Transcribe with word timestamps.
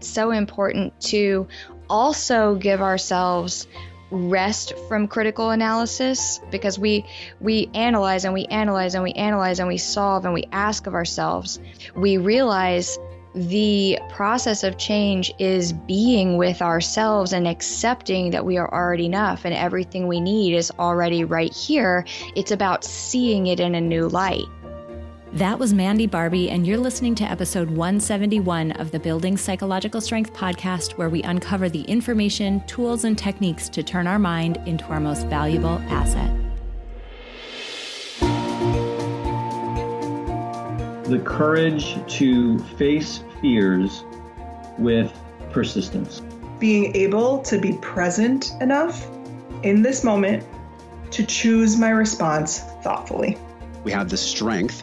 So 0.00 0.30
important 0.30 0.98
to 1.02 1.48
also 1.88 2.56
give 2.56 2.82
ourselves 2.82 3.66
rest 4.10 4.74
from 4.88 5.08
critical 5.08 5.50
analysis 5.50 6.40
because 6.50 6.78
we 6.78 7.04
we 7.40 7.68
analyze 7.74 8.24
and 8.24 8.32
we 8.32 8.44
analyze 8.46 8.94
and 8.94 9.02
we 9.02 9.12
analyze 9.12 9.58
and 9.58 9.68
we 9.68 9.78
solve 9.78 10.24
and 10.24 10.32
we 10.32 10.44
ask 10.52 10.86
of 10.86 10.94
ourselves. 10.94 11.58
We 11.94 12.18
realize 12.18 12.98
the 13.34 13.98
process 14.08 14.64
of 14.64 14.78
change 14.78 15.30
is 15.38 15.72
being 15.72 16.38
with 16.38 16.62
ourselves 16.62 17.34
and 17.34 17.46
accepting 17.46 18.30
that 18.30 18.46
we 18.46 18.56
are 18.56 18.72
already 18.72 19.04
enough 19.06 19.44
and 19.44 19.52
everything 19.52 20.06
we 20.06 20.20
need 20.20 20.54
is 20.54 20.72
already 20.78 21.24
right 21.24 21.52
here. 21.52 22.06
It's 22.34 22.50
about 22.50 22.82
seeing 22.82 23.48
it 23.48 23.60
in 23.60 23.74
a 23.74 23.80
new 23.80 24.08
light 24.08 24.46
that 25.36 25.58
was 25.58 25.74
Mandy 25.74 26.06
Barbie, 26.06 26.48
and 26.48 26.66
you're 26.66 26.78
listening 26.78 27.14
to 27.16 27.24
episode 27.24 27.68
171 27.68 28.72
of 28.72 28.90
the 28.90 28.98
Building 28.98 29.36
Psychological 29.36 30.00
Strength 30.00 30.32
podcast, 30.32 30.92
where 30.92 31.10
we 31.10 31.22
uncover 31.24 31.68
the 31.68 31.82
information, 31.82 32.66
tools, 32.66 33.04
and 33.04 33.18
techniques 33.18 33.68
to 33.68 33.82
turn 33.82 34.06
our 34.06 34.18
mind 34.18 34.58
into 34.64 34.86
our 34.86 34.98
most 34.98 35.26
valuable 35.26 35.78
asset. 35.90 36.34
The 41.04 41.18
courage 41.22 41.98
to 42.14 42.58
face 42.78 43.22
fears 43.42 44.04
with 44.78 45.12
persistence. 45.50 46.22
Being 46.58 46.96
able 46.96 47.40
to 47.42 47.58
be 47.58 47.74
present 47.82 48.52
enough 48.62 49.06
in 49.62 49.82
this 49.82 50.02
moment 50.02 50.44
to 51.10 51.26
choose 51.26 51.76
my 51.76 51.90
response 51.90 52.60
thoughtfully. 52.82 53.36
We 53.84 53.92
have 53.92 54.08
the 54.08 54.16
strength 54.16 54.82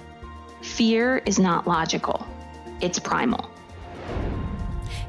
Fear 0.71 1.17
is 1.25 1.37
not 1.37 1.67
logical, 1.67 2.25
it's 2.79 2.97
primal. 2.97 3.51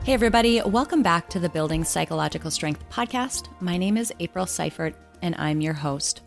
Hey, 0.02 0.12
everybody, 0.12 0.60
welcome 0.60 1.04
back 1.04 1.30
to 1.30 1.38
the 1.38 1.48
Building 1.48 1.84
Psychological 1.84 2.50
Strength 2.50 2.90
podcast. 2.90 3.46
My 3.60 3.76
name 3.76 3.96
is 3.96 4.12
April 4.18 4.44
Seifert, 4.44 4.96
and 5.22 5.36
I'm 5.36 5.60
your 5.60 5.72
host. 5.72 6.22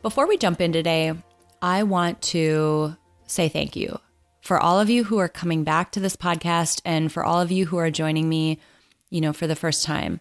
Before 0.00 0.26
we 0.26 0.38
jump 0.38 0.62
in 0.62 0.72
today, 0.72 1.12
I 1.60 1.82
want 1.82 2.22
to 2.22 2.96
say 3.26 3.50
thank 3.50 3.76
you 3.76 4.00
for 4.40 4.58
all 4.58 4.80
of 4.80 4.88
you 4.88 5.04
who 5.04 5.18
are 5.18 5.28
coming 5.28 5.62
back 5.62 5.92
to 5.92 6.00
this 6.00 6.16
podcast 6.16 6.80
and 6.82 7.12
for 7.12 7.22
all 7.22 7.38
of 7.38 7.52
you 7.52 7.66
who 7.66 7.76
are 7.76 7.90
joining 7.90 8.30
me, 8.30 8.58
you 9.10 9.20
know, 9.20 9.34
for 9.34 9.46
the 9.46 9.54
first 9.54 9.84
time. 9.84 10.20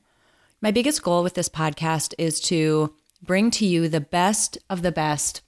My 0.61 0.71
biggest 0.71 1.01
goal 1.01 1.23
with 1.23 1.33
this 1.33 1.49
podcast 1.49 2.13
is 2.17 2.41
to 2.41 2.93
bring 3.23 3.51
to 3.51 3.65
you 3.65 3.87
the 3.87 4.01
best 4.01 4.57
of 4.69 4.81
the 4.81 4.91
best 4.91 5.43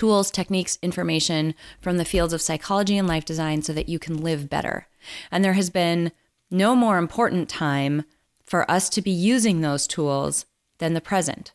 tools, 0.00 0.30
techniques, 0.30 0.78
information 0.80 1.54
from 1.78 1.98
the 1.98 2.06
fields 2.06 2.32
of 2.32 2.40
psychology 2.40 2.96
and 2.96 3.06
life 3.06 3.26
design 3.26 3.60
so 3.60 3.70
that 3.70 3.86
you 3.86 3.98
can 3.98 4.16
live 4.16 4.48
better. 4.48 4.86
And 5.30 5.44
there 5.44 5.52
has 5.52 5.68
been 5.68 6.10
no 6.50 6.74
more 6.74 6.96
important 6.96 7.50
time 7.50 8.04
for 8.42 8.68
us 8.70 8.88
to 8.88 9.02
be 9.02 9.10
using 9.10 9.60
those 9.60 9.86
tools 9.86 10.46
than 10.78 10.94
the 10.94 11.02
present. 11.02 11.52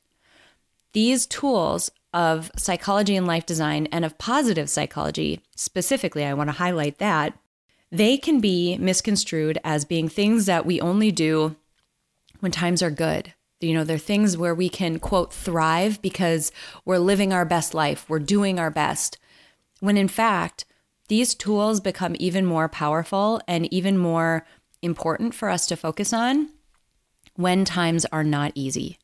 These 0.93 1.25
tools 1.25 1.89
of 2.13 2.51
psychology 2.55 3.15
and 3.15 3.25
life 3.25 3.47
design 3.47 3.87
and 3.91 4.05
of 4.05 4.19
positive 4.19 4.69
psychology, 4.69 5.41
specifically, 5.55 6.23
I 6.23 6.35
want 6.35 6.49
to 6.49 6.57
highlight 6.57 6.99
that, 6.99 7.35
they 7.91 8.15
can 8.15 8.39
be 8.41 8.77
misconstrued 8.77 9.57
as 9.63 9.85
being 9.85 10.07
things 10.07 10.45
that 10.45 10.67
we 10.67 10.79
only 10.79 11.11
do 11.11 11.55
when 12.41 12.51
times 12.51 12.83
are 12.83 12.91
good, 12.91 13.33
you 13.61 13.73
know, 13.73 13.83
they're 13.83 13.97
things 13.97 14.37
where 14.37 14.55
we 14.55 14.69
can, 14.69 14.99
quote, 14.99 15.33
thrive 15.33 16.01
because 16.01 16.51
we're 16.83 16.97
living 16.97 17.31
our 17.33 17.45
best 17.45 17.73
life, 17.73 18.05
we're 18.09 18.19
doing 18.19 18.59
our 18.59 18.71
best. 18.71 19.17
When 19.79 19.97
in 19.97 20.07
fact, 20.07 20.65
these 21.07 21.35
tools 21.35 21.79
become 21.79 22.15
even 22.19 22.45
more 22.45 22.67
powerful 22.67 23.41
and 23.47 23.71
even 23.73 23.97
more 23.97 24.45
important 24.81 25.33
for 25.33 25.49
us 25.49 25.65
to 25.67 25.75
focus 25.75 26.13
on 26.13 26.49
when 27.35 27.65
times 27.65 28.05
are 28.05 28.23
not 28.23 28.51
easy. 28.55 28.97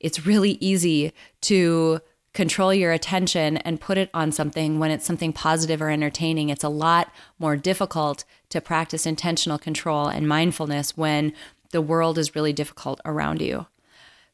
It's 0.00 0.26
really 0.26 0.52
easy 0.60 1.12
to 1.42 2.00
control 2.32 2.74
your 2.74 2.92
attention 2.92 3.58
and 3.58 3.80
put 3.80 3.96
it 3.98 4.10
on 4.12 4.32
something 4.32 4.78
when 4.78 4.90
it's 4.90 5.06
something 5.06 5.32
positive 5.32 5.80
or 5.80 5.90
entertaining. 5.90 6.48
It's 6.48 6.64
a 6.64 6.68
lot 6.68 7.12
more 7.38 7.56
difficult 7.56 8.24
to 8.50 8.60
practice 8.60 9.06
intentional 9.06 9.58
control 9.58 10.08
and 10.08 10.28
mindfulness 10.28 10.96
when 10.96 11.32
the 11.70 11.82
world 11.82 12.18
is 12.18 12.34
really 12.34 12.52
difficult 12.52 13.00
around 13.04 13.40
you. 13.40 13.66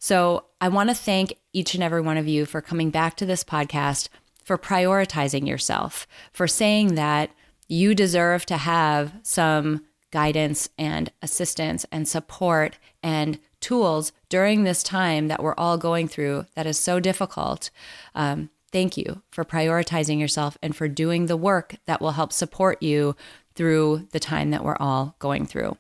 So 0.01 0.47
I 0.63 0.69
want 0.69 0.89
to 0.89 0.95
thank 0.95 1.35
each 1.53 1.75
and 1.75 1.85
every 1.85 2.01
one 2.01 2.17
of 2.17 2.27
you 2.27 2.47
for 2.47 2.63
coming 2.63 2.89
back 2.89 3.17
to 3.19 3.27
this 3.27 3.45
podcast, 3.45 4.09
for 4.43 4.57
prioritizing 4.57 5.47
yourself, 5.47 6.09
for 6.33 6.49
saying 6.49 6.95
that 6.95 7.31
you 7.69 7.95
deserve 7.95 8.47
to 8.47 8.57
have 8.57 9.13
some 9.23 9.85
guidance 10.11 10.71
and 10.79 11.13
assistance 11.21 11.85
and 11.93 12.09
support 12.09 12.79
and 13.03 13.39
tools 13.61 14.13
during 14.31 14.65
this 14.65 14.83
time 14.83 15.29
that 15.29 15.43
we're 15.43 15.55
all 15.57 15.77
going 15.77 16.09
through 16.09 16.47
that 16.55 16.67
is 16.67 16.79
so 16.79 16.99
difficult. 16.99 17.71
Um, 18.15 18.49
thank 18.73 18.97
you 18.97 19.23
for 19.31 19.45
prioritizing 19.45 20.19
yourself 20.19 20.57
and 20.63 20.75
for 20.75 20.89
doing 20.89 21.27
the 21.27 21.37
work 21.37 21.77
that 21.85 22.01
will 22.01 22.13
help 22.13 22.33
support 22.33 22.83
you 22.83 23.15
through 23.55 24.09
the 24.13 24.21
time 24.21 24.51
that 24.51 24.65
we're 24.65 24.79
all 24.81 25.15
going 25.19 25.45
through. 25.45 25.77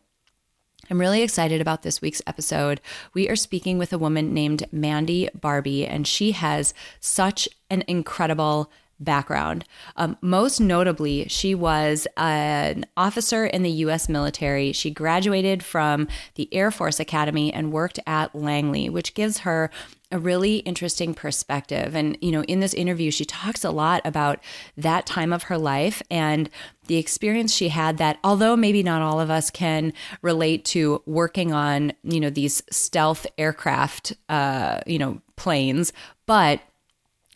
I'm 0.90 0.98
really 0.98 1.22
excited 1.22 1.60
about 1.60 1.82
this 1.82 2.02
week's 2.02 2.20
episode. 2.26 2.80
We 3.14 3.28
are 3.28 3.36
speaking 3.36 3.78
with 3.78 3.92
a 3.92 3.98
woman 3.98 4.34
named 4.34 4.66
Mandy 4.72 5.28
Barbie, 5.32 5.86
and 5.86 6.04
she 6.04 6.32
has 6.32 6.74
such 6.98 7.48
an 7.70 7.84
incredible 7.86 8.72
background. 9.00 9.64
Um, 9.96 10.16
most 10.20 10.60
notably, 10.60 11.26
she 11.28 11.54
was 11.54 12.06
an 12.16 12.86
officer 12.96 13.46
in 13.46 13.62
the 13.62 13.70
US 13.70 14.08
military. 14.08 14.72
She 14.72 14.90
graduated 14.90 15.62
from 15.62 16.06
the 16.34 16.52
Air 16.52 16.70
Force 16.70 17.00
Academy 17.00 17.52
and 17.52 17.72
worked 17.72 17.98
at 18.06 18.34
Langley, 18.34 18.88
which 18.88 19.14
gives 19.14 19.38
her 19.38 19.70
a 20.12 20.18
really 20.18 20.56
interesting 20.58 21.14
perspective. 21.14 21.94
And, 21.94 22.18
you 22.20 22.32
know, 22.32 22.42
in 22.44 22.60
this 22.60 22.74
interview, 22.74 23.10
she 23.10 23.24
talks 23.24 23.64
a 23.64 23.70
lot 23.70 24.02
about 24.04 24.40
that 24.76 25.06
time 25.06 25.32
of 25.32 25.44
her 25.44 25.56
life 25.56 26.02
and 26.10 26.50
the 26.88 26.96
experience 26.96 27.54
she 27.54 27.68
had 27.68 27.98
that, 27.98 28.18
although 28.24 28.56
maybe 28.56 28.82
not 28.82 29.02
all 29.02 29.20
of 29.20 29.30
us 29.30 29.50
can 29.50 29.92
relate 30.20 30.64
to 30.66 31.00
working 31.06 31.52
on, 31.52 31.92
you 32.02 32.18
know, 32.18 32.30
these 32.30 32.62
stealth 32.70 33.26
aircraft, 33.38 34.14
uh, 34.28 34.80
you 34.86 34.98
know, 34.98 35.20
planes, 35.36 35.92
but 36.26 36.60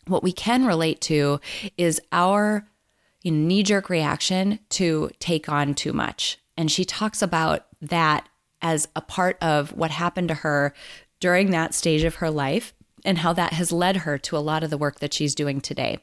what 0.07 0.23
we 0.23 0.31
can 0.31 0.65
relate 0.65 1.01
to 1.01 1.39
is 1.77 2.01
our 2.11 2.67
knee 3.23 3.63
jerk 3.63 3.89
reaction 3.89 4.59
to 4.69 5.09
take 5.19 5.49
on 5.49 5.73
too 5.73 5.93
much. 5.93 6.37
And 6.57 6.71
she 6.71 6.85
talks 6.85 7.21
about 7.21 7.65
that 7.81 8.29
as 8.61 8.87
a 8.95 9.01
part 9.01 9.37
of 9.41 9.71
what 9.73 9.91
happened 9.91 10.29
to 10.29 10.35
her 10.35 10.73
during 11.19 11.51
that 11.51 11.73
stage 11.73 12.03
of 12.03 12.15
her 12.15 12.29
life 12.29 12.73
and 13.03 13.19
how 13.19 13.33
that 13.33 13.53
has 13.53 13.71
led 13.71 13.97
her 13.97 14.17
to 14.17 14.37
a 14.37 14.39
lot 14.39 14.63
of 14.63 14.69
the 14.69 14.77
work 14.77 14.99
that 14.99 15.13
she's 15.13 15.35
doing 15.35 15.61
today. 15.61 15.99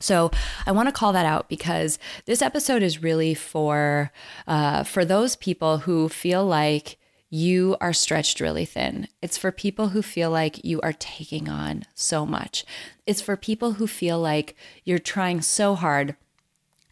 So 0.00 0.30
I 0.66 0.72
want 0.72 0.88
to 0.88 0.92
call 0.92 1.12
that 1.12 1.26
out 1.26 1.48
because 1.48 1.98
this 2.24 2.40
episode 2.40 2.82
is 2.82 3.02
really 3.02 3.34
for 3.34 4.12
uh, 4.46 4.84
for 4.84 5.04
those 5.04 5.34
people 5.34 5.78
who 5.78 6.08
feel 6.08 6.46
like 6.46 6.97
you 7.30 7.76
are 7.80 7.92
stretched 7.92 8.40
really 8.40 8.64
thin. 8.64 9.08
It's 9.20 9.36
for 9.36 9.52
people 9.52 9.88
who 9.88 10.02
feel 10.02 10.30
like 10.30 10.64
you 10.64 10.80
are 10.80 10.94
taking 10.94 11.48
on 11.48 11.84
so 11.94 12.24
much. 12.24 12.64
It's 13.06 13.20
for 13.20 13.36
people 13.36 13.72
who 13.72 13.86
feel 13.86 14.18
like 14.18 14.56
you're 14.84 14.98
trying 14.98 15.42
so 15.42 15.74
hard 15.74 16.16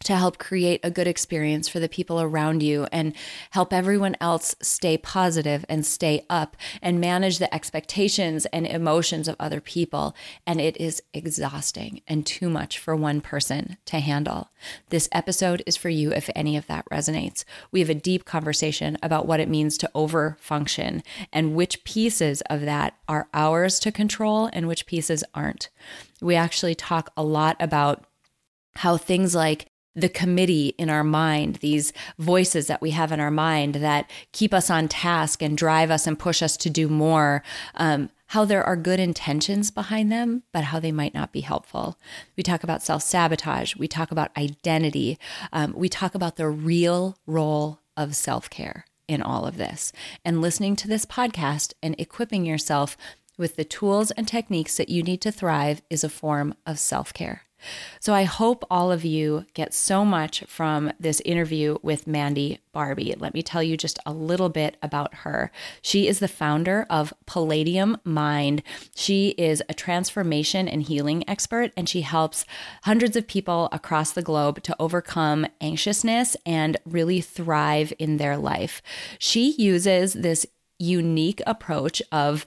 to 0.03 0.15
help 0.15 0.37
create 0.37 0.79
a 0.83 0.91
good 0.91 1.07
experience 1.07 1.67
for 1.67 1.79
the 1.79 1.89
people 1.89 2.21
around 2.21 2.61
you 2.61 2.87
and 2.91 3.13
help 3.51 3.73
everyone 3.73 4.15
else 4.21 4.55
stay 4.61 4.97
positive 4.97 5.65
and 5.67 5.85
stay 5.85 6.25
up 6.29 6.55
and 6.81 7.01
manage 7.01 7.39
the 7.39 7.53
expectations 7.53 8.45
and 8.47 8.67
emotions 8.67 9.27
of 9.27 9.35
other 9.39 9.59
people. 9.59 10.15
And 10.45 10.61
it 10.61 10.77
is 10.77 11.01
exhausting 11.13 12.01
and 12.07 12.25
too 12.25 12.49
much 12.49 12.77
for 12.77 12.95
one 12.95 13.21
person 13.21 13.77
to 13.85 13.99
handle. 13.99 14.49
This 14.89 15.09
episode 15.11 15.63
is 15.65 15.75
for 15.75 15.89
you 15.89 16.11
if 16.11 16.29
any 16.35 16.57
of 16.57 16.67
that 16.67 16.85
resonates. 16.91 17.43
We 17.71 17.79
have 17.79 17.89
a 17.89 17.95
deep 17.95 18.25
conversation 18.25 18.97
about 19.01 19.25
what 19.25 19.39
it 19.39 19.49
means 19.49 19.77
to 19.79 19.91
overfunction 19.95 21.03
and 21.33 21.55
which 21.55 21.83
pieces 21.83 22.41
of 22.49 22.61
that 22.61 22.95
are 23.07 23.27
ours 23.33 23.79
to 23.79 23.91
control 23.91 24.49
and 24.53 24.67
which 24.67 24.85
pieces 24.85 25.23
aren't. 25.33 25.69
We 26.21 26.35
actually 26.35 26.75
talk 26.75 27.11
a 27.17 27.23
lot 27.23 27.57
about 27.59 28.05
how 28.75 28.97
things 28.97 29.33
like 29.33 29.67
the 29.97 30.07
committee 30.07 30.75
in 30.77 30.91
our 30.91 31.03
mind, 31.03 31.55
these 31.55 31.91
voices 32.19 32.67
that 32.67 32.81
we 32.83 32.91
have 32.91 33.11
in 33.11 33.19
our 33.19 33.31
mind 33.31 33.75
that 33.75 34.09
keep 34.31 34.53
us 34.53 34.69
on 34.69 34.87
task 34.87 35.41
and 35.41 35.57
drive 35.57 35.89
us 35.89 36.05
and 36.05 36.19
push 36.19 36.43
us 36.43 36.55
to 36.55 36.69
do 36.69 36.87
more, 36.87 37.41
um, 37.73 38.11
how 38.27 38.45
there 38.45 38.63
are 38.63 38.75
good 38.75 38.99
intentions 38.99 39.71
behind 39.71 40.11
them, 40.11 40.43
but 40.53 40.65
how 40.65 40.79
they 40.79 40.91
might 40.91 41.15
not 41.15 41.33
be 41.33 41.41
helpful. 41.41 41.97
We 42.35 42.43
talk 42.43 42.63
about 42.63 42.83
self 42.83 43.01
sabotage. 43.01 43.75
We 43.75 43.87
talk 43.87 44.11
about 44.11 44.37
identity. 44.37 45.17
Um, 45.51 45.73
we 45.75 45.89
talk 45.89 46.13
about 46.13 46.35
the 46.35 46.47
real 46.47 47.17
role 47.25 47.79
of 47.95 48.15
self 48.15 48.51
care 48.51 48.85
in 49.07 49.23
all 49.23 49.45
of 49.47 49.57
this. 49.57 49.91
And 50.23 50.41
listening 50.41 50.75
to 50.75 50.87
this 50.87 51.07
podcast 51.07 51.73
and 51.81 51.95
equipping 51.97 52.45
yourself 52.45 52.97
with 53.35 53.55
the 53.55 53.65
tools 53.65 54.11
and 54.11 54.27
techniques 54.27 54.77
that 54.77 54.89
you 54.89 55.01
need 55.01 55.21
to 55.21 55.31
thrive 55.31 55.81
is 55.89 56.03
a 56.03 56.09
form 56.09 56.53
of 56.67 56.77
self 56.77 57.13
care. 57.13 57.46
So 57.99 58.13
I 58.13 58.23
hope 58.23 58.63
all 58.69 58.91
of 58.91 59.03
you 59.03 59.45
get 59.53 59.73
so 59.73 60.05
much 60.05 60.43
from 60.47 60.91
this 60.99 61.21
interview 61.21 61.77
with 61.81 62.07
Mandy 62.07 62.59
Barbie. 62.71 63.15
Let 63.17 63.33
me 63.33 63.41
tell 63.41 63.63
you 63.63 63.75
just 63.75 63.99
a 64.05 64.13
little 64.13 64.49
bit 64.49 64.77
about 64.81 65.13
her. 65.15 65.51
She 65.81 66.07
is 66.07 66.19
the 66.19 66.27
founder 66.27 66.85
of 66.89 67.13
Palladium 67.25 67.97
Mind. 68.03 68.63
She 68.95 69.29
is 69.29 69.63
a 69.67 69.73
transformation 69.73 70.67
and 70.67 70.83
healing 70.83 71.27
expert, 71.27 71.71
and 71.75 71.89
she 71.89 72.01
helps 72.01 72.45
hundreds 72.83 73.15
of 73.15 73.27
people 73.27 73.69
across 73.71 74.11
the 74.11 74.21
globe 74.21 74.61
to 74.63 74.75
overcome 74.79 75.47
anxiousness 75.59 76.37
and 76.45 76.77
really 76.85 77.21
thrive 77.21 77.91
in 77.97 78.17
their 78.17 78.37
life. 78.37 78.81
She 79.19 79.51
uses 79.51 80.13
this 80.13 80.45
unique 80.79 81.41
approach 81.47 82.01
of 82.11 82.45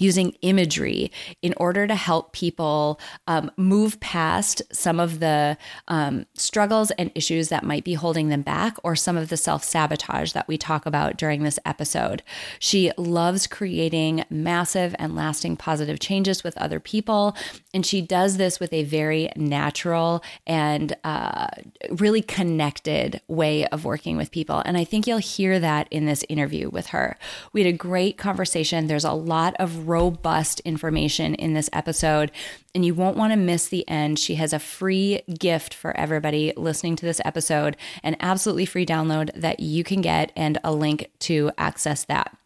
using 0.00 0.32
imagery 0.42 1.10
in 1.42 1.54
order 1.56 1.86
to 1.86 1.94
help 1.94 2.32
people 2.32 3.00
um, 3.26 3.50
move 3.56 3.98
past 4.00 4.62
some 4.72 5.00
of 5.00 5.20
the 5.20 5.56
um, 5.88 6.26
struggles 6.34 6.90
and 6.92 7.10
issues 7.14 7.48
that 7.48 7.64
might 7.64 7.84
be 7.84 7.94
holding 7.94 8.28
them 8.28 8.42
back 8.42 8.76
or 8.82 8.96
some 8.96 9.16
of 9.16 9.28
the 9.28 9.36
self 9.36 9.64
sabotage 9.64 10.32
that 10.32 10.48
we 10.48 10.56
talk 10.56 10.86
about 10.86 11.16
during 11.16 11.42
this 11.42 11.58
episode. 11.64 12.22
She 12.58 12.90
loves 12.96 13.46
creating 13.46 14.24
massive 14.30 14.94
and 14.98 15.14
lasting 15.14 15.56
positive 15.56 15.98
changes 15.98 16.44
with 16.44 16.56
other 16.58 16.80
people. 16.80 17.36
And 17.74 17.84
she 17.84 18.00
does 18.00 18.36
this 18.36 18.60
with 18.60 18.72
a 18.72 18.84
very 18.84 19.30
natural 19.36 20.22
and 20.46 20.96
uh, 21.04 21.48
really 21.90 22.22
connected 22.22 23.20
way 23.28 23.66
of 23.66 23.84
working 23.84 24.16
with 24.16 24.30
people. 24.30 24.62
And 24.64 24.76
I 24.76 24.84
think 24.84 25.06
you'll 25.06 25.18
hear 25.18 25.58
that 25.58 25.88
in 25.90 26.06
this 26.06 26.24
interview 26.28 26.70
with 26.70 26.88
her. 26.88 27.16
We 27.52 27.62
had 27.62 27.74
a 27.74 27.76
great 27.76 28.16
conversation. 28.16 28.86
There's 28.86 29.04
a 29.04 29.12
lot 29.12 29.54
of 29.58 29.87
robust 29.88 30.60
information 30.60 31.34
in 31.34 31.54
this 31.54 31.70
episode, 31.72 32.30
and 32.74 32.84
you 32.84 32.94
won't 32.94 33.16
want 33.16 33.32
to 33.32 33.36
miss 33.36 33.68
the 33.68 33.88
end. 33.88 34.18
She 34.18 34.36
has 34.36 34.52
a 34.52 34.58
free 34.58 35.22
gift 35.38 35.74
for 35.74 35.96
everybody 35.96 36.52
listening 36.56 36.96
to 36.96 37.06
this 37.06 37.20
episode, 37.24 37.76
an 38.02 38.16
absolutely 38.20 38.66
free 38.66 38.86
download 38.86 39.30
that 39.34 39.60
you 39.60 39.84
can 39.84 40.00
get, 40.00 40.32
and 40.36 40.58
a 40.62 40.72
link 40.72 41.10
to 41.20 41.50
access 41.58 42.04
that 42.04 42.36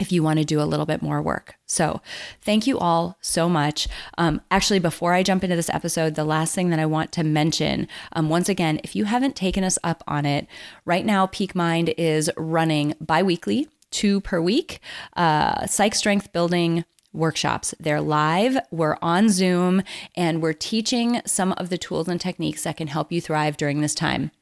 if 0.00 0.10
you 0.10 0.22
want 0.22 0.38
to 0.38 0.44
do 0.44 0.60
a 0.60 0.64
little 0.64 0.86
bit 0.86 1.02
more 1.02 1.22
work. 1.22 1.54
So, 1.66 2.00
thank 2.42 2.66
you 2.66 2.78
all 2.78 3.16
so 3.20 3.48
much. 3.48 3.86
Um, 4.18 4.40
actually, 4.50 4.80
before 4.80 5.14
I 5.14 5.22
jump 5.22 5.44
into 5.44 5.56
this 5.56 5.70
episode, 5.70 6.14
the 6.14 6.24
last 6.24 6.54
thing 6.54 6.70
that 6.70 6.80
I 6.80 6.86
want 6.86 7.12
to 7.12 7.24
mention 7.24 7.86
um, 8.12 8.28
once 8.28 8.48
again, 8.48 8.80
if 8.82 8.96
you 8.96 9.04
haven't 9.04 9.36
taken 9.36 9.62
us 9.62 9.78
up 9.84 10.02
on 10.06 10.26
it, 10.26 10.46
right 10.84 11.06
now, 11.06 11.26
Peak 11.26 11.54
Mind 11.54 11.94
is 11.96 12.30
running 12.36 12.94
bi 13.00 13.22
weekly 13.22 13.68
two 13.94 14.20
per 14.20 14.40
week. 14.40 14.80
Uh, 15.16 15.66
psych 15.66 15.94
strength 15.94 16.32
building 16.32 16.84
workshops. 17.12 17.74
They're 17.78 18.00
live, 18.00 18.58
we're 18.70 18.98
on 19.00 19.28
Zoom, 19.28 19.82
and 20.16 20.42
we're 20.42 20.52
teaching 20.52 21.22
some 21.24 21.52
of 21.52 21.70
the 21.70 21.78
tools 21.78 22.08
and 22.08 22.20
techniques 22.20 22.64
that 22.64 22.76
can 22.76 22.88
help 22.88 23.12
you 23.12 23.20
thrive 23.20 23.56
during 23.56 23.80
this 23.80 23.94
time. 23.94 24.32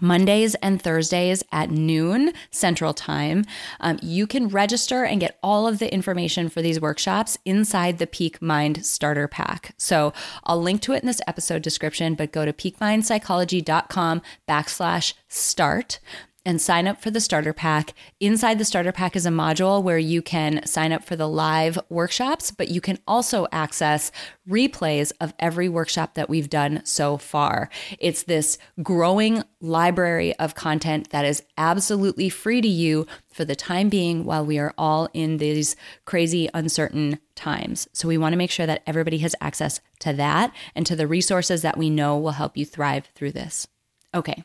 Mondays 0.00 0.54
and 0.56 0.80
Thursdays 0.80 1.42
at 1.52 1.70
noon 1.70 2.32
Central 2.50 2.92
Time. 2.92 3.44
Um, 3.80 3.98
you 4.02 4.26
can 4.26 4.48
register 4.48 5.04
and 5.04 5.20
get 5.20 5.38
all 5.42 5.66
of 5.66 5.78
the 5.78 5.92
information 5.92 6.48
for 6.50 6.60
these 6.60 6.80
workshops 6.80 7.38
inside 7.46 7.98
the 7.98 8.06
Peak 8.06 8.42
Mind 8.42 8.84
Starter 8.84 9.26
Pack. 9.26 9.74
So 9.78 10.12
I'll 10.44 10.60
link 10.60 10.82
to 10.82 10.92
it 10.92 11.02
in 11.02 11.06
this 11.06 11.22
episode 11.26 11.62
description, 11.62 12.14
but 12.14 12.32
go 12.32 12.44
to 12.44 12.52
peakmindpsychology.com 12.52 14.22
backslash 14.46 15.14
start 15.28 15.98
and 16.46 16.62
sign 16.62 16.86
up 16.86 17.02
for 17.02 17.10
the 17.10 17.20
starter 17.20 17.52
pack. 17.52 17.92
Inside 18.20 18.58
the 18.58 18.64
starter 18.64 18.92
pack 18.92 19.16
is 19.16 19.26
a 19.26 19.30
module 19.30 19.82
where 19.82 19.98
you 19.98 20.22
can 20.22 20.64
sign 20.64 20.92
up 20.92 21.04
for 21.04 21.16
the 21.16 21.28
live 21.28 21.78
workshops, 21.90 22.52
but 22.52 22.68
you 22.68 22.80
can 22.80 22.98
also 23.06 23.48
access 23.50 24.12
replays 24.48 25.12
of 25.20 25.34
every 25.40 25.68
workshop 25.68 26.14
that 26.14 26.30
we've 26.30 26.48
done 26.48 26.80
so 26.84 27.18
far. 27.18 27.68
It's 27.98 28.22
this 28.22 28.58
growing 28.82 29.42
library 29.60 30.34
of 30.36 30.54
content 30.54 31.10
that 31.10 31.24
is 31.24 31.42
absolutely 31.58 32.28
free 32.28 32.60
to 32.60 32.68
you 32.68 33.08
for 33.26 33.44
the 33.44 33.56
time 33.56 33.88
being 33.88 34.24
while 34.24 34.46
we 34.46 34.58
are 34.58 34.72
all 34.78 35.08
in 35.12 35.38
these 35.38 35.74
crazy, 36.04 36.48
uncertain 36.54 37.18
times. 37.34 37.88
So 37.92 38.06
we 38.06 38.16
want 38.16 38.32
to 38.34 38.38
make 38.38 38.52
sure 38.52 38.66
that 38.66 38.82
everybody 38.86 39.18
has 39.18 39.34
access 39.40 39.80
to 39.98 40.12
that 40.12 40.54
and 40.76 40.86
to 40.86 40.94
the 40.94 41.08
resources 41.08 41.62
that 41.62 41.76
we 41.76 41.90
know 41.90 42.16
will 42.16 42.30
help 42.30 42.56
you 42.56 42.64
thrive 42.64 43.08
through 43.16 43.32
this. 43.32 43.66
Okay. 44.14 44.44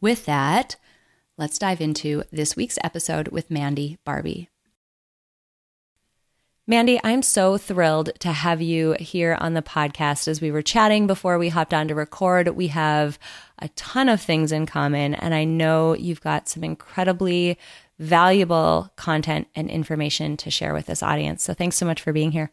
With 0.00 0.26
that, 0.26 0.76
let's 1.42 1.58
dive 1.58 1.80
into 1.80 2.22
this 2.30 2.54
week's 2.54 2.78
episode 2.84 3.26
with 3.26 3.50
Mandy 3.50 3.98
Barbie. 4.04 4.48
Mandy, 6.68 7.00
I'm 7.02 7.22
so 7.22 7.58
thrilled 7.58 8.10
to 8.20 8.30
have 8.30 8.62
you 8.62 8.92
here 9.00 9.36
on 9.40 9.54
the 9.54 9.60
podcast. 9.60 10.28
As 10.28 10.40
we 10.40 10.52
were 10.52 10.62
chatting 10.62 11.08
before 11.08 11.38
we 11.38 11.48
hopped 11.48 11.74
on 11.74 11.88
to 11.88 11.96
record, 11.96 12.50
we 12.50 12.68
have 12.68 13.18
a 13.58 13.68
ton 13.70 14.08
of 14.08 14.20
things 14.20 14.52
in 14.52 14.66
common, 14.66 15.16
and 15.16 15.34
I 15.34 15.42
know 15.42 15.94
you've 15.94 16.20
got 16.20 16.48
some 16.48 16.62
incredibly 16.62 17.58
valuable 17.98 18.92
content 18.94 19.48
and 19.56 19.68
information 19.68 20.36
to 20.36 20.50
share 20.50 20.72
with 20.72 20.86
this 20.86 21.02
audience. 21.02 21.42
So 21.42 21.54
thanks 21.54 21.74
so 21.74 21.84
much 21.84 22.00
for 22.00 22.12
being 22.12 22.30
here. 22.30 22.52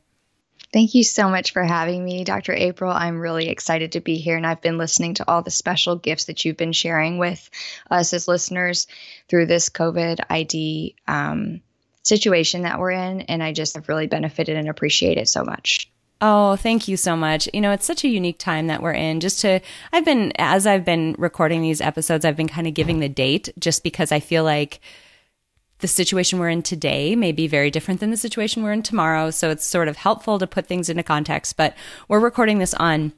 Thank 0.72 0.94
you 0.94 1.04
so 1.04 1.30
much 1.30 1.52
for 1.52 1.64
having 1.64 2.04
me, 2.04 2.24
Dr. 2.24 2.54
April. 2.54 2.92
I'm 2.92 3.20
really 3.20 3.50
excited 3.50 3.94
to 3.94 4.02
be 4.02 4.18
here, 4.18 4.38
and 4.38 4.46
I've 4.46 4.62
been 4.62 4.78
listening 4.78 5.16
to 5.16 5.28
all 5.28 5.42
the 5.42 5.50
special 5.50 5.96
gifts 5.96 6.26
that 6.26 6.46
you've 6.46 6.58
been 6.58 6.74
sharing 6.74 7.18
with 7.18 7.50
us 7.90 8.14
as 8.14 8.28
listeners 8.28 8.86
through 9.28 9.48
this 9.48 9.70
COVID 9.70 10.20
ID 10.30 10.96
um, 11.08 11.62
situation 12.04 12.64
that 12.64 12.80
we're 12.80 12.92
in, 12.92 13.22
and 13.22 13.42
I 13.42 13.52
just 13.52 13.76
have 13.76 13.90
really 13.90 14.06
benefited 14.06 14.58
and 14.58 14.70
appreciate 14.70 15.18
it 15.18 15.28
so 15.28 15.44
much. 15.44 15.90
Oh, 16.22 16.56
thank 16.58 16.88
you 16.88 16.98
so 16.98 17.16
much. 17.16 17.50
You 17.54 17.62
know, 17.62 17.72
it's 17.72 17.86
such 17.86 18.04
a 18.04 18.10
unique 18.10 18.40
time 18.40 18.68
that 18.68 18.84
we're 18.84 18.92
in. 18.92 19.22
Just 19.22 19.40
to, 19.42 19.62
I've 19.92 20.06
been, 20.06 20.34
as 20.38 20.68
I've 20.68 20.86
been 20.86 21.16
recording 21.18 21.62
these 21.62 21.82
episodes, 21.82 22.26
I've 22.26 22.36
been 22.36 22.50
kind 22.50 22.68
of 22.68 22.74
giving 22.74 23.00
the 23.00 23.10
date 23.10 23.50
just 23.58 23.84
because 23.84 24.12
I 24.12 24.20
feel 24.20 24.44
like 24.44 24.82
the 25.80 25.88
situation 25.88 26.40
we're 26.40 26.50
in 26.50 26.62
today 26.62 27.16
may 27.16 27.32
be 27.32 27.48
very 27.48 27.72
different 27.72 28.00
than 28.00 28.12
the 28.12 28.18
situation 28.18 28.64
we're 28.64 28.74
in 28.74 28.84
tomorrow. 28.84 29.32
So 29.32 29.50
it's 29.50 29.66
sort 29.66 29.88
of 29.88 29.98
helpful 29.98 30.40
to 30.40 30.48
put 30.48 30.68
things 30.68 30.90
into 30.90 31.04
context. 31.04 31.58
But 31.58 31.76
we're 32.08 32.20
recording 32.20 32.60
this 32.60 32.74
on 32.74 33.14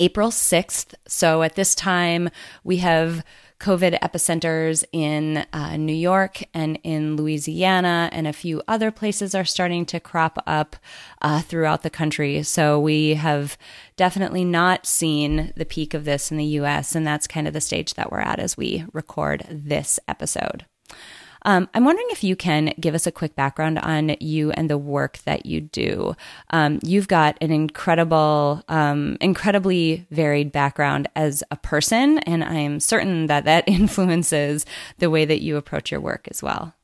April 0.00 0.30
6th. 0.30 0.94
So 1.06 1.42
at 1.42 1.54
this 1.54 1.74
time, 1.74 2.30
we 2.64 2.78
have 2.78 3.24
COVID 3.62 4.00
epicenters 4.00 4.82
in 4.92 5.46
uh, 5.52 5.76
New 5.76 5.94
York 5.94 6.42
and 6.52 6.80
in 6.82 7.16
Louisiana, 7.16 8.10
and 8.12 8.26
a 8.26 8.32
few 8.32 8.60
other 8.66 8.90
places 8.90 9.36
are 9.36 9.44
starting 9.44 9.86
to 9.86 10.00
crop 10.00 10.42
up 10.48 10.74
uh, 11.20 11.40
throughout 11.42 11.84
the 11.84 11.90
country. 11.90 12.42
So 12.42 12.80
we 12.80 13.14
have 13.14 13.56
definitely 13.96 14.44
not 14.44 14.84
seen 14.84 15.52
the 15.56 15.64
peak 15.64 15.94
of 15.94 16.04
this 16.04 16.32
in 16.32 16.38
the 16.38 16.44
US, 16.44 16.96
and 16.96 17.06
that's 17.06 17.28
kind 17.28 17.46
of 17.46 17.54
the 17.54 17.60
stage 17.60 17.94
that 17.94 18.10
we're 18.10 18.18
at 18.18 18.40
as 18.40 18.56
we 18.56 18.84
record 18.92 19.46
this 19.48 20.00
episode. 20.08 20.66
Um, 21.44 21.68
I'm 21.74 21.84
wondering 21.84 22.06
if 22.10 22.22
you 22.22 22.36
can 22.36 22.72
give 22.78 22.94
us 22.94 23.06
a 23.06 23.12
quick 23.12 23.34
background 23.34 23.78
on 23.78 24.16
you 24.20 24.52
and 24.52 24.70
the 24.70 24.78
work 24.78 25.18
that 25.24 25.46
you 25.46 25.60
do. 25.60 26.14
Um, 26.50 26.78
you've 26.82 27.08
got 27.08 27.36
an 27.40 27.50
incredible, 27.50 28.62
um, 28.68 29.16
incredibly 29.20 30.06
varied 30.10 30.52
background 30.52 31.08
as 31.16 31.42
a 31.50 31.56
person, 31.56 32.18
and 32.20 32.44
I'm 32.44 32.80
certain 32.80 33.26
that 33.26 33.44
that 33.44 33.64
influences 33.68 34.66
the 34.98 35.10
way 35.10 35.24
that 35.24 35.42
you 35.42 35.56
approach 35.56 35.90
your 35.90 36.00
work 36.00 36.28
as 36.30 36.42
well. 36.42 36.74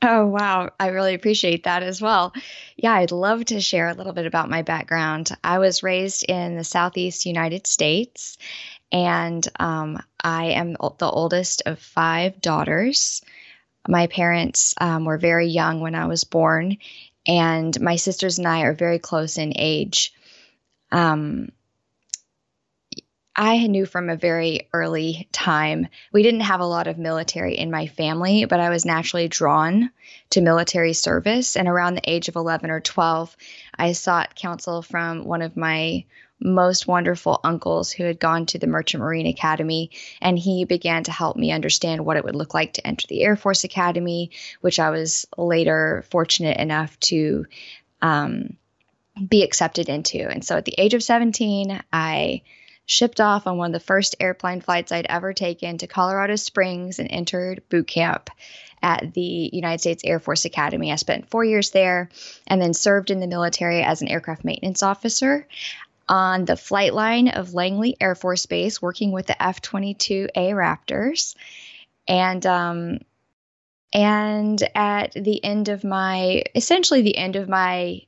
Oh, 0.00 0.26
wow. 0.26 0.70
I 0.78 0.88
really 0.88 1.14
appreciate 1.14 1.64
that 1.64 1.82
as 1.82 2.00
well. 2.00 2.32
Yeah, 2.76 2.92
I'd 2.92 3.10
love 3.10 3.44
to 3.46 3.60
share 3.60 3.88
a 3.88 3.94
little 3.94 4.12
bit 4.12 4.26
about 4.26 4.48
my 4.48 4.62
background. 4.62 5.30
I 5.42 5.58
was 5.58 5.82
raised 5.82 6.22
in 6.22 6.56
the 6.56 6.62
Southeast 6.62 7.26
United 7.26 7.66
States, 7.66 8.38
and 8.92 9.46
um, 9.58 10.00
I 10.22 10.46
am 10.46 10.74
the 10.74 11.10
oldest 11.10 11.62
of 11.66 11.80
five 11.80 12.40
daughters. 12.40 13.22
My 13.88 14.06
parents 14.06 14.74
um, 14.80 15.06
were 15.06 15.18
very 15.18 15.48
young 15.48 15.80
when 15.80 15.94
I 15.94 16.06
was 16.06 16.24
born, 16.24 16.76
and 17.26 17.80
my 17.80 17.96
sisters 17.96 18.38
and 18.38 18.46
I 18.46 18.60
are 18.60 18.74
very 18.74 18.98
close 18.98 19.38
in 19.38 19.54
age. 19.56 20.12
Um, 20.92 21.48
I 23.34 23.66
knew 23.68 23.86
from 23.86 24.10
a 24.10 24.16
very 24.16 24.68
early 24.72 25.28
time, 25.32 25.86
we 26.12 26.22
didn't 26.24 26.40
have 26.40 26.60
a 26.60 26.66
lot 26.66 26.88
of 26.88 26.98
military 26.98 27.56
in 27.56 27.70
my 27.70 27.86
family, 27.86 28.44
but 28.44 28.60
I 28.60 28.68
was 28.68 28.84
naturally 28.84 29.28
drawn 29.28 29.90
to 30.30 30.40
military 30.40 30.92
service. 30.92 31.56
And 31.56 31.68
around 31.68 31.94
the 31.94 32.10
age 32.10 32.28
of 32.28 32.36
11 32.36 32.70
or 32.70 32.80
12, 32.80 33.36
I 33.78 33.92
sought 33.92 34.34
counsel 34.34 34.82
from 34.82 35.24
one 35.24 35.42
of 35.42 35.56
my 35.56 36.04
most 36.40 36.86
wonderful 36.86 37.40
uncles 37.42 37.90
who 37.90 38.04
had 38.04 38.18
gone 38.18 38.46
to 38.46 38.58
the 38.58 38.66
Merchant 38.66 39.02
Marine 39.02 39.26
Academy, 39.26 39.90
and 40.20 40.38
he 40.38 40.64
began 40.64 41.04
to 41.04 41.12
help 41.12 41.36
me 41.36 41.52
understand 41.52 42.04
what 42.04 42.16
it 42.16 42.24
would 42.24 42.36
look 42.36 42.54
like 42.54 42.74
to 42.74 42.86
enter 42.86 43.06
the 43.06 43.22
Air 43.22 43.36
Force 43.36 43.64
Academy, 43.64 44.30
which 44.60 44.78
I 44.78 44.90
was 44.90 45.26
later 45.36 46.04
fortunate 46.10 46.58
enough 46.58 46.98
to 47.00 47.46
um, 48.00 48.56
be 49.28 49.42
accepted 49.42 49.88
into. 49.88 50.18
And 50.18 50.44
so 50.44 50.56
at 50.56 50.64
the 50.64 50.74
age 50.78 50.94
of 50.94 51.02
17, 51.02 51.80
I 51.92 52.42
shipped 52.86 53.20
off 53.20 53.46
on 53.46 53.58
one 53.58 53.74
of 53.74 53.80
the 53.80 53.86
first 53.86 54.16
airplane 54.18 54.60
flights 54.60 54.92
I'd 54.92 55.06
ever 55.06 55.32
taken 55.34 55.78
to 55.78 55.86
Colorado 55.86 56.36
Springs 56.36 56.98
and 56.98 57.10
entered 57.10 57.62
boot 57.68 57.86
camp 57.86 58.30
at 58.80 59.12
the 59.12 59.50
United 59.52 59.80
States 59.80 60.04
Air 60.04 60.20
Force 60.20 60.44
Academy. 60.44 60.92
I 60.92 60.96
spent 60.96 61.28
four 61.28 61.44
years 61.44 61.70
there 61.70 62.08
and 62.46 62.62
then 62.62 62.72
served 62.72 63.10
in 63.10 63.20
the 63.20 63.26
military 63.26 63.82
as 63.82 64.00
an 64.00 64.08
aircraft 64.08 64.44
maintenance 64.44 64.82
officer 64.82 65.46
on 66.08 66.44
the 66.44 66.56
flight 66.56 66.94
line 66.94 67.28
of 67.28 67.54
Langley 67.54 67.96
Air 68.00 68.14
Force 68.14 68.46
Base, 68.46 68.80
working 68.80 69.12
with 69.12 69.26
the 69.26 69.40
F 69.42 69.60
22A 69.60 70.30
Raptors. 70.34 71.34
And, 72.06 72.44
um, 72.46 72.98
and 73.92 74.62
at 74.74 75.12
the 75.12 75.44
end 75.44 75.68
of 75.68 75.84
my, 75.84 76.44
essentially 76.54 77.02
the 77.02 77.16
end 77.16 77.36
of 77.36 77.48
my 77.48 78.02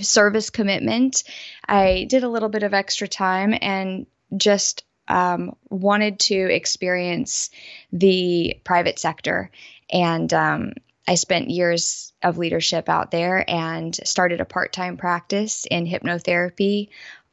service 0.00 0.50
commitment, 0.50 1.24
I 1.66 2.06
did 2.08 2.24
a 2.24 2.28
little 2.28 2.48
bit 2.48 2.62
of 2.62 2.74
extra 2.74 3.08
time 3.08 3.54
and 3.60 4.06
just 4.36 4.84
um, 5.08 5.56
wanted 5.70 6.18
to 6.18 6.34
experience 6.34 7.50
the 7.92 8.60
private 8.64 8.98
sector. 8.98 9.50
And 9.90 10.32
um, 10.34 10.72
I 11.06 11.14
spent 11.14 11.50
years 11.50 12.12
of 12.22 12.38
leadership 12.38 12.88
out 12.88 13.10
there 13.10 13.44
and 13.48 13.94
started 14.04 14.40
a 14.40 14.44
part 14.44 14.72
time 14.72 14.96
practice 14.96 15.66
in 15.70 15.86
hypnotherapy 15.86 16.88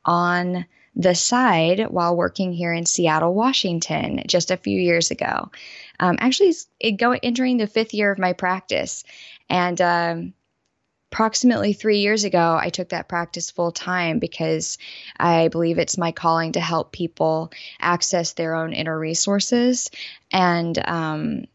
on 0.06 0.66
the 0.96 1.16
side 1.16 1.88
while 1.90 2.16
working 2.16 2.54
here 2.54 2.72
in 2.72 2.86
Seattle, 2.86 3.34
Washington, 3.34 4.22
just 4.28 4.52
a 4.52 4.58
few 4.58 4.80
years 4.80 5.10
ago. 5.10 5.52
Um, 6.00 6.18
actually, 6.20 6.54
it 6.80 6.92
go 6.94 7.12
entering 7.12 7.58
the 7.58 7.68
fifth 7.68 7.94
year 7.94 8.12
of 8.12 8.20
my 8.20 8.34
practice, 8.34 9.04
and 9.50 9.80
um, 9.82 10.34
approximately 11.12 11.74
three 11.74 12.00
years 12.00 12.24
ago, 12.24 12.58
I 12.60 12.70
took 12.70 12.90
that 12.90 13.08
practice 13.08 13.52
full 13.52 13.72
time 13.72 14.20
because 14.20 14.78
I 15.20 15.48
believe 15.48 15.78
it's 15.78 15.98
my 15.98 16.12
calling 16.12 16.54
to 16.54 16.60
help 16.60 16.92
people 16.92 17.52
access 17.80 18.34
their 18.34 18.56
own 18.56 18.74
inner 18.74 18.98
resources. 18.98 19.90
And, 20.32 20.78
um, 20.84 21.46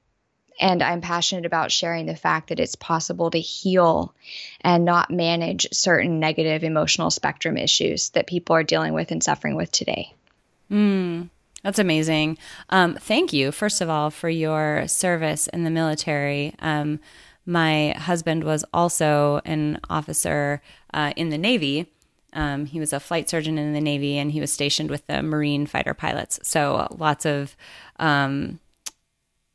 and 0.58 0.82
I'm 0.82 1.00
passionate 1.00 1.46
about 1.46 1.72
sharing 1.72 2.06
the 2.06 2.16
fact 2.16 2.48
that 2.48 2.60
it's 2.60 2.74
possible 2.74 3.30
to 3.30 3.40
heal 3.40 4.14
and 4.60 4.84
not 4.84 5.10
manage 5.10 5.68
certain 5.72 6.20
negative 6.20 6.64
emotional 6.64 7.10
spectrum 7.10 7.56
issues 7.56 8.10
that 8.10 8.26
people 8.26 8.56
are 8.56 8.62
dealing 8.62 8.92
with 8.92 9.10
and 9.10 9.22
suffering 9.22 9.56
with 9.56 9.70
today. 9.70 10.12
Mm, 10.70 11.30
that's 11.62 11.78
amazing. 11.78 12.38
Um, 12.70 12.94
thank 12.96 13.32
you, 13.32 13.52
first 13.52 13.80
of 13.80 13.88
all, 13.88 14.10
for 14.10 14.28
your 14.28 14.86
service 14.88 15.46
in 15.48 15.64
the 15.64 15.70
military. 15.70 16.54
Um, 16.60 17.00
my 17.46 17.94
husband 17.96 18.44
was 18.44 18.64
also 18.74 19.40
an 19.44 19.80
officer 19.88 20.60
uh, 20.92 21.12
in 21.16 21.30
the 21.30 21.38
Navy. 21.38 21.90
Um, 22.34 22.66
he 22.66 22.78
was 22.78 22.92
a 22.92 23.00
flight 23.00 23.30
surgeon 23.30 23.56
in 23.56 23.72
the 23.72 23.80
Navy 23.80 24.18
and 24.18 24.30
he 24.30 24.40
was 24.40 24.52
stationed 24.52 24.90
with 24.90 25.06
the 25.06 25.22
Marine 25.22 25.66
fighter 25.66 25.94
pilots. 25.94 26.38
So 26.42 26.86
lots 26.98 27.24
of 27.24 27.56
um, 27.98 28.60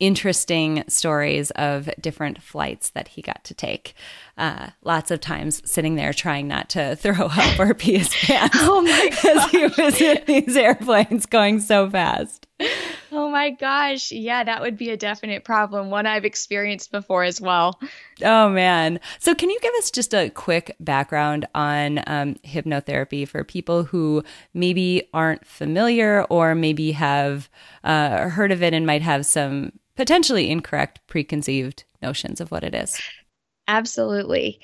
interesting 0.06 0.84
stories 0.88 1.50
of 1.52 1.88
different 2.00 2.42
flights 2.42 2.90
that 2.90 3.08
he 3.08 3.22
got 3.22 3.42
to 3.44 3.54
take. 3.54 3.94
Uh, 4.36 4.70
lots 4.82 5.10
of 5.10 5.20
times 5.20 5.62
sitting 5.70 5.94
there 5.94 6.12
trying 6.12 6.48
not 6.48 6.68
to 6.70 6.96
throw 7.00 7.26
up 7.26 7.58
or 7.58 7.74
pee 7.74 7.98
his 7.98 8.08
pants. 8.08 8.56
oh 8.60 8.82
my 8.82 9.04
Because 9.10 9.50
he 9.50 9.82
was 9.82 10.00
in 10.00 10.22
these 10.26 10.56
airplanes 10.56 11.26
going 11.26 11.60
so 11.60 11.88
fast. 11.88 12.46
Oh 13.10 13.28
my 13.28 13.50
gosh. 13.50 14.12
Yeah, 14.12 14.44
that 14.44 14.60
would 14.60 14.76
be 14.76 14.90
a 14.90 14.96
definite 14.96 15.44
problem. 15.44 15.90
One 15.90 16.06
I've 16.06 16.24
experienced 16.24 16.92
before 16.92 17.24
as 17.24 17.40
well. 17.40 17.80
Oh 18.22 18.48
man. 18.48 19.00
So 19.18 19.34
can 19.34 19.50
you 19.50 19.58
give 19.60 19.72
us 19.78 19.90
just 19.90 20.14
a 20.14 20.30
quick 20.30 20.74
background 20.80 21.46
on 21.54 22.00
um, 22.06 22.34
hypnotherapy 22.44 23.26
for 23.26 23.44
people 23.44 23.84
who 23.84 24.22
maybe 24.52 25.08
aren't 25.12 25.46
familiar 25.46 26.24
or 26.24 26.54
maybe 26.54 26.92
have 26.92 27.48
uh, 27.82 28.28
heard 28.28 28.52
of 28.52 28.62
it 28.62 28.72
and 28.72 28.86
might 28.86 29.02
have 29.02 29.26
some 29.26 29.72
potentially 29.96 30.50
incorrect 30.50 31.00
preconceived 31.06 31.84
notions 32.02 32.40
of 32.40 32.50
what 32.50 32.64
it 32.64 32.74
is? 32.74 33.00
Absolutely. 33.68 34.60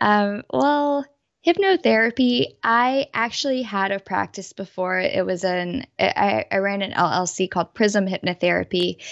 Um, 0.00 0.42
well, 0.52 1.04
hypnotherapy, 1.46 2.56
I 2.62 3.06
actually 3.14 3.62
had 3.62 3.92
a 3.92 4.00
practice 4.00 4.52
before. 4.52 4.98
It 4.98 5.24
was 5.24 5.44
an, 5.44 5.86
I, 5.98 6.44
I 6.50 6.56
ran 6.58 6.82
an 6.82 6.92
LLC 6.92 7.50
called 7.50 7.74
Prism 7.74 8.06
Hypnotherapy, 8.06 9.02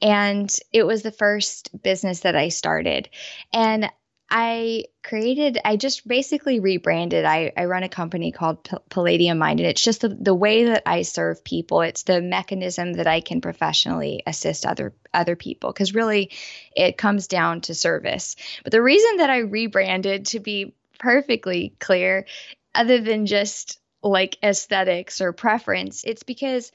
and 0.00 0.54
it 0.72 0.84
was 0.84 1.02
the 1.02 1.10
first 1.10 1.70
business 1.82 2.20
that 2.20 2.36
I 2.36 2.48
started. 2.48 3.08
And 3.52 3.90
I 4.28 4.84
created, 5.04 5.58
I 5.64 5.76
just 5.76 6.06
basically 6.06 6.58
rebranded. 6.58 7.24
I, 7.24 7.52
I 7.56 7.66
run 7.66 7.84
a 7.84 7.88
company 7.88 8.32
called 8.32 8.64
P- 8.64 8.76
Palladium 8.90 9.38
Mind, 9.38 9.60
and 9.60 9.68
it's 9.68 9.82
just 9.82 10.00
the, 10.00 10.08
the 10.08 10.34
way 10.34 10.64
that 10.64 10.82
I 10.84 11.02
serve 11.02 11.44
people. 11.44 11.80
It's 11.82 12.02
the 12.02 12.20
mechanism 12.20 12.94
that 12.94 13.06
I 13.06 13.20
can 13.20 13.40
professionally 13.40 14.22
assist 14.26 14.66
other 14.66 14.94
other 15.14 15.36
people 15.36 15.72
because 15.72 15.94
really 15.94 16.32
it 16.74 16.98
comes 16.98 17.28
down 17.28 17.60
to 17.62 17.74
service. 17.74 18.34
But 18.64 18.72
the 18.72 18.82
reason 18.82 19.18
that 19.18 19.30
I 19.30 19.38
rebranded, 19.38 20.26
to 20.26 20.40
be 20.40 20.74
perfectly 20.98 21.76
clear, 21.78 22.26
other 22.74 23.00
than 23.00 23.26
just 23.26 23.78
like 24.02 24.38
aesthetics 24.42 25.20
or 25.20 25.32
preference, 25.32 26.02
it's 26.04 26.24
because 26.24 26.72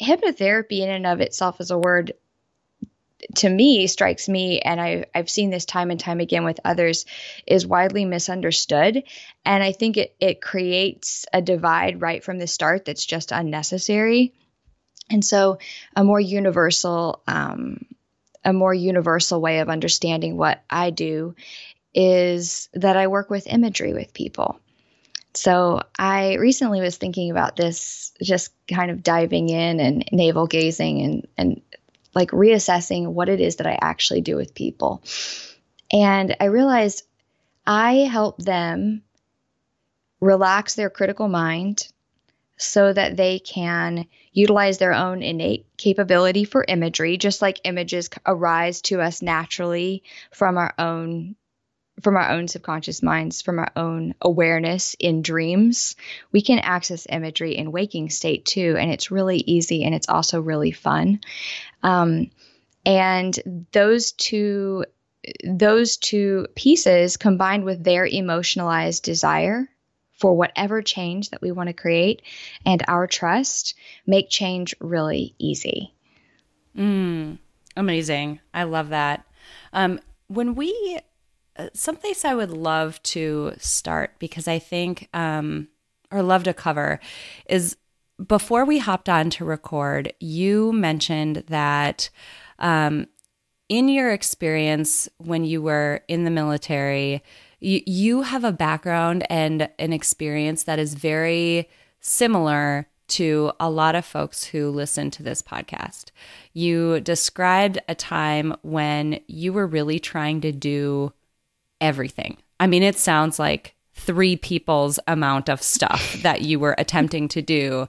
hypnotherapy 0.00 0.80
in 0.80 0.88
and 0.88 1.06
of 1.06 1.20
itself 1.20 1.60
is 1.60 1.70
a 1.70 1.78
word 1.78 2.12
to 3.36 3.48
me 3.48 3.86
strikes 3.86 4.28
me 4.28 4.60
and 4.60 4.80
I, 4.80 5.06
i've 5.14 5.30
seen 5.30 5.50
this 5.50 5.64
time 5.64 5.90
and 5.90 6.00
time 6.00 6.20
again 6.20 6.44
with 6.44 6.60
others 6.64 7.06
is 7.46 7.66
widely 7.66 8.04
misunderstood. 8.04 9.02
And 9.44 9.62
i 9.62 9.72
think 9.72 9.96
it, 9.96 10.14
it 10.20 10.40
creates 10.40 11.26
a 11.32 11.42
divide 11.42 12.00
right 12.00 12.22
from 12.22 12.38
the 12.38 12.46
start 12.46 12.84
that's 12.84 13.04
just 13.04 13.32
unnecessary. 13.32 14.32
And 15.10 15.24
so 15.24 15.58
a 15.96 16.04
more 16.04 16.20
universal 16.20 17.22
um, 17.26 17.84
a 18.44 18.52
more 18.52 18.72
universal 18.72 19.40
way 19.40 19.58
of 19.60 19.68
understanding 19.68 20.36
what 20.36 20.62
i 20.70 20.90
do 20.90 21.34
is 21.94 22.68
that 22.74 22.96
i 22.96 23.06
work 23.06 23.30
with 23.30 23.46
imagery 23.46 23.92
with 23.92 24.14
people. 24.14 24.60
So 25.34 25.80
I 25.98 26.34
recently 26.34 26.80
was 26.80 26.96
thinking 26.96 27.30
about 27.30 27.54
this, 27.56 28.12
just 28.20 28.52
kind 28.66 28.90
of 28.90 29.02
diving 29.02 29.48
in 29.48 29.78
and 29.78 30.04
navel 30.10 30.46
gazing 30.46 31.02
and, 31.02 31.28
and 31.36 31.62
like 32.14 32.30
reassessing 32.30 33.08
what 33.08 33.28
it 33.28 33.40
is 33.40 33.56
that 33.56 33.66
I 33.66 33.78
actually 33.80 34.20
do 34.20 34.36
with 34.36 34.54
people. 34.54 35.02
And 35.92 36.36
I 36.40 36.46
realized 36.46 37.04
I 37.66 38.08
help 38.10 38.38
them 38.38 39.02
relax 40.20 40.74
their 40.74 40.90
critical 40.90 41.28
mind 41.28 41.88
so 42.56 42.92
that 42.92 43.16
they 43.16 43.38
can 43.38 44.06
utilize 44.32 44.78
their 44.78 44.92
own 44.92 45.22
innate 45.22 45.66
capability 45.78 46.44
for 46.44 46.64
imagery, 46.68 47.16
just 47.16 47.40
like 47.40 47.60
images 47.64 48.10
arise 48.26 48.82
to 48.82 49.00
us 49.00 49.22
naturally 49.22 50.02
from 50.30 50.58
our 50.58 50.74
own 50.78 51.36
from 52.02 52.16
our 52.16 52.30
own 52.30 52.48
subconscious 52.48 53.02
minds, 53.02 53.42
from 53.42 53.58
our 53.58 53.70
own 53.76 54.14
awareness 54.20 54.94
in 54.98 55.22
dreams, 55.22 55.96
we 56.32 56.42
can 56.42 56.58
access 56.58 57.06
imagery 57.08 57.56
in 57.56 57.72
waking 57.72 58.10
state 58.10 58.44
too. 58.44 58.76
And 58.78 58.90
it's 58.90 59.10
really 59.10 59.38
easy 59.38 59.84
and 59.84 59.94
it's 59.94 60.08
also 60.08 60.40
really 60.40 60.72
fun. 60.72 61.20
Um, 61.82 62.30
and 62.84 63.66
those 63.72 64.12
two 64.12 64.84
those 65.44 65.98
two 65.98 66.46
pieces 66.54 67.18
combined 67.18 67.64
with 67.64 67.84
their 67.84 68.06
emotionalized 68.06 69.02
desire 69.02 69.68
for 70.20 70.36
whatever 70.36 70.82
change 70.82 71.30
that 71.30 71.42
we 71.42 71.52
want 71.52 71.68
to 71.68 71.72
create 71.72 72.22
and 72.64 72.82
our 72.88 73.06
trust 73.06 73.74
make 74.06 74.28
change 74.28 74.74
really 74.80 75.34
easy. 75.38 75.94
Mm, 76.76 77.38
amazing. 77.76 78.40
I 78.52 78.64
love 78.64 78.90
that. 78.90 79.24
Um, 79.72 80.00
when 80.28 80.54
we, 80.54 80.98
someplace 81.74 82.24
I 82.24 82.34
would 82.34 82.50
love 82.50 83.02
to 83.04 83.52
start 83.58 84.12
because 84.18 84.48
I 84.48 84.58
think, 84.58 85.08
um, 85.12 85.68
or 86.10 86.22
love 86.22 86.44
to 86.44 86.54
cover 86.54 87.00
is 87.46 87.76
before 88.26 88.64
we 88.64 88.78
hopped 88.78 89.08
on 89.08 89.30
to 89.30 89.44
record, 89.44 90.12
you 90.20 90.72
mentioned 90.72 91.44
that 91.48 92.10
um, 92.58 93.06
in 93.68 93.88
your 93.88 94.10
experience 94.10 95.08
when 95.18 95.44
you 95.44 95.62
were 95.62 96.02
in 96.08 96.24
the 96.24 96.30
military, 96.30 97.22
you, 97.60 97.80
you 97.86 98.22
have 98.22 98.44
a 98.44 98.52
background 98.52 99.24
and 99.30 99.68
an 99.78 99.92
experience 99.92 100.64
that 100.64 100.78
is 100.78 100.94
very 100.94 101.68
similar 102.00 102.88
to 103.08 103.52
a 103.58 103.68
lot 103.68 103.94
of 103.94 104.04
folks 104.04 104.44
who 104.44 104.70
listen 104.70 105.10
to 105.10 105.22
this 105.22 105.42
podcast. 105.42 106.06
You 106.52 107.00
described 107.00 107.78
a 107.88 107.94
time 107.94 108.54
when 108.62 109.20
you 109.26 109.52
were 109.52 109.66
really 109.66 109.98
trying 109.98 110.40
to 110.42 110.52
do 110.52 111.12
everything. 111.80 112.38
I 112.58 112.66
mean, 112.66 112.82
it 112.82 112.98
sounds 112.98 113.38
like 113.38 113.74
three 113.94 114.36
people's 114.36 114.98
amount 115.06 115.48
of 115.48 115.62
stuff 115.62 116.14
that 116.22 116.42
you 116.42 116.58
were 116.58 116.74
attempting 116.78 117.28
to 117.28 117.42
do 117.42 117.88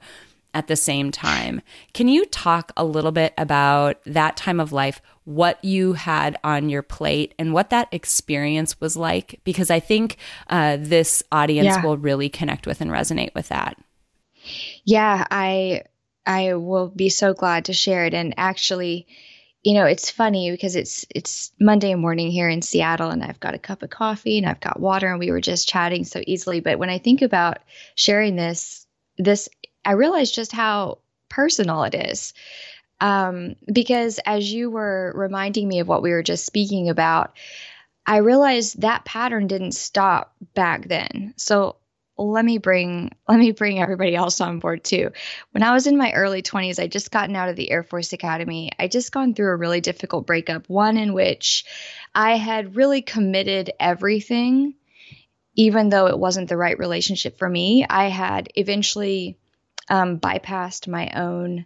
at 0.54 0.68
the 0.68 0.76
same 0.76 1.12
time. 1.12 1.62
Can 1.94 2.08
you 2.08 2.26
talk 2.26 2.72
a 2.76 2.84
little 2.84 3.12
bit 3.12 3.34
about 3.38 4.02
that 4.06 4.36
time 4.36 4.60
of 4.60 4.74
life, 4.74 5.02
what 5.24 5.64
you 5.64 5.94
had 5.94 6.38
on 6.44 6.70
your 6.70 6.82
plate, 6.82 7.34
and 7.40 7.54
what 7.54 7.70
that 7.70 7.88
experience 7.92 8.80
was 8.82 8.98
like? 8.98 9.40
Because 9.46 9.72
I 9.72 9.80
think 9.80 10.18
uh, 10.50 10.78
this 10.80 11.24
audience 11.32 11.68
yeah. 11.68 11.86
will 11.86 11.98
really 11.98 12.28
connect 12.28 12.68
with 12.68 12.82
and 12.82 12.92
resonate 12.92 13.34
with 13.34 13.48
that. 13.48 13.78
Yeah, 14.84 15.26
I 15.32 15.84
I 16.26 16.56
will 16.56 16.90
be 16.90 17.10
so 17.10 17.34
glad 17.34 17.66
to 17.66 17.74
share 17.74 18.06
it. 18.06 18.14
And 18.14 18.34
actually, 18.38 19.08
you 19.64 19.76
know, 19.76 19.86
it's 19.86 20.10
funny 20.10 20.50
because 20.50 20.76
it's 20.76 21.06
it's 21.14 21.52
Monday 21.60 21.94
morning 21.94 22.32
here 22.32 22.50
in 22.50 22.62
Seattle 22.62 23.10
and 23.10 23.24
I've 23.24 23.40
got 23.40 23.54
a 23.54 23.60
cup 23.60 23.84
of 23.84 23.92
coffee 23.92 24.38
and 24.40 24.48
I've 24.48 24.60
got 24.60 24.80
water 24.80 25.08
and 25.08 25.20
we 25.20 25.32
were 25.32 25.42
just 25.42 25.70
chatting 25.70 26.04
so 26.04 26.22
easily. 26.26 26.62
But 26.62 26.80
when 26.80 26.90
I 26.90 26.98
think 26.98 27.22
about 27.22 27.60
sharing 27.96 28.36
this, 28.36 28.88
this 29.18 29.50
I 29.86 29.94
realize 29.94 30.32
just 30.32 30.52
how 30.52 31.00
personal 31.30 31.84
it 31.84 31.94
is. 31.94 32.34
Um, 33.00 33.56
because 33.72 34.20
as 34.26 34.52
you 34.52 34.70
were 34.70 35.12
reminding 35.16 35.68
me 35.68 35.80
of 35.80 35.88
what 35.88 36.04
we 36.04 36.12
were 36.12 36.24
just 36.24 36.46
speaking 36.46 36.90
about, 36.90 37.36
I 38.06 38.18
realized 38.18 38.82
that 38.82 39.06
pattern 39.06 39.48
didn't 39.48 39.74
stop 39.74 40.36
back 40.54 40.88
then. 40.88 41.34
So 41.38 41.78
let 42.18 42.46
me 42.46 42.58
bring 42.58 43.12
let 43.28 43.40
me 43.40 43.52
bring 43.52 43.82
everybody 43.82 44.16
else 44.16 44.42
on 44.42 44.60
board 44.60 44.84
too. 44.84 45.12
When 45.52 45.64
I 45.64 45.74
was 45.74 45.88
in 45.88 45.98
my 45.98 46.12
early 46.14 46.42
20s, 46.42 46.82
I 46.82 46.88
just 46.88 47.12
gotten 47.12 47.36
out 47.36 47.50
of 47.50 47.56
the 47.56 47.72
Air 47.72 47.84
Force 47.84 48.14
Academy. 48.14 48.72
I 48.78 48.88
just 48.88 49.12
gone 49.12 49.34
through 49.34 49.52
a 49.52 49.58
really 49.58 49.82
difficult 49.82 50.28
breakup, 50.28 50.70
one 50.70 50.98
in 50.98 51.14
which 51.14 51.66
I 52.14 52.38
had 52.38 52.76
really 52.76 53.02
committed 53.02 53.72
everything 53.80 54.76
even 55.56 55.90
though 55.90 56.08
it 56.08 56.18
wasn't 56.18 56.50
the 56.50 56.58
right 56.58 56.80
relationship 56.80 57.38
for 57.38 57.50
me. 57.50 57.86
I 57.88 58.08
had 58.08 58.50
eventually 58.56 59.38
um, 59.90 60.20
bypassed 60.20 60.88
my 60.88 61.10
own 61.10 61.66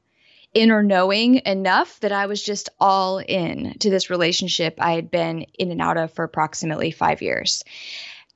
inner 0.53 0.81
knowing 0.81 1.41
enough 1.45 1.99
that 1.99 2.13
I 2.13 2.27
was 2.27 2.41
just 2.41 2.69
all 2.79 3.19
in 3.19 3.77
to 3.79 3.89
this 3.89 4.09
relationship 4.09 4.75
I 4.79 4.93
had 4.93 5.11
been 5.11 5.41
in 5.59 5.69
and 5.69 5.81
out 5.81 5.97
of 5.97 6.13
for 6.13 6.23
approximately 6.23 6.91
five 6.91 7.21
years 7.21 7.63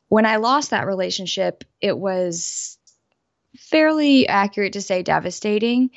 when 0.10 0.25
I 0.25 0.38
lost 0.38 0.72
that 0.72 0.88
relationship, 0.88 1.63
it 1.80 1.98
was 1.98 2.78
fairly 3.58 4.28
accurate 4.28 4.74
to 4.74 4.82
say 4.82 5.04
devastating. 5.04 5.92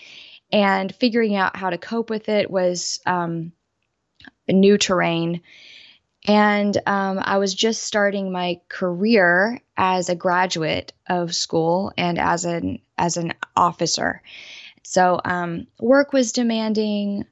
And 0.52 0.94
figuring 0.94 1.34
out 1.34 1.56
how 1.56 1.70
to 1.70 1.78
cope 1.78 2.10
with 2.10 2.28
it 2.28 2.50
was 2.50 3.00
um, 3.06 3.52
new 4.46 4.76
terrain. 4.76 5.40
And 6.28 6.76
um, 6.86 7.18
I 7.22 7.38
was 7.38 7.54
just 7.54 7.82
starting 7.82 8.30
my 8.30 8.60
career 8.68 9.60
as 9.76 10.10
a 10.10 10.14
graduate 10.14 10.92
of 11.08 11.34
school 11.34 11.92
and 11.96 12.18
as 12.18 12.44
an 12.44 12.80
as 12.98 13.16
an 13.16 13.32
officer. 13.56 14.22
So 14.84 15.18
um, 15.24 15.66
work 15.80 16.12
was 16.12 16.32
demanding, 16.32 17.24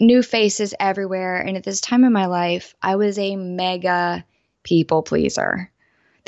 new 0.00 0.22
faces 0.22 0.74
everywhere, 0.80 1.40
and 1.40 1.56
at 1.56 1.64
this 1.64 1.80
time 1.80 2.04
in 2.04 2.12
my 2.12 2.26
life, 2.26 2.74
I 2.82 2.96
was 2.96 3.18
a 3.18 3.36
mega 3.36 4.24
people 4.64 5.02
pleaser. 5.02 5.70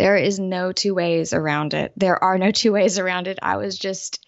There 0.01 0.17
is 0.17 0.41
no 0.41 0.73
two 0.73 0.95
ways 0.95 1.35
around 1.35 1.75
it. 1.75 1.93
There 1.95 2.25
are 2.25 2.39
no 2.39 2.53
two 2.53 2.73
ways 2.73 2.99
around 2.99 3.29
it. 3.29 3.39
I 3.43 3.59
was 3.59 3.79
just 3.79 4.27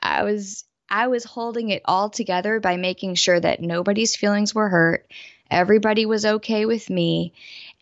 I 0.00 0.22
was 0.22 0.62
I 0.88 1.08
was 1.08 1.24
holding 1.24 1.70
it 1.70 1.82
all 1.86 2.08
together 2.08 2.60
by 2.60 2.76
making 2.76 3.16
sure 3.16 3.40
that 3.40 3.60
nobody's 3.60 4.14
feelings 4.14 4.54
were 4.54 4.68
hurt. 4.68 5.10
Everybody 5.50 6.06
was 6.06 6.24
okay 6.24 6.66
with 6.66 6.88
me. 6.88 7.32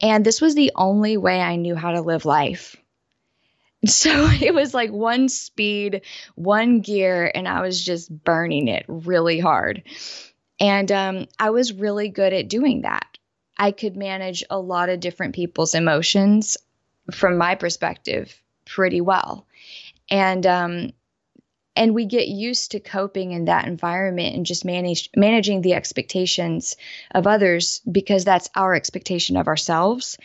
And 0.00 0.24
this 0.24 0.40
was 0.40 0.54
the 0.54 0.72
only 0.74 1.18
way 1.18 1.42
I 1.42 1.56
knew 1.56 1.74
how 1.74 1.90
to 1.92 2.00
live 2.00 2.24
life. 2.24 2.74
So 3.84 4.30
it 4.40 4.54
was 4.54 4.72
like 4.72 4.92
one 4.92 5.28
speed, 5.28 6.02
one 6.36 6.80
gear, 6.80 7.30
and 7.34 7.46
I 7.46 7.60
was 7.60 7.84
just 7.84 8.08
burning 8.24 8.68
it 8.68 8.86
really 8.88 9.40
hard. 9.40 9.82
And 10.58 10.90
um, 10.90 11.26
I 11.38 11.50
was 11.50 11.72
really 11.72 12.08
good 12.08 12.32
at 12.32 12.48
doing 12.48 12.82
that. 12.82 13.12
I 13.56 13.73
could 13.73 13.97
manage 13.97 14.44
a 14.50 14.59
lot 14.59 14.88
of 14.88 15.00
different 15.00 15.35
people's 15.35 15.74
emotions 15.74 16.57
from 17.11 17.37
my 17.38 17.55
perspective 17.55 18.35
pretty 18.64 19.00
well. 19.00 19.46
And 20.11 20.46
um, 20.46 20.92
and 21.74 21.94
we 21.94 22.05
get 22.05 22.29
used 22.29 22.72
to 22.72 22.81
coping 22.81 23.33
in 23.33 23.46
that 23.46 23.66
environment 23.66 24.37
and 24.37 24.44
just 24.44 24.64
manage 24.64 25.11
managing 25.16 25.62
the 25.62 25.74
expectations 25.74 26.76
of 27.12 27.26
others 27.26 27.81
because 27.90 28.24
that's 28.24 28.50
our 28.55 28.74
expectation 28.74 29.37
of 29.37 29.48
ourselves. 29.48 30.18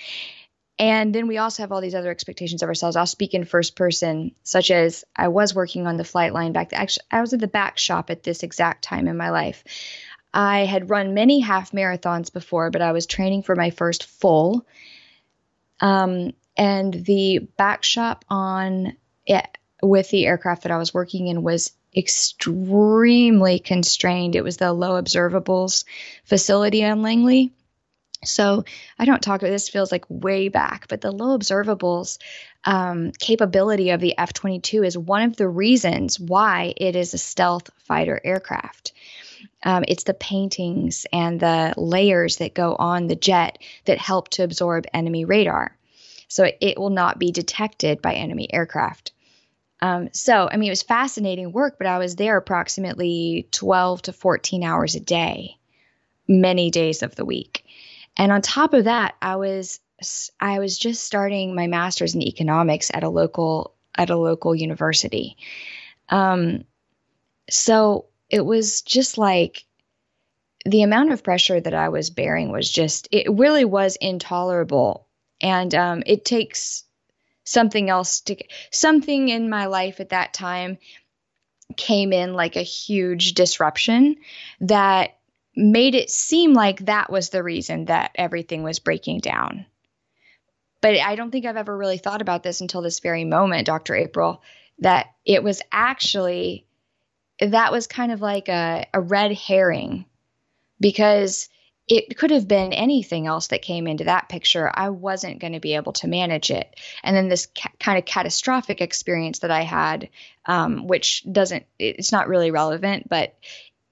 And 0.80 1.15
then 1.15 1.25
we 1.28 1.38
also 1.38 1.63
have 1.63 1.71
all 1.71 1.82
these 1.82 1.95
other 1.95 2.12
expectations 2.12 2.62
of 2.62 2.69
ourselves. 2.69 2.95
I'll 2.95 3.08
speak 3.08 3.34
in 3.34 3.45
first 3.45 3.75
person, 3.75 4.36
such 4.43 4.69
as 4.69 5.06
I 5.15 5.30
was 5.30 5.56
working 5.56 5.88
on 5.88 5.97
the 5.97 6.04
flight 6.04 6.34
line 6.34 6.51
back. 6.51 6.69
to, 6.69 6.75
Actually, 6.75 7.06
I 7.10 7.21
was 7.21 7.34
at 7.34 7.39
the 7.39 7.47
back 7.47 7.80
shop 7.80 8.12
at 8.12 8.21
this 8.21 8.43
exact 8.43 8.84
time 8.84 9.08
in 9.08 9.17
my 9.17 9.32
life. 9.32 9.63
I 10.38 10.65
had 10.65 10.91
run 10.91 11.15
many 11.15 11.39
half 11.39 11.71
marathons 11.71 12.32
before, 12.32 12.69
but 12.69 12.84
I 12.84 12.91
was 12.91 13.08
training 13.08 13.41
for 13.41 13.56
my 13.56 13.71
first 13.71 14.04
full. 14.04 14.67
Um, 15.82 16.34
and 16.56 16.93
the 16.93 17.39
back 17.58 17.84
shop 17.84 18.23
on 18.30 18.95
it 19.26 19.47
with 19.82 20.12
the 20.12 20.28
aircraft 20.28 20.63
that 20.63 20.71
I 20.71 20.78
was 20.78 20.93
working 20.93 21.28
in 21.28 21.41
was 21.41 21.71
extremely 21.95 23.58
constrained. 23.58 24.36
It 24.36 24.43
was 24.43 24.58
the 24.58 24.71
low 24.73 25.02
observables 25.02 25.86
facility 26.23 26.86
on 26.86 27.02
Langley. 27.02 27.52
So 28.23 28.63
I 29.00 29.06
don't 29.06 29.23
talk 29.23 29.41
about 29.41 29.50
this 29.50 29.69
feels 29.69 29.91
like 29.91 30.06
way 30.08 30.50
back, 30.50 30.88
but 30.88 31.02
the 31.02 31.12
low 31.12 31.36
observables 31.36 32.19
um, 32.63 33.12
capability 33.12 33.89
of 33.89 34.02
the 34.02 34.15
F 34.15 34.34
22 34.34 34.84
is 34.84 34.95
one 34.95 35.23
of 35.23 35.36
the 35.36 35.50
reasons 35.50 36.19
why 36.19 36.76
it 36.78 36.95
is 36.95 37.15
a 37.15 37.17
stealth 37.17 37.71
fighter 37.86 38.21
aircraft. 38.23 38.93
Um, 39.63 39.84
it's 39.88 40.04
the 40.04 40.13
paintings 40.13 41.06
and 41.12 41.39
the 41.39 41.73
layers 41.78 42.38
that 42.38 42.54
go 42.54 42.76
on 42.76 43.08
the 43.08 43.15
jet 43.15 43.60
that 43.86 43.97
help 43.97 44.30
to 44.30 44.43
absorb 44.43 44.86
enemy 44.93 45.26
radar. 45.26 45.78
So 46.28 46.50
it 46.60 46.78
will 46.78 46.89
not 46.89 47.19
be 47.19 47.32
detected 47.32 48.02
by 48.02 48.13
enemy 48.13 48.54
aircraft. 48.54 49.13
Um, 49.82 50.10
so, 50.12 50.50
I 50.52 50.58
mean, 50.58 50.67
it 50.67 50.71
was 50.71 50.84
fascinating 50.84 51.52
work, 51.52 51.78
but 51.78 51.88
I 51.88 52.00
was 52.00 52.15
there 52.15 52.38
approximately 52.38 53.47
12 53.52 54.04
to 54.04 54.13
14 54.13 54.63
hours 54.63 54.95
a 54.95 55.00
day, 55.00 55.58
many 56.28 56.71
days 56.71 57.04
of 57.04 57.15
the 57.15 57.26
week. 57.26 57.63
And 58.17 58.32
on 58.32 58.41
top 58.41 58.73
of 58.73 58.86
that, 58.86 59.15
I 59.21 59.36
was 59.36 59.80
I 60.39 60.60
was 60.60 60.78
just 60.78 61.04
starting 61.04 61.56
my 61.56 61.67
master's 61.67 62.13
in 62.13 62.21
economics 62.21 62.91
at 62.93 63.04
a 63.04 63.10
local 63.10 63.73
at 63.95 64.10
a 64.10 64.17
local 64.17 64.56
university. 64.56 65.38
Um, 66.10 66.65
so 67.50 68.06
it 68.29 68.41
was 68.41 68.81
just 68.81 69.17
like 69.17 69.65
the 70.65 70.83
amount 70.83 71.11
of 71.11 71.23
pressure 71.23 71.59
that 71.59 71.73
I 71.73 71.89
was 71.89 72.09
bearing 72.09 72.51
was 72.51 72.69
just, 72.69 73.07
it 73.11 73.31
really 73.31 73.65
was 73.65 73.95
intolerable. 73.95 75.07
And 75.39 75.73
um, 75.73 76.03
it 76.05 76.25
takes 76.25 76.83
something 77.43 77.89
else 77.89 78.21
to, 78.21 78.35
get 78.35 78.51
something 78.71 79.29
in 79.29 79.49
my 79.49 79.67
life 79.67 79.99
at 79.99 80.09
that 80.09 80.33
time 80.33 80.77
came 81.75 82.11
in 82.11 82.33
like 82.33 82.55
a 82.55 82.61
huge 82.61 83.33
disruption 83.33 84.17
that 84.61 85.17
made 85.55 85.95
it 85.95 86.09
seem 86.09 86.53
like 86.53 86.85
that 86.85 87.11
was 87.11 87.29
the 87.29 87.43
reason 87.43 87.85
that 87.85 88.11
everything 88.15 88.63
was 88.63 88.79
breaking 88.79 89.19
down. 89.19 89.65
But 90.81 90.97
I 90.97 91.15
don't 91.15 91.31
think 91.31 91.45
I've 91.45 91.57
ever 91.57 91.75
really 91.75 91.97
thought 91.97 92.21
about 92.21 92.43
this 92.43 92.61
until 92.61 92.81
this 92.81 92.99
very 92.99 93.25
moment, 93.25 93.65
Dr. 93.65 93.95
April, 93.95 94.43
that 94.79 95.07
it 95.25 95.43
was 95.43 95.61
actually 95.71 96.66
that 97.39 97.71
was 97.71 97.88
kind 97.88 98.12
of 98.12 98.21
like 98.21 98.50
a, 98.50 98.88
a 98.93 99.02
red 99.02 99.32
herring 99.34 100.06
because 100.80 101.50
it 101.88 102.17
could 102.17 102.32
have 102.32 102.47
been 102.47 102.73
anything 102.73 103.28
else 103.28 103.47
that 103.47 103.62
came 103.62 103.88
into 103.88 104.04
that 104.06 104.28
picture. 104.28 104.69
I 104.73 104.89
wasn't 104.89 105.39
going 105.39 105.54
to 105.54 105.62
be 105.62 105.76
able 105.76 105.93
to 105.93 106.08
manage 106.08 106.52
it. 106.52 106.76
And 107.02 107.15
then 107.15 107.30
this 107.30 107.47
ca- 107.58 107.71
kind 107.80 107.97
of 107.97 108.04
catastrophic 108.04 108.82
experience 108.82 109.39
that 109.39 109.52
I 109.52 109.62
had, 109.62 110.10
um, 110.45 110.88
which 110.88 111.23
doesn't, 111.32 111.65
it's 111.80 112.12
not 112.12 112.28
really 112.28 112.52
relevant, 112.52 113.08
but 113.08 113.36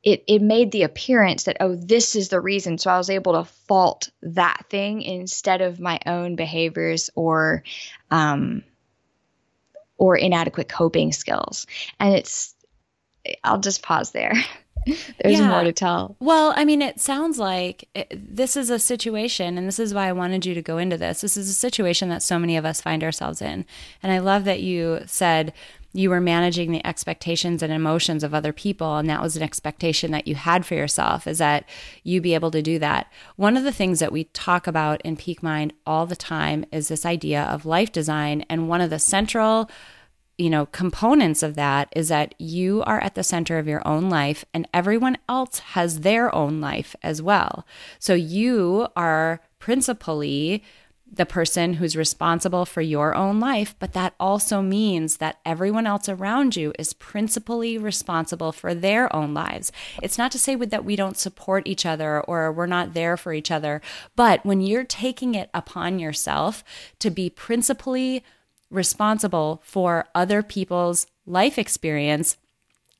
it, 0.04 0.26
it 0.28 0.42
made 0.42 0.72
the 0.72 0.84
appearance 0.84 1.44
that, 1.46 1.58
oh, 1.62 1.76
this 1.76 2.18
is 2.18 2.28
the 2.28 2.42
reason. 2.42 2.78
So 2.78 2.92
I 2.92 2.98
was 2.98 3.10
able 3.10 3.34
to 3.34 3.50
fault 3.68 4.10
that 4.24 4.66
thing 4.70 5.02
instead 5.02 5.62
of 5.62 5.80
my 5.80 6.00
own 6.06 6.36
behaviors 6.36 7.10
or, 7.16 7.64
um, 8.12 8.64
or 9.98 10.18
inadequate 10.18 10.68
coping 10.68 11.14
skills. 11.14 11.66
And 11.98 12.14
it's, 12.14 12.55
I'll 13.44 13.60
just 13.60 13.82
pause 13.82 14.12
there. 14.12 14.34
There's 14.86 15.40
yeah. 15.40 15.50
more 15.50 15.64
to 15.64 15.72
tell. 15.72 16.16
Well, 16.20 16.54
I 16.56 16.64
mean, 16.64 16.82
it 16.82 17.00
sounds 17.00 17.40
like 17.40 17.90
it, 17.96 18.36
this 18.36 18.56
is 18.56 18.70
a 18.70 18.78
situation, 18.78 19.58
and 19.58 19.68
this 19.68 19.80
is 19.80 19.94
why 19.94 20.08
I 20.08 20.12
wanted 20.12 20.46
you 20.46 20.54
to 20.54 20.62
go 20.62 20.78
into 20.78 20.98
this. 20.98 21.22
This 21.22 21.38
is 21.38 21.50
a 21.50 21.54
situation 21.54 22.10
that 22.10 22.22
so 22.22 22.38
many 22.38 22.56
of 22.56 22.66
us 22.66 22.82
find 22.82 23.04
ourselves 23.04 23.42
in. 23.42 23.66
And 24.04 24.12
I 24.12 24.20
love 24.20 24.44
that 24.46 24.62
you 24.62 25.02
said, 25.08 25.54
you 25.96 26.10
were 26.10 26.20
managing 26.20 26.72
the 26.72 26.86
expectations 26.86 27.64
and 27.64 27.72
emotions 27.72 28.22
of 28.22 28.34
other 28.34 28.52
people 28.52 28.98
and 28.98 29.10
that 29.10 29.22
was 29.22 29.38
an 29.38 29.44
expectation 29.44 30.12
that 30.12 30.28
you 30.28 30.36
had 30.36 30.66
for 30.66 30.76
yourself 30.76 31.26
is 31.26 31.38
that 31.38 31.64
you 32.04 32.20
be 32.20 32.34
able 32.34 32.52
to 32.52 32.62
do 32.62 32.78
that 32.78 33.10
one 33.38 33.56
of 33.56 33.64
the 33.64 33.72
things 33.72 34.00
that 34.00 34.12
we 34.12 34.26
talk 34.26 34.68
about 34.68 35.02
in 35.04 35.16
peak 35.16 35.42
mind 35.42 35.72
all 35.86 36.06
the 36.06 36.16
time 36.16 36.66
is 36.70 36.90
this 36.90 37.06
idea 37.06 37.42
of 37.44 37.66
life 37.66 37.94
design 37.94 38.46
and 38.50 38.68
one 38.68 38.82
of 38.82 38.90
the 38.90 39.00
central 39.00 39.70
you 40.38 40.50
know 40.50 40.66
components 40.68 41.44
of 41.44 41.56
that 41.56 41.88
is 41.96 42.10
that 42.10 42.36
you 42.40 42.84
are 42.84 43.00
at 43.00 43.16
the 43.16 43.24
center 43.24 43.58
of 43.58 43.68
your 43.68 43.86
own 43.88 44.10
life 44.10 44.46
and 44.54 44.68
everyone 44.74 45.18
else 45.30 45.60
has 45.60 46.02
their 46.02 46.34
own 46.34 46.60
life 46.60 46.96
as 47.02 47.22
well 47.22 47.66
so 48.00 48.14
you 48.14 48.88
are 48.96 49.42
principally 49.60 50.64
the 51.12 51.26
person 51.26 51.76
who's 51.76 51.96
responsible 51.96 52.66
for 52.66 52.82
your 52.82 53.16
own 53.16 53.40
life, 53.40 53.76
but 53.80 53.94
that 53.94 54.14
also 54.20 54.62
means 54.62 55.18
that 55.18 55.40
everyone 55.46 55.88
else 55.88 56.10
around 56.10 56.56
you 56.56 56.74
is 56.80 56.94
principally 56.94 57.78
responsible 57.78 58.52
for 58.52 58.74
their 58.74 59.14
own 59.16 59.34
lives. 59.34 59.72
It's 60.02 60.18
not 60.18 60.32
to 60.32 60.40
say 60.40 60.56
that 60.56 60.86
we 60.86 60.96
don't 60.96 61.18
support 61.18 61.68
each 61.68 61.86
other 61.86 62.22
or 62.22 62.52
we're 62.52 62.66
not 62.66 62.94
there 62.94 63.18
for 63.18 63.34
each 63.34 63.52
other, 63.52 63.82
but 64.16 64.46
when 64.46 64.62
you're 64.62 64.84
taking 64.84 65.36
it 65.36 65.50
upon 65.54 66.00
yourself 66.00 66.64
to 67.00 67.10
be 67.10 67.30
principally 67.30 68.24
responsible 68.70 69.62
for 69.64 70.08
other 70.14 70.42
people's 70.44 71.08
life 71.26 71.58
experience, 71.58 72.38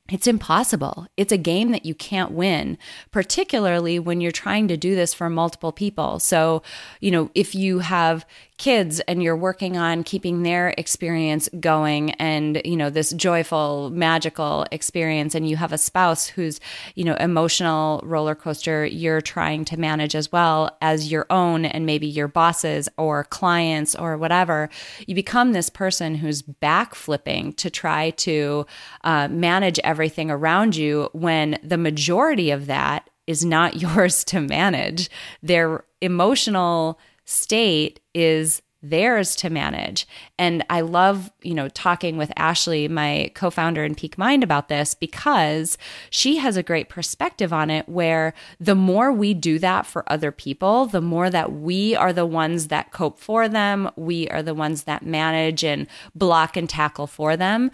it's 0.08 0.26
impossible. 0.26 1.06
It's 1.16 1.32
a 1.32 1.38
game 1.38 1.72
that 1.72 1.84
you 1.84 1.94
can't 1.94 2.30
win, 2.30 2.78
particularly 3.10 3.98
when 3.98 4.20
you're 4.20 4.30
trying 4.30 4.68
to 4.68 4.76
do 4.76 4.94
this 4.94 5.12
for 5.12 5.28
multiple 5.28 5.72
people. 5.72 6.20
So, 6.20 6.62
you 7.00 7.10
know, 7.10 7.30
if 7.34 7.54
you 7.54 7.80
have 7.80 8.24
kids 8.58 9.00
and 9.00 9.22
you're 9.22 9.36
working 9.36 9.76
on 9.76 10.02
keeping 10.02 10.42
their 10.42 10.72
experience 10.78 11.48
going 11.60 12.12
and 12.12 12.62
you 12.64 12.74
know 12.74 12.88
this 12.88 13.12
joyful 13.12 13.90
magical 13.90 14.64
experience 14.72 15.34
and 15.34 15.46
you 15.46 15.56
have 15.56 15.74
a 15.74 15.78
spouse 15.78 16.26
who's 16.26 16.58
you 16.94 17.04
know 17.04 17.14
emotional 17.16 18.00
roller 18.02 18.34
coaster 18.34 18.86
you're 18.86 19.20
trying 19.20 19.62
to 19.62 19.76
manage 19.76 20.14
as 20.14 20.32
well 20.32 20.74
as 20.80 21.12
your 21.12 21.26
own 21.28 21.66
and 21.66 21.84
maybe 21.84 22.06
your 22.06 22.28
bosses 22.28 22.88
or 22.96 23.24
clients 23.24 23.94
or 23.94 24.16
whatever 24.16 24.70
you 25.06 25.14
become 25.14 25.52
this 25.52 25.68
person 25.68 26.14
who's 26.14 26.40
back 26.40 26.94
flipping 26.94 27.52
to 27.52 27.68
try 27.68 28.08
to 28.10 28.64
uh, 29.04 29.28
manage 29.28 29.78
everything 29.80 29.95
around 30.30 30.76
you 30.76 31.08
when 31.12 31.58
the 31.62 31.78
majority 31.78 32.50
of 32.50 32.66
that 32.66 33.08
is 33.26 33.44
not 33.44 33.76
yours 33.80 34.24
to 34.24 34.40
manage 34.40 35.10
their 35.42 35.84
emotional 36.00 36.98
state 37.24 38.00
is 38.14 38.62
theirs 38.82 39.34
to 39.36 39.50
manage. 39.50 40.06
And 40.38 40.64
I 40.70 40.80
love, 40.82 41.32
you 41.42 41.54
know, 41.54 41.68
talking 41.68 42.16
with 42.16 42.32
Ashley, 42.36 42.88
my 42.88 43.30
co-founder 43.34 43.84
in 43.84 43.94
Peak 43.94 44.16
Mind 44.18 44.44
about 44.44 44.68
this 44.68 44.94
because 44.94 45.78
she 46.10 46.36
has 46.36 46.56
a 46.56 46.62
great 46.62 46.88
perspective 46.88 47.52
on 47.52 47.70
it 47.70 47.88
where 47.88 48.34
the 48.60 48.74
more 48.74 49.12
we 49.12 49.34
do 49.34 49.58
that 49.58 49.86
for 49.86 50.10
other 50.10 50.30
people, 50.30 50.86
the 50.86 51.00
more 51.00 51.30
that 51.30 51.52
we 51.52 51.96
are 51.96 52.12
the 52.12 52.26
ones 52.26 52.68
that 52.68 52.92
cope 52.92 53.18
for 53.18 53.48
them, 53.48 53.90
we 53.96 54.28
are 54.28 54.42
the 54.42 54.54
ones 54.54 54.84
that 54.84 55.04
manage 55.04 55.64
and 55.64 55.86
block 56.14 56.56
and 56.56 56.68
tackle 56.68 57.06
for 57.06 57.36
them. 57.36 57.70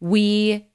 We 0.00 0.66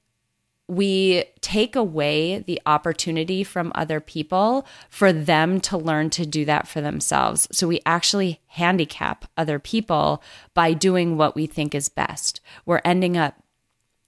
we 0.70 1.24
take 1.40 1.74
away 1.74 2.38
the 2.38 2.60
opportunity 2.64 3.42
from 3.42 3.72
other 3.74 3.98
people 3.98 4.64
for 4.88 5.12
them 5.12 5.60
to 5.60 5.76
learn 5.76 6.10
to 6.10 6.24
do 6.24 6.44
that 6.44 6.68
for 6.68 6.80
themselves. 6.80 7.48
So 7.50 7.66
we 7.66 7.80
actually 7.84 8.40
handicap 8.46 9.24
other 9.36 9.58
people 9.58 10.22
by 10.54 10.72
doing 10.72 11.16
what 11.16 11.34
we 11.34 11.46
think 11.46 11.74
is 11.74 11.88
best. 11.88 12.40
We're 12.64 12.82
ending 12.84 13.16
up 13.16 13.34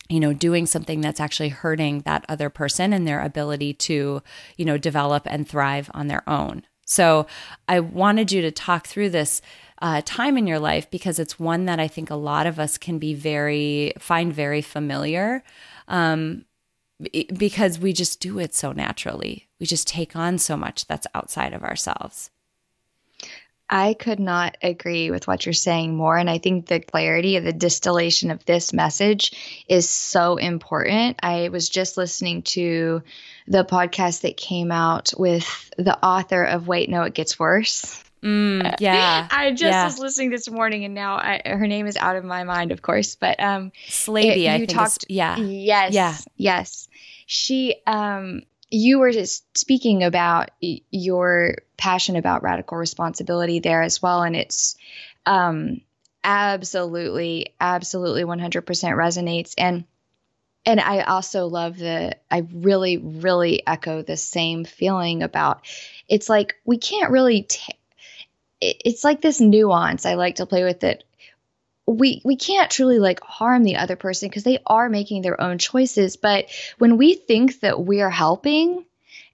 you 0.08 0.20
know 0.20 0.32
doing 0.32 0.66
something 0.66 1.00
that's 1.00 1.20
actually 1.20 1.48
hurting 1.48 2.02
that 2.02 2.24
other 2.28 2.50
person 2.50 2.92
and 2.92 3.08
their 3.08 3.22
ability 3.22 3.72
to 3.72 4.22
you 4.56 4.64
know 4.64 4.76
develop 4.76 5.26
and 5.26 5.48
thrive 5.48 5.90
on 5.94 6.08
their 6.08 6.28
own 6.28 6.64
so 6.84 7.24
i 7.68 7.78
wanted 7.78 8.32
you 8.32 8.42
to 8.42 8.50
talk 8.50 8.86
through 8.88 9.08
this 9.08 9.40
uh, 9.80 10.02
time 10.04 10.36
in 10.36 10.46
your 10.46 10.58
life 10.58 10.90
because 10.90 11.20
it's 11.20 11.38
one 11.38 11.66
that 11.66 11.78
i 11.78 11.86
think 11.86 12.10
a 12.10 12.16
lot 12.16 12.48
of 12.48 12.58
us 12.58 12.76
can 12.76 12.98
be 12.98 13.14
very 13.14 13.92
find 13.98 14.34
very 14.34 14.60
familiar 14.60 15.42
um, 15.86 16.44
because 17.34 17.78
we 17.78 17.92
just 17.92 18.20
do 18.20 18.38
it 18.38 18.54
so 18.54 18.72
naturally. 18.72 19.48
We 19.58 19.66
just 19.66 19.88
take 19.88 20.14
on 20.16 20.38
so 20.38 20.56
much 20.56 20.86
that's 20.86 21.06
outside 21.14 21.52
of 21.52 21.62
ourselves. 21.62 22.30
I 23.72 23.94
could 23.94 24.20
not 24.20 24.58
agree 24.62 25.10
with 25.10 25.26
what 25.26 25.46
you're 25.46 25.54
saying 25.54 25.96
more. 25.96 26.18
And 26.18 26.28
I 26.28 26.36
think 26.36 26.66
the 26.66 26.78
clarity 26.78 27.36
of 27.36 27.44
the 27.44 27.54
distillation 27.54 28.30
of 28.30 28.44
this 28.44 28.74
message 28.74 29.64
is 29.66 29.88
so 29.88 30.36
important. 30.36 31.20
I 31.22 31.48
was 31.48 31.70
just 31.70 31.96
listening 31.96 32.42
to 32.42 33.02
the 33.48 33.64
podcast 33.64 34.22
that 34.22 34.36
came 34.36 34.70
out 34.70 35.14
with 35.16 35.70
the 35.78 35.98
author 36.04 36.44
of 36.44 36.68
Wait, 36.68 36.90
No, 36.90 37.04
It 37.04 37.14
Gets 37.14 37.38
Worse. 37.38 38.04
Mm, 38.22 38.76
yeah. 38.80 39.26
I 39.30 39.52
just 39.52 39.62
yeah. 39.62 39.84
was 39.86 39.98
listening 39.98 40.28
this 40.28 40.50
morning 40.50 40.84
and 40.84 40.92
now 40.92 41.14
I, 41.14 41.40
her 41.46 41.66
name 41.66 41.86
is 41.86 41.96
out 41.96 42.16
of 42.16 42.24
my 42.24 42.44
mind, 42.44 42.72
of 42.72 42.82
course. 42.82 43.16
But 43.16 43.42
um 43.42 43.72
Slavy, 43.88 44.48
it, 44.48 44.50
I 44.50 44.58
think. 44.58 44.68
Talked, 44.68 45.06
yeah. 45.08 45.38
Yes. 45.38 45.94
Yeah. 45.94 46.14
Yes 46.36 46.88
she 47.26 47.76
um 47.86 48.42
you 48.70 48.98
were 48.98 49.12
just 49.12 49.58
speaking 49.58 50.02
about 50.02 50.50
your 50.60 51.56
passion 51.76 52.16
about 52.16 52.42
radical 52.42 52.78
responsibility 52.78 53.60
there 53.60 53.82
as 53.82 54.00
well 54.00 54.22
and 54.22 54.34
it's 54.36 54.76
um 55.26 55.80
absolutely 56.24 57.54
absolutely 57.60 58.24
100% 58.24 58.64
resonates. 58.64 59.54
And 59.58 59.84
and 60.64 60.80
I 60.80 61.00
also 61.00 61.46
love 61.46 61.76
the 61.76 62.16
I 62.30 62.46
really 62.52 62.96
really 62.96 63.66
echo 63.66 64.02
the 64.02 64.16
same 64.16 64.64
feeling 64.64 65.22
about 65.22 65.66
it's 66.08 66.28
like 66.28 66.54
we 66.64 66.78
can't 66.78 67.10
really 67.10 67.42
t- 67.42 67.74
it's 68.60 69.02
like 69.02 69.20
this 69.20 69.40
nuance 69.40 70.06
I 70.06 70.14
like 70.14 70.36
to 70.36 70.46
play 70.46 70.62
with 70.62 70.84
it 70.84 71.02
we 71.86 72.22
we 72.24 72.36
can't 72.36 72.70
truly 72.70 72.98
like 72.98 73.20
harm 73.20 73.64
the 73.64 73.76
other 73.76 73.96
person 73.96 74.28
because 74.28 74.44
they 74.44 74.58
are 74.66 74.88
making 74.88 75.22
their 75.22 75.40
own 75.40 75.58
choices 75.58 76.16
but 76.16 76.46
when 76.78 76.96
we 76.96 77.14
think 77.14 77.60
that 77.60 77.80
we 77.84 78.00
are 78.00 78.10
helping 78.10 78.84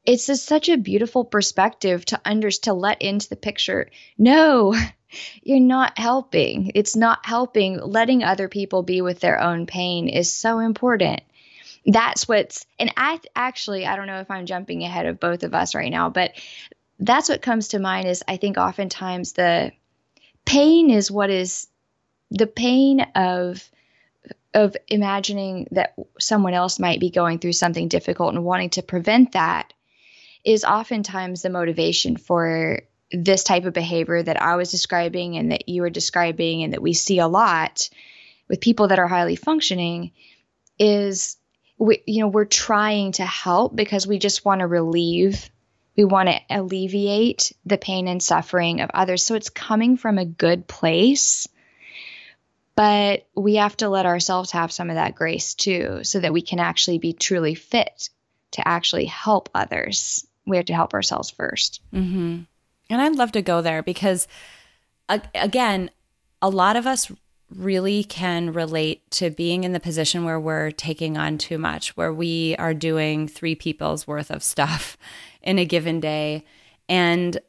it's 0.08 0.26
just 0.26 0.46
such 0.46 0.70
a 0.70 0.78
beautiful 0.78 1.22
perspective 1.22 2.02
to 2.06 2.20
under 2.24 2.50
to 2.50 2.72
let 2.72 3.02
into 3.02 3.28
the 3.28 3.37
picture. 3.37 3.90
No 4.16 4.74
you're 5.42 5.61
not 5.61 5.98
helping. 5.98 6.72
It's 6.74 6.96
not 6.96 7.26
helping. 7.26 7.78
Letting 7.78 8.24
other 8.24 8.48
people 8.48 8.82
be 8.82 9.02
with 9.02 9.20
their 9.20 9.38
own 9.38 9.66
pain 9.66 10.08
is 10.08 10.32
so 10.32 10.61
important. 10.61 11.20
That's 11.84 12.26
what's 12.26 12.66
and 12.78 12.92
i 12.96 13.20
actually 13.34 13.87
i 13.87 13.96
don't 13.96 14.08
know 14.08 14.20
if 14.20 14.30
i'm 14.30 14.44
jumping 14.44 14.82
ahead 14.82 15.06
of 15.06 15.20
both 15.20 15.42
of 15.42 15.54
us 15.54 15.74
right 15.74 15.90
now 15.90 16.11
but 16.11 16.32
that's 16.98 17.30
what 17.30 17.40
comes 17.40 17.68
to 17.68 17.78
mind 17.78 18.06
is 18.06 18.22
i 18.28 18.37
think 18.37 18.58
oftentimes 18.58 19.32
the 19.32 19.72
pain 20.44 20.90
is 20.90 21.11
what 21.11 21.30
is 21.30 21.66
the 22.31 22.47
pain 22.47 23.01
of 23.14 23.69
of 24.55 24.77
imagining 24.88 25.69
that 25.73 25.95
someone 26.19 26.55
else 26.55 26.79
might 26.79 27.01
be 27.01 27.11
going 27.11 27.38
through 27.38 27.53
something 27.53 27.88
difficult 27.88 28.35
and 28.35 28.45
wanting 28.45 28.71
to 28.71 28.83
prevent 28.83 29.33
that 29.33 29.73
is 30.45 30.64
oftentimes 30.64 31.43
the 31.43 31.51
motivation 31.51 32.17
for 32.17 32.81
this 33.12 33.45
type 33.45 33.64
of 33.64 33.75
behavior 33.75 34.23
that 34.23 34.41
I 34.41 34.57
was 34.57 34.71
describing 34.71 35.37
and 35.37 35.53
that 35.53 35.69
you 35.69 35.83
were 35.83 35.91
describing 35.91 36.62
and 36.62 36.73
that 36.73 36.83
we 36.83 36.95
see 36.95 37.19
a 37.19 37.29
lot 37.29 37.88
with 38.49 38.61
people 38.61 38.88
that 38.88 38.99
are 38.99 39.07
highly 39.07 39.37
functioning 39.37 40.12
is 40.79 41.37
we 41.77 42.03
you 42.07 42.21
know 42.21 42.29
we're 42.29 42.45
trying 42.45 43.12
to 43.12 43.25
help 43.25 43.77
because 43.77 44.07
we 44.07 44.19
just 44.19 44.45
want 44.45 44.61
to 44.61 44.67
relieve 44.67 45.51
we 45.99 46.05
want 46.05 46.29
to 46.29 46.41
alleviate 46.49 47.53
the 47.67 47.77
pain 47.77 48.07
and 48.07 48.23
suffering 48.23 48.81
of 48.81 48.91
others. 48.95 49.27
So 49.27 49.35
it's 49.35 49.51
coming 49.51 49.97
from 49.97 50.17
a 50.17 50.25
good 50.25 50.69
place 50.69 51.49
but 52.79 53.27
we 53.35 53.57
have 53.57 53.77
to 53.77 53.88
let 53.88 54.07
ourselves 54.07 54.53
have 54.53 54.71
some 54.71 54.88
of 54.88 54.95
that 54.95 55.17
grace 55.17 55.55
too, 55.55 56.05
so 56.05 56.21
that 56.21 56.33
we 56.33 56.43
can 56.43 56.61
actually 56.61 56.99
be 56.99 57.12
truly 57.12 57.57
fit 57.57 58.09
to 58.53 58.69
actually 58.69 59.07
help 59.07 59.49
others. 59.53 60.25
We 60.47 60.59
have 60.59 60.67
to 60.67 60.75
help 60.75 60.95
ourselves 60.95 61.33
1st 61.33 61.81
mm-hmm. 61.93 62.43
And 62.88 63.03
I'd 63.03 63.17
love 63.17 63.33
to 63.33 63.43
go 63.43 63.62
there 63.62 63.83
because, 63.83 64.29
again, 65.35 65.91
a 66.41 66.49
lot 66.49 66.77
of 66.77 66.87
us 66.87 67.11
really 67.51 68.05
can 68.05 68.53
relate 68.53 69.11
to 69.11 69.31
being 69.31 69.64
in 69.64 69.73
the 69.73 69.81
position 69.81 70.23
where 70.23 70.38
we're 70.38 70.71
taking 70.71 71.19
on 71.19 71.37
too 71.37 71.59
much, 71.59 71.97
where 71.97 72.12
we 72.12 72.55
are 72.61 72.75
doing 72.75 73.27
three 73.27 73.57
people's 73.57 74.07
worth 74.07 74.31
of 74.31 74.41
stuff 74.41 74.97
in 75.43 75.59
a 75.59 75.64
given 75.64 75.99
day. 75.99 76.45
And 76.88 77.41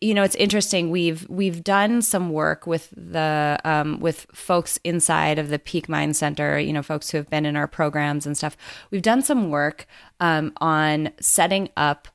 you 0.00 0.14
know 0.14 0.22
it's 0.22 0.34
interesting 0.36 0.90
we've 0.90 1.28
we've 1.28 1.62
done 1.62 2.02
some 2.02 2.30
work 2.30 2.66
with 2.66 2.90
the 2.90 3.58
um, 3.64 4.00
with 4.00 4.26
folks 4.32 4.78
inside 4.84 5.38
of 5.38 5.48
the 5.48 5.58
peak 5.58 5.88
mind 5.88 6.16
center 6.16 6.58
you 6.58 6.72
know 6.72 6.82
folks 6.82 7.10
who 7.10 7.18
have 7.18 7.30
been 7.30 7.46
in 7.46 7.56
our 7.56 7.66
programs 7.66 8.26
and 8.26 8.36
stuff 8.36 8.56
we've 8.90 9.02
done 9.02 9.22
some 9.22 9.50
work 9.50 9.86
um, 10.20 10.52
on 10.60 11.10
setting 11.20 11.68
up 11.76 12.08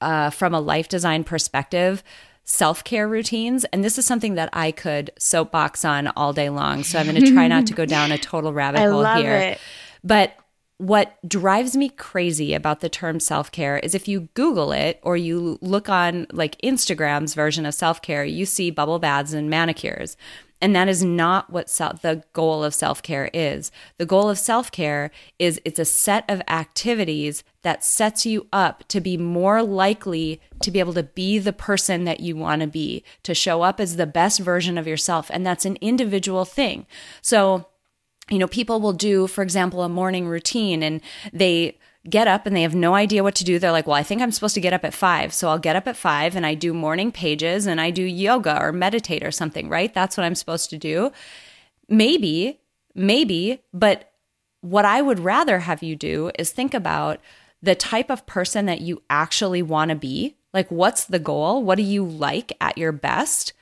uh, 0.00 0.30
from 0.30 0.54
a 0.54 0.60
life 0.60 0.88
design 0.88 1.24
perspective 1.24 2.02
self 2.48 2.82
care 2.82 3.06
routines. 3.06 3.64
And 3.66 3.84
this 3.84 3.98
is 3.98 4.06
something 4.06 4.34
that 4.34 4.48
I 4.52 4.72
could 4.72 5.10
soapbox 5.18 5.84
on 5.84 6.08
all 6.08 6.32
day 6.32 6.48
long. 6.48 6.82
So 6.82 6.98
I'm 6.98 7.06
going 7.06 7.22
to 7.22 7.32
try 7.32 7.46
not 7.46 7.66
to 7.66 7.74
go 7.74 7.84
down 7.84 8.10
a 8.10 8.18
total 8.18 8.52
rabbit 8.52 8.80
I 8.80 8.86
hole 8.86 9.04
here. 9.04 9.36
it. 9.36 9.60
But 10.02 10.34
what 10.78 11.18
drives 11.28 11.76
me 11.76 11.88
crazy 11.88 12.54
about 12.54 12.80
the 12.80 12.88
term 12.88 13.18
self 13.18 13.50
care 13.50 13.78
is 13.78 13.94
if 13.94 14.06
you 14.06 14.28
Google 14.34 14.72
it 14.72 15.00
or 15.02 15.16
you 15.16 15.58
look 15.60 15.88
on 15.88 16.26
like 16.32 16.60
Instagram's 16.62 17.34
version 17.34 17.66
of 17.66 17.74
self 17.74 18.00
care, 18.00 18.24
you 18.24 18.46
see 18.46 18.70
bubble 18.70 19.00
baths 19.00 19.32
and 19.32 19.50
manicures. 19.50 20.16
And 20.60 20.74
that 20.74 20.88
is 20.88 21.04
not 21.04 21.50
what 21.50 21.70
self, 21.70 22.02
the 22.02 22.24
goal 22.32 22.64
of 22.64 22.74
self 22.74 23.02
care 23.02 23.28
is. 23.34 23.70
The 23.98 24.06
goal 24.06 24.30
of 24.30 24.38
self 24.38 24.70
care 24.70 25.10
is 25.38 25.60
it's 25.64 25.80
a 25.80 25.84
set 25.84 26.24
of 26.28 26.42
activities 26.46 27.42
that 27.62 27.84
sets 27.84 28.24
you 28.24 28.46
up 28.52 28.86
to 28.88 29.00
be 29.00 29.16
more 29.16 29.62
likely 29.64 30.40
to 30.62 30.70
be 30.70 30.78
able 30.78 30.94
to 30.94 31.02
be 31.02 31.38
the 31.38 31.52
person 31.52 32.04
that 32.04 32.20
you 32.20 32.36
want 32.36 32.62
to 32.62 32.68
be, 32.68 33.04
to 33.24 33.34
show 33.34 33.62
up 33.62 33.80
as 33.80 33.96
the 33.96 34.06
best 34.06 34.40
version 34.40 34.78
of 34.78 34.86
yourself. 34.86 35.28
And 35.32 35.44
that's 35.44 35.64
an 35.64 35.76
individual 35.80 36.44
thing. 36.44 36.86
So, 37.20 37.66
you 38.30 38.38
know, 38.38 38.48
people 38.48 38.80
will 38.80 38.92
do, 38.92 39.26
for 39.26 39.42
example, 39.42 39.82
a 39.82 39.88
morning 39.88 40.28
routine 40.28 40.82
and 40.82 41.00
they 41.32 41.78
get 42.08 42.28
up 42.28 42.46
and 42.46 42.56
they 42.56 42.62
have 42.62 42.74
no 42.74 42.94
idea 42.94 43.22
what 43.22 43.34
to 43.34 43.44
do. 43.44 43.58
They're 43.58 43.72
like, 43.72 43.86
well, 43.86 43.96
I 43.96 44.02
think 44.02 44.22
I'm 44.22 44.32
supposed 44.32 44.54
to 44.54 44.60
get 44.60 44.72
up 44.72 44.84
at 44.84 44.94
five. 44.94 45.32
So 45.32 45.48
I'll 45.48 45.58
get 45.58 45.76
up 45.76 45.86
at 45.86 45.96
five 45.96 46.36
and 46.36 46.46
I 46.46 46.54
do 46.54 46.72
morning 46.72 47.12
pages 47.12 47.66
and 47.66 47.80
I 47.80 47.90
do 47.90 48.02
yoga 48.02 48.60
or 48.60 48.72
meditate 48.72 49.24
or 49.24 49.30
something, 49.30 49.68
right? 49.68 49.92
That's 49.92 50.16
what 50.16 50.24
I'm 50.24 50.34
supposed 50.34 50.70
to 50.70 50.78
do. 50.78 51.12
Maybe, 51.88 52.60
maybe, 52.94 53.62
but 53.72 54.12
what 54.60 54.84
I 54.84 55.02
would 55.02 55.20
rather 55.20 55.60
have 55.60 55.82
you 55.82 55.96
do 55.96 56.30
is 56.38 56.50
think 56.50 56.74
about 56.74 57.20
the 57.62 57.74
type 57.74 58.10
of 58.10 58.26
person 58.26 58.66
that 58.66 58.80
you 58.80 59.02
actually 59.10 59.62
want 59.62 59.90
to 59.90 59.96
be. 59.96 60.36
Like, 60.54 60.70
what's 60.70 61.04
the 61.04 61.18
goal? 61.18 61.62
What 61.62 61.76
do 61.76 61.82
you 61.82 62.04
like 62.04 62.52
at 62.60 62.78
your 62.78 62.92
best? 62.92 63.52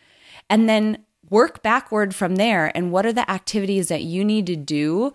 And 0.49 0.69
then 0.69 1.05
work 1.31 1.63
backward 1.63 2.15
from 2.15 2.37
there. 2.37 2.71
And 2.77 2.93
what 2.93 3.07
are 3.07 3.13
the 3.13 3.31
activities 3.31 3.89
that 3.89 4.03
you 4.03 4.25
need 4.25 4.47
to 4.47 4.57
do 4.57 5.13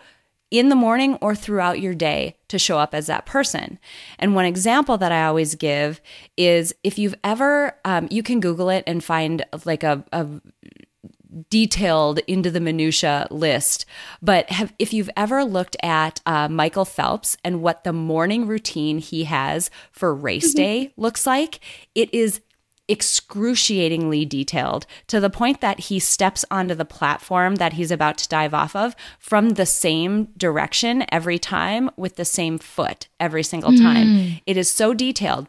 in 0.52 0.67
the 0.67 0.76
morning 0.76 1.17
or 1.21 1.34
throughout 1.34 1.80
your 1.80 1.95
day 1.95 2.36
to 2.50 2.60
show 2.60 2.78
up 2.78 2.93
as 2.93 3.08
that 3.08 3.26
person. 3.26 3.80
And 4.19 4.36
one 4.36 4.45
example 4.45 4.97
that 4.97 5.12
I 5.12 5.26
always 5.26 5.56
give 5.56 6.02
is 6.36 6.76
if 6.84 7.00
you've 7.00 7.15
ever, 7.24 7.78
um, 7.86 8.10
you 8.12 8.21
can 8.21 8.41
Google 8.41 8.69
it 8.69 8.84
and 8.86 9.02
find 9.02 9.45
like 9.65 9.84
a, 9.84 10.04
a 10.12 10.28
detailed 11.50 12.19
into 12.28 12.52
the 12.52 12.60
minutia 12.60 13.26
list 13.32 13.86
but 14.21 14.50
have, 14.50 14.74
if 14.78 14.91
you've 14.91 15.10
ever 15.15 15.45
looked 15.45 15.78
at 15.82 16.19
uh, 16.26 16.50
michael 16.50 16.84
phelps 16.84 17.38
and 17.41 17.62
what 17.62 17.86
the 17.86 17.93
morning 17.93 18.45
routine 18.45 18.97
he 18.97 19.24
has 19.24 19.71
for 19.93 20.13
race 20.13 20.50
mm-hmm. 20.50 20.58
day 20.58 20.93
looks 20.97 21.26
like 21.26 21.62
it 21.95 22.13
is 22.13 22.41
excruciatingly 22.89 24.26
detailed 24.26 24.86
to 25.08 25.20
the 25.20 25.30
point 25.30 25.62
that 25.62 25.82
he 25.82 26.00
steps 26.00 26.44
onto 26.52 26.76
the 26.76 26.86
platform 26.86 27.56
that 27.56 27.74
he's 27.74 27.91
about 27.91 28.17
to 28.17 28.28
dive 28.28 28.54
off 28.54 28.76
of 28.76 28.96
from 29.20 29.52
the 29.52 29.65
same 29.65 30.26
direction 30.38 31.06
every 31.10 31.39
time 31.39 31.89
with 31.96 32.15
the 32.15 32.26
same 32.26 32.58
foot 32.60 33.08
every 33.20 33.44
single 33.44 33.72
time. 33.72 34.08
Mm. 34.08 34.41
It 34.46 34.58
is 34.58 34.70
so 34.70 34.94
detailed. 34.94 35.48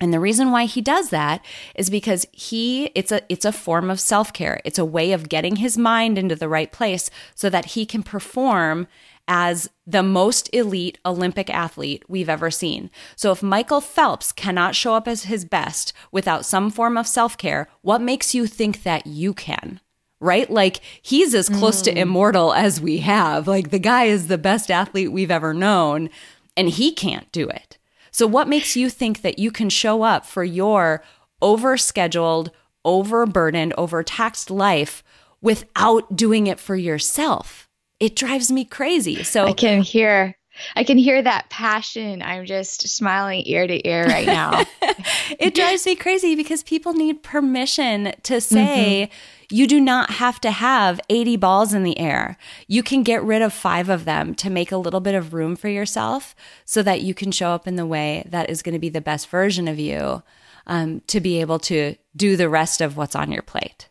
And 0.00 0.12
the 0.12 0.18
reason 0.18 0.50
why 0.50 0.64
he 0.64 0.80
does 0.80 1.10
that 1.10 1.44
is 1.76 1.88
because 1.88 2.26
he 2.32 2.86
it's 2.86 3.12
a 3.12 3.20
it's 3.28 3.44
a 3.44 3.52
form 3.52 3.88
of 3.88 4.00
self-care. 4.00 4.60
It's 4.64 4.78
a 4.78 4.84
way 4.84 5.12
of 5.12 5.28
getting 5.28 5.56
his 5.56 5.78
mind 5.78 6.18
into 6.18 6.34
the 6.34 6.48
right 6.48 6.72
place 6.72 7.08
so 7.36 7.48
that 7.50 7.66
he 7.66 7.86
can 7.86 8.02
perform 8.02 8.88
as 9.28 9.70
the 9.86 10.02
most 10.02 10.50
elite 10.52 10.98
Olympic 11.06 11.48
athlete 11.48 12.04
we've 12.08 12.28
ever 12.28 12.50
seen. 12.50 12.90
So 13.16 13.32
if 13.32 13.42
Michael 13.42 13.80
Phelps 13.80 14.32
cannot 14.32 14.74
show 14.74 14.94
up 14.94 15.06
as 15.06 15.24
his 15.24 15.44
best 15.44 15.92
without 16.10 16.44
some 16.44 16.70
form 16.70 16.96
of 16.96 17.06
self-care, 17.06 17.68
what 17.82 18.00
makes 18.00 18.34
you 18.34 18.46
think 18.46 18.82
that 18.82 19.06
you 19.06 19.32
can? 19.32 19.80
Right? 20.20 20.48
Like 20.50 20.80
he's 21.00 21.34
as 21.34 21.48
close 21.48 21.80
mm. 21.80 21.84
to 21.84 21.98
immortal 21.98 22.52
as 22.52 22.80
we 22.80 22.98
have. 22.98 23.48
Like 23.48 23.70
the 23.70 23.78
guy 23.78 24.04
is 24.04 24.28
the 24.28 24.38
best 24.38 24.70
athlete 24.70 25.12
we've 25.12 25.30
ever 25.30 25.52
known 25.52 26.10
and 26.56 26.68
he 26.68 26.92
can't 26.92 27.30
do 27.32 27.48
it. 27.48 27.78
So 28.10 28.26
what 28.26 28.48
makes 28.48 28.76
you 28.76 28.90
think 28.90 29.22
that 29.22 29.38
you 29.38 29.50
can 29.50 29.70
show 29.70 30.02
up 30.02 30.26
for 30.26 30.44
your 30.44 31.02
overscheduled, 31.40 32.50
overburdened, 32.84 33.72
overtaxed 33.78 34.50
life 34.50 35.02
without 35.40 36.14
doing 36.14 36.46
it 36.46 36.60
for 36.60 36.76
yourself? 36.76 37.68
It 38.02 38.16
drives 38.16 38.50
me 38.50 38.64
crazy. 38.64 39.22
So 39.22 39.46
I 39.46 39.52
can 39.52 39.80
hear 39.80 40.36
I 40.74 40.82
can 40.82 40.98
hear 40.98 41.22
that 41.22 41.48
passion. 41.50 42.20
I'm 42.20 42.44
just 42.44 42.88
smiling 42.88 43.44
ear 43.46 43.66
to 43.66 43.88
ear 43.88 44.04
right 44.04 44.26
now. 44.26 44.64
it 45.38 45.54
drives 45.54 45.86
me 45.86 45.94
crazy 45.94 46.34
because 46.34 46.64
people 46.64 46.92
need 46.92 47.22
permission 47.22 48.12
to 48.24 48.40
say 48.40 49.08
mm-hmm. 49.10 49.54
you 49.54 49.66
do 49.68 49.80
not 49.80 50.10
have 50.10 50.40
to 50.40 50.50
have 50.50 51.00
80 51.08 51.36
balls 51.36 51.72
in 51.72 51.84
the 51.84 51.98
air. 51.98 52.36
You 52.66 52.82
can 52.82 53.04
get 53.04 53.22
rid 53.22 53.40
of 53.40 53.52
5 53.52 53.88
of 53.88 54.04
them 54.04 54.34
to 54.34 54.50
make 54.50 54.72
a 54.72 54.76
little 54.76 55.00
bit 55.00 55.14
of 55.14 55.32
room 55.32 55.54
for 55.54 55.68
yourself 55.68 56.34
so 56.64 56.82
that 56.82 57.02
you 57.02 57.14
can 57.14 57.30
show 57.30 57.50
up 57.50 57.66
in 57.68 57.76
the 57.76 57.86
way 57.86 58.24
that 58.28 58.50
is 58.50 58.62
going 58.62 58.74
to 58.74 58.78
be 58.78 58.90
the 58.90 59.00
best 59.00 59.28
version 59.28 59.68
of 59.68 59.78
you 59.78 60.22
um, 60.66 61.00
to 61.06 61.20
be 61.20 61.40
able 61.40 61.60
to 61.60 61.94
do 62.16 62.36
the 62.36 62.48
rest 62.48 62.80
of 62.80 62.96
what's 62.96 63.16
on 63.16 63.32
your 63.32 63.42
plate. 63.42 63.88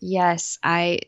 Yes, 0.00 0.58
I 0.62 1.00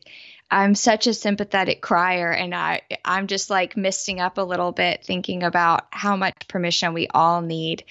I'm 0.51 0.75
such 0.75 1.07
a 1.07 1.15
sympathetic 1.15 1.83
crier 1.83 2.31
and 2.33 2.55
I 2.55 2.83
I'm 3.05 3.27
just 3.27 3.51
like 3.51 3.77
misting 3.77 4.21
up 4.21 4.39
a 4.39 4.43
little 4.43 4.73
bit 4.73 5.05
thinking 5.05 5.43
about 5.43 5.87
how 5.91 6.17
much 6.17 6.49
permission 6.49 6.95
we 6.95 7.07
all 7.09 7.43
need. 7.43 7.85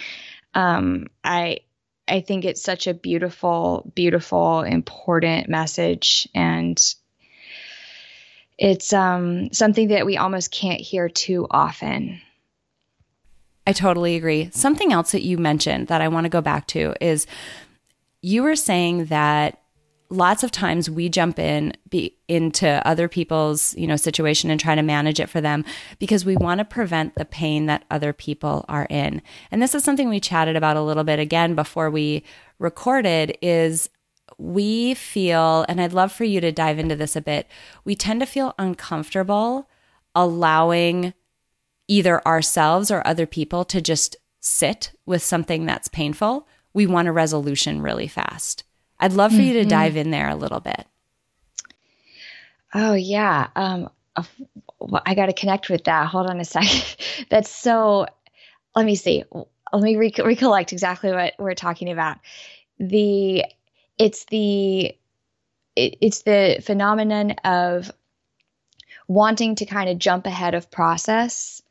Um 0.54 1.08
I 1.24 1.60
I 2.08 2.22
think 2.22 2.46
it's 2.46 2.64
such 2.64 2.88
a 2.88 2.94
beautiful 2.94 3.92
beautiful 3.94 4.62
important 4.62 5.50
message 5.50 6.28
and 6.34 6.82
it's 8.58 8.92
um 8.92 9.54
something 9.54 9.90
that 9.90 10.06
we 10.06 10.18
almost 10.18 10.52
can't 10.52 10.82
hear 10.82 11.10
too 11.10 11.46
often. 11.52 12.22
I 13.68 13.74
totally 13.74 14.16
agree. 14.16 14.50
Something 14.52 14.94
else 14.94 15.12
that 15.12 15.24
you 15.24 15.38
mentioned 15.38 15.90
that 15.90 16.02
I 16.02 16.08
want 16.08 16.24
to 16.26 16.30
go 16.30 16.42
back 16.42 16.68
to 16.68 16.96
is 17.02 17.28
you 18.22 18.42
were 18.42 18.56
saying 18.56 19.06
that 19.06 19.62
lots 20.10 20.44
of 20.44 20.52
times 20.52 20.90
we 20.90 21.10
jump 21.10 21.38
in 21.40 21.74
be, 21.90 22.16
into 22.28 22.86
other 22.88 23.08
people's 23.08 23.76
you 23.76 23.88
know 23.88 23.96
situation 23.96 24.50
and 24.50 24.60
try 24.60 24.76
to 24.76 24.82
manage 24.82 25.20
it 25.20 25.30
for 25.30 25.42
them 25.42 25.66
because 26.00 26.26
we 26.26 26.38
want 26.38 26.60
to 26.60 26.66
prevent 26.66 27.16
the 27.16 27.26
pain 27.26 27.66
that 27.66 27.86
other 27.92 28.14
people 28.14 28.66
are 28.68 28.88
in. 28.90 29.22
And 29.52 29.62
this 29.62 29.76
is 29.76 29.84
something 29.84 30.10
we 30.10 30.20
chatted 30.20 30.56
about 30.56 30.78
a 30.78 30.82
little 30.82 31.04
bit 31.04 31.20
again 31.20 31.56
before 31.56 31.90
we 31.90 32.24
recorded 32.60 33.38
is 33.42 33.90
we 34.40 34.94
feel 34.94 35.66
and 35.68 35.82
i'd 35.82 35.94
love 35.94 36.12
for 36.12 36.24
you 36.24 36.40
to 36.42 36.52
dive 36.52 36.78
into 36.78 36.96
this 36.96 37.16
a 37.16 37.22
bit 37.22 37.48
we 37.86 37.96
tend 37.96 38.20
to 38.20 38.26
feel 38.26 38.54
uncomfortable 38.60 39.68
allowing 40.14 41.14
either 41.88 42.26
ourselves 42.28 42.92
or 42.92 43.06
other 43.06 43.26
people 43.26 43.64
to 43.66 43.82
just 43.82 44.18
sit 44.40 44.92
with 45.06 45.22
something 45.22 45.66
that's 45.66 45.88
painful. 45.88 46.48
We 46.74 46.86
want 46.86 47.08
a 47.08 47.12
resolution 47.12 47.82
really 47.82 48.08
fast 48.08 48.64
I'd 49.00 49.14
love 49.14 49.32
for 49.32 49.38
mm-hmm. 49.38 49.48
you 49.48 49.54
to 49.54 49.60
mm-hmm. 49.62 49.70
dive 49.70 49.96
in 49.96 50.12
there 50.12 50.30
a 50.30 50.36
little 50.36 50.60
bit. 50.60 50.86
Oh, 52.74 52.94
yeah. 52.94 53.48
Um, 53.56 53.90
I 55.06 55.16
got 55.16 55.28
to 55.28 55.34
connect 55.34 55.70
with 55.70 55.86
that. 55.86 56.08
Hold 56.08 56.30
on 56.30 56.40
a 56.40 56.46
second. 56.46 56.96
That's 57.30 57.50
so, 57.50 58.08
let 58.76 58.86
me 58.86 58.96
see. 58.96 59.24
Let 59.74 59.84
me 59.84 59.96
re- 59.96 60.14
recollect 60.18 60.74
exactly 60.74 61.12
what 61.12 61.34
we're 61.38 61.56
talking 61.56 61.90
about. 61.90 62.18
The, 62.80 63.46
it's 63.98 64.26
the, 64.26 64.96
it, 65.76 65.98
it's 66.02 66.24
the 66.24 66.60
phenomenon 66.64 67.32
of 67.44 67.92
wanting 69.08 69.56
to 69.56 69.66
kind 69.66 69.90
of 69.90 69.98
jump 69.98 70.26
ahead 70.26 70.54
of 70.54 70.70
process 70.70 71.62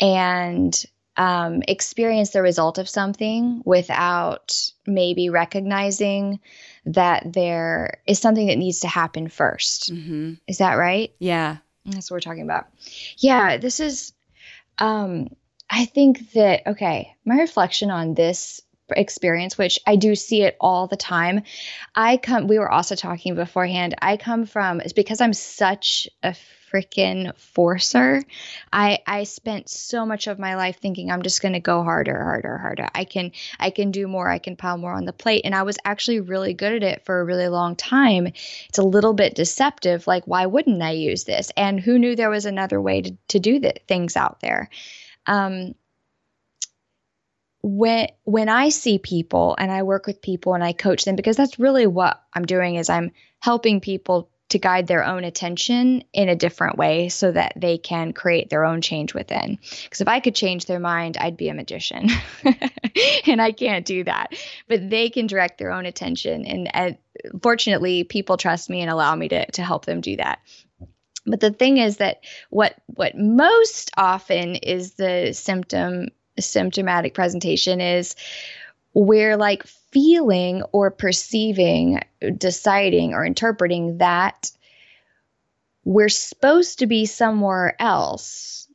and 0.00 0.84
um, 1.16 1.62
experience 1.68 2.30
the 2.30 2.42
result 2.42 2.78
of 2.78 2.88
something 2.88 3.62
without 3.64 4.72
maybe 4.86 5.28
recognizing 5.28 6.40
that 6.86 7.32
there 7.32 8.02
is 8.06 8.18
something 8.18 8.48
that 8.48 8.58
needs 8.58 8.80
to 8.80 8.88
happen 8.88 9.28
1st 9.28 9.92
mm-hmm. 9.92 10.32
Is 10.46 10.58
that 10.58 10.74
right? 10.74 11.14
Yeah. 11.18 11.58
That's 11.84 12.10
what 12.10 12.16
we're 12.16 12.20
talking 12.20 12.42
about. 12.42 12.66
Yeah, 13.18 13.56
this 13.56 13.80
is, 13.80 14.12
um, 14.78 15.28
I 15.68 15.84
think 15.84 16.32
that, 16.32 16.66
okay, 16.66 17.14
my 17.24 17.36
reflection 17.36 17.90
on 17.90 18.14
this 18.14 18.60
experience, 18.90 19.56
which 19.56 19.78
I 19.86 19.96
do 19.96 20.14
see 20.14 20.42
it 20.42 20.56
all 20.60 20.86
the 20.86 20.96
time. 20.96 21.42
I 21.94 22.16
come, 22.18 22.46
we 22.46 22.58
were 22.58 22.70
also 22.70 22.94
talking 22.94 23.34
beforehand. 23.34 23.94
I 24.00 24.16
come 24.16 24.46
from, 24.46 24.80
it's 24.80 24.92
because 24.92 25.20
I'm 25.20 25.32
such 25.32 26.08
a 26.22 26.34
freaking 26.72 27.36
forcer. 27.38 28.22
I 28.72 29.00
I 29.06 29.24
spent 29.24 29.68
so 29.68 30.06
much 30.06 30.26
of 30.26 30.38
my 30.38 30.56
life 30.56 30.78
thinking 30.80 31.10
I'm 31.10 31.22
just 31.22 31.42
going 31.42 31.52
to 31.52 31.60
go 31.60 31.82
harder, 31.82 32.22
harder, 32.22 32.58
harder. 32.58 32.88
I 32.94 33.04
can 33.04 33.32
I 33.58 33.70
can 33.70 33.90
do 33.90 34.08
more. 34.08 34.28
I 34.28 34.38
can 34.38 34.56
pile 34.56 34.78
more 34.78 34.92
on 34.92 35.04
the 35.04 35.12
plate 35.12 35.42
and 35.44 35.54
I 35.54 35.62
was 35.62 35.78
actually 35.84 36.20
really 36.20 36.54
good 36.54 36.72
at 36.72 36.82
it 36.82 37.04
for 37.04 37.20
a 37.20 37.24
really 37.24 37.48
long 37.48 37.76
time. 37.76 38.26
It's 38.26 38.78
a 38.78 38.82
little 38.82 39.14
bit 39.14 39.34
deceptive 39.34 40.06
like 40.06 40.24
why 40.26 40.46
wouldn't 40.46 40.82
I 40.82 40.92
use 40.92 41.24
this? 41.24 41.50
And 41.56 41.78
who 41.78 41.98
knew 41.98 42.16
there 42.16 42.30
was 42.30 42.46
another 42.46 42.80
way 42.80 43.02
to 43.02 43.16
to 43.28 43.38
do 43.38 43.60
the 43.60 43.74
things 43.86 44.16
out 44.16 44.40
there? 44.40 44.70
Um 45.26 45.74
when 47.62 48.08
when 48.24 48.48
I 48.48 48.70
see 48.70 48.98
people 48.98 49.54
and 49.56 49.70
I 49.70 49.84
work 49.84 50.06
with 50.06 50.20
people 50.20 50.54
and 50.54 50.64
I 50.64 50.72
coach 50.72 51.04
them 51.04 51.16
because 51.16 51.36
that's 51.36 51.60
really 51.60 51.86
what 51.86 52.20
I'm 52.34 52.44
doing 52.44 52.74
is 52.74 52.90
I'm 52.90 53.12
helping 53.38 53.80
people 53.80 54.31
to 54.52 54.58
guide 54.58 54.86
their 54.86 55.04
own 55.04 55.24
attention 55.24 56.04
in 56.12 56.28
a 56.28 56.36
different 56.36 56.76
way 56.76 57.08
so 57.08 57.32
that 57.32 57.54
they 57.56 57.78
can 57.78 58.12
create 58.12 58.50
their 58.50 58.66
own 58.66 58.82
change 58.82 59.14
within. 59.14 59.58
Because 59.84 60.02
if 60.02 60.08
I 60.08 60.20
could 60.20 60.34
change 60.34 60.66
their 60.66 60.78
mind, 60.78 61.16
I'd 61.16 61.38
be 61.38 61.48
a 61.48 61.54
magician. 61.54 62.10
and 63.26 63.40
I 63.40 63.52
can't 63.52 63.86
do 63.86 64.04
that. 64.04 64.34
But 64.68 64.90
they 64.90 65.08
can 65.08 65.26
direct 65.26 65.56
their 65.56 65.72
own 65.72 65.86
attention. 65.86 66.44
And 66.44 66.70
uh, 66.74 66.90
fortunately, 67.42 68.04
people 68.04 68.36
trust 68.36 68.68
me 68.68 68.82
and 68.82 68.90
allow 68.90 69.14
me 69.14 69.28
to, 69.28 69.50
to 69.52 69.62
help 69.62 69.86
them 69.86 70.02
do 70.02 70.16
that. 70.16 70.40
But 71.24 71.40
the 71.40 71.50
thing 71.50 71.78
is 71.78 71.96
that 71.98 72.20
what 72.50 72.74
what 72.86 73.16
most 73.16 73.90
often 73.96 74.56
is 74.56 74.94
the 74.94 75.32
symptom 75.32 76.08
symptomatic 76.38 77.14
presentation 77.14 77.80
is 77.80 78.16
we're 78.92 79.36
like 79.36 79.64
feeling 79.92 80.62
or 80.72 80.90
perceiving, 80.90 82.00
deciding 82.36 83.14
or 83.14 83.24
interpreting 83.24 83.98
that 83.98 84.50
we're 85.84 86.08
supposed 86.08 86.78
to 86.78 86.86
be 86.86 87.06
somewhere 87.06 87.74
else, 87.80 88.68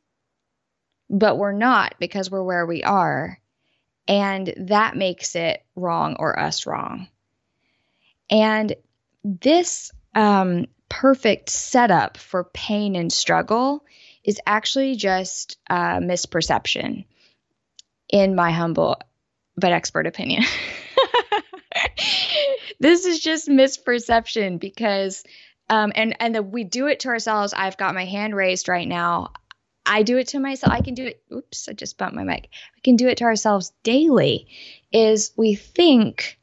but 1.08 1.38
we're 1.38 1.52
not 1.52 1.94
because 1.98 2.30
we're 2.30 2.42
where 2.42 2.66
we 2.66 2.82
are. 2.82 3.38
And 4.06 4.52
that 4.56 4.96
makes 4.96 5.34
it 5.36 5.62
wrong 5.74 6.16
or 6.18 6.38
us 6.38 6.66
wrong. 6.66 7.08
And 8.30 8.74
this 9.24 9.90
um, 10.14 10.66
perfect 10.88 11.50
setup 11.50 12.16
for 12.16 12.44
pain 12.44 12.96
and 12.96 13.12
struggle 13.12 13.84
is 14.24 14.40
actually 14.46 14.96
just 14.96 15.58
a 15.68 16.00
misperception, 16.00 17.04
in 18.10 18.34
my 18.34 18.50
humble 18.50 18.98
but 19.56 19.72
expert 19.72 20.06
opinion. 20.06 20.44
this 22.80 23.04
is 23.04 23.20
just 23.20 23.48
misperception 23.48 24.60
because 24.60 25.24
um, 25.70 25.92
and 25.94 26.16
and 26.20 26.34
the, 26.34 26.42
we 26.42 26.64
do 26.64 26.86
it 26.86 27.00
to 27.00 27.08
ourselves. 27.08 27.52
I've 27.56 27.76
got 27.76 27.94
my 27.94 28.04
hand 28.04 28.34
raised 28.34 28.68
right 28.68 28.88
now. 28.88 29.32
I 29.84 30.02
do 30.02 30.18
it 30.18 30.28
to 30.28 30.40
myself. 30.40 30.72
I 30.72 30.82
can 30.82 30.94
do 30.94 31.06
it. 31.06 31.22
Oops, 31.32 31.68
I 31.68 31.72
just 31.72 31.98
bumped 31.98 32.14
my 32.14 32.24
mic. 32.24 32.48
We 32.76 32.82
can 32.82 32.96
do 32.96 33.08
it 33.08 33.18
to 33.18 33.24
ourselves 33.24 33.72
daily. 33.82 34.48
Is 34.92 35.32
we 35.36 35.54
think, 35.54 36.38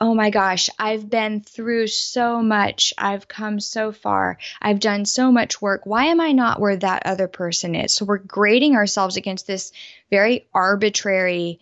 oh 0.00 0.14
my 0.14 0.30
gosh, 0.30 0.68
I've 0.78 1.08
been 1.08 1.40
through 1.40 1.88
so 1.88 2.42
much. 2.42 2.92
I've 2.98 3.28
come 3.28 3.60
so 3.60 3.92
far. 3.92 4.38
I've 4.60 4.80
done 4.80 5.04
so 5.04 5.32
much 5.32 5.60
work. 5.60 5.82
Why 5.84 6.06
am 6.06 6.20
I 6.20 6.32
not 6.32 6.60
where 6.60 6.76
that 6.76 7.06
other 7.06 7.28
person 7.28 7.74
is? 7.74 7.94
So 7.94 8.04
we're 8.04 8.18
grading 8.18 8.76
ourselves 8.76 9.16
against 9.16 9.46
this 9.46 9.72
very 10.10 10.48
arbitrary 10.54 11.60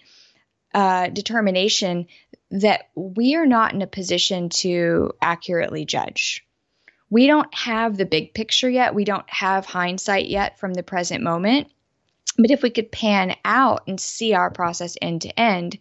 uh, 0.74 1.08
determination 1.08 2.06
that 2.50 2.88
we 2.94 3.34
are 3.34 3.46
not 3.46 3.74
in 3.74 3.82
a 3.82 3.86
position 3.86 4.48
to 4.48 5.12
accurately 5.20 5.84
judge. 5.84 6.46
We 7.10 7.26
don't 7.26 7.52
have 7.54 7.96
the 7.96 8.06
big 8.06 8.34
picture 8.34 8.68
yet. 8.68 8.94
We 8.94 9.04
don't 9.04 9.28
have 9.30 9.66
hindsight 9.66 10.26
yet 10.26 10.58
from 10.58 10.74
the 10.74 10.82
present 10.82 11.22
moment. 11.22 11.68
But 12.36 12.50
if 12.50 12.62
we 12.62 12.70
could 12.70 12.92
pan 12.92 13.34
out 13.44 13.84
and 13.86 14.00
see 14.00 14.34
our 14.34 14.50
process 14.50 14.96
end 15.00 15.22
to 15.22 15.40
end, 15.40 15.78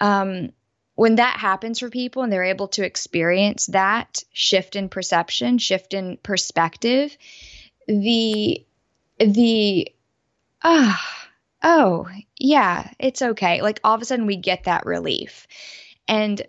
um, 0.00 0.50
when 0.94 1.16
that 1.16 1.36
happens 1.36 1.78
for 1.78 1.90
people 1.90 2.22
and 2.22 2.32
they're 2.32 2.42
able 2.42 2.68
to 2.68 2.84
experience 2.84 3.66
that 3.66 4.24
shift 4.32 4.74
in 4.74 4.88
perception, 4.88 5.58
shift 5.58 5.94
in 5.94 6.18
perspective, 6.22 7.16
the 7.86 8.66
the 9.18 9.92
ah 10.62 11.27
oh, 11.62 12.08
yeah, 12.36 12.90
it's 12.98 13.22
okay. 13.22 13.62
Like 13.62 13.80
all 13.84 13.94
of 13.94 14.02
a 14.02 14.04
sudden 14.04 14.26
we 14.26 14.36
get 14.36 14.64
that 14.64 14.86
relief. 14.86 15.46
And 16.06 16.40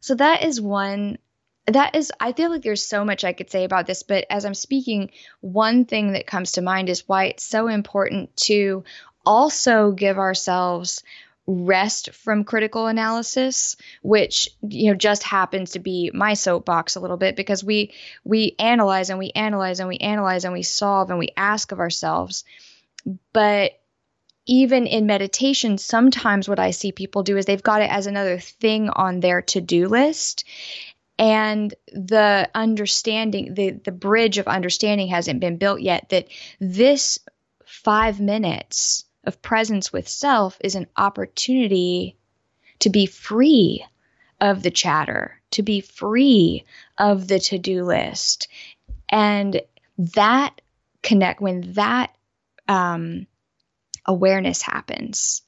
so 0.00 0.14
that 0.14 0.44
is 0.44 0.60
one 0.60 1.18
that 1.66 1.94
is 1.96 2.10
I 2.18 2.32
feel 2.32 2.50
like 2.50 2.62
there's 2.62 2.82
so 2.82 3.04
much 3.04 3.24
I 3.24 3.34
could 3.34 3.50
say 3.50 3.64
about 3.64 3.86
this, 3.86 4.02
but 4.02 4.24
as 4.30 4.44
I'm 4.44 4.54
speaking, 4.54 5.10
one 5.40 5.84
thing 5.84 6.12
that 6.12 6.26
comes 6.26 6.52
to 6.52 6.62
mind 6.62 6.88
is 6.88 7.06
why 7.06 7.26
it's 7.26 7.44
so 7.44 7.68
important 7.68 8.34
to 8.44 8.84
also 9.26 9.92
give 9.92 10.18
ourselves 10.18 11.02
rest 11.46 12.10
from 12.12 12.44
critical 12.44 12.88
analysis 12.88 13.76
which 14.02 14.50
you 14.60 14.90
know 14.90 14.94
just 14.94 15.22
happens 15.22 15.70
to 15.70 15.78
be 15.78 16.10
my 16.12 16.34
soapbox 16.34 16.94
a 16.94 17.00
little 17.00 17.16
bit 17.16 17.36
because 17.36 17.64
we 17.64 17.90
we 18.22 18.54
analyze 18.58 19.08
and 19.08 19.18
we 19.18 19.30
analyze 19.30 19.80
and 19.80 19.88
we 19.88 19.96
analyze 19.96 20.44
and 20.44 20.52
we 20.52 20.62
solve 20.62 21.08
and 21.08 21.18
we 21.18 21.30
ask 21.38 21.72
of 21.72 21.80
ourselves 21.80 22.44
but 23.32 23.72
even 24.48 24.86
in 24.86 25.06
meditation, 25.06 25.78
sometimes 25.78 26.48
what 26.48 26.58
I 26.58 26.72
see 26.72 26.90
people 26.90 27.22
do 27.22 27.36
is 27.36 27.44
they've 27.44 27.62
got 27.62 27.82
it 27.82 27.90
as 27.90 28.06
another 28.06 28.38
thing 28.38 28.88
on 28.88 29.20
their 29.20 29.42
to 29.42 29.60
do 29.60 29.86
list. 29.86 30.44
And 31.18 31.72
the 31.92 32.48
understanding, 32.54 33.54
the, 33.54 33.70
the 33.70 33.92
bridge 33.92 34.38
of 34.38 34.48
understanding 34.48 35.08
hasn't 35.08 35.40
been 35.40 35.58
built 35.58 35.80
yet 35.80 36.08
that 36.08 36.28
this 36.58 37.18
five 37.66 38.20
minutes 38.20 39.04
of 39.24 39.42
presence 39.42 39.92
with 39.92 40.08
self 40.08 40.56
is 40.64 40.74
an 40.74 40.86
opportunity 40.96 42.16
to 42.78 42.88
be 42.88 43.04
free 43.04 43.84
of 44.40 44.62
the 44.62 44.70
chatter, 44.70 45.40
to 45.50 45.62
be 45.62 45.80
free 45.82 46.64
of 46.96 47.28
the 47.28 47.38
to 47.40 47.58
do 47.58 47.84
list. 47.84 48.48
And 49.10 49.60
that 49.98 50.60
connect, 51.02 51.40
when 51.40 51.72
that, 51.74 52.14
um, 52.68 53.26
awareness 54.08 54.62
happens, 54.62 55.42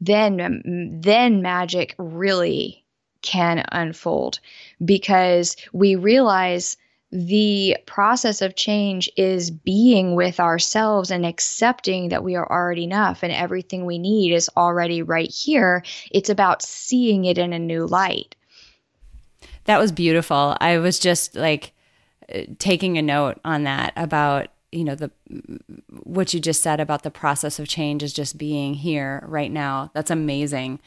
then 0.00 1.00
then 1.02 1.42
magic 1.42 1.94
really 1.98 2.82
can 3.20 3.64
unfold 3.70 4.40
because 4.84 5.56
we 5.72 5.96
realize 5.96 6.76
the 7.12 7.76
process 7.84 8.40
of 8.40 8.56
change 8.56 9.10
is 9.18 9.50
being 9.50 10.14
with 10.14 10.40
ourselves 10.40 11.10
and 11.10 11.26
accepting 11.26 12.08
that 12.08 12.24
we 12.24 12.36
are 12.36 12.50
already 12.50 12.84
enough 12.84 13.22
and 13.22 13.30
everything 13.30 13.84
we 13.84 13.98
need 13.98 14.32
is 14.32 14.48
already 14.56 15.02
right 15.02 15.30
here. 15.30 15.84
It's 16.10 16.30
about 16.30 16.62
seeing 16.62 17.26
it 17.26 17.36
in 17.36 17.52
a 17.52 17.58
new 17.58 17.86
light. 17.86 18.34
That 19.64 19.78
was 19.78 19.92
beautiful. 19.92 20.56
I 20.58 20.78
was 20.78 20.98
just 20.98 21.36
like 21.36 21.74
uh, 22.34 22.42
taking 22.58 22.96
a 22.96 23.02
note 23.02 23.38
on 23.44 23.64
that 23.64 23.92
about 23.94 24.48
you 24.72 24.84
know 24.84 24.94
the 24.94 25.10
what 26.02 26.34
you 26.34 26.40
just 26.40 26.62
said 26.62 26.80
about 26.80 27.02
the 27.02 27.10
process 27.10 27.58
of 27.58 27.68
change 27.68 28.02
is 28.02 28.12
just 28.12 28.38
being 28.38 28.74
here 28.74 29.24
right 29.26 29.50
now. 29.50 29.90
That's 29.94 30.10
amazing. 30.10 30.80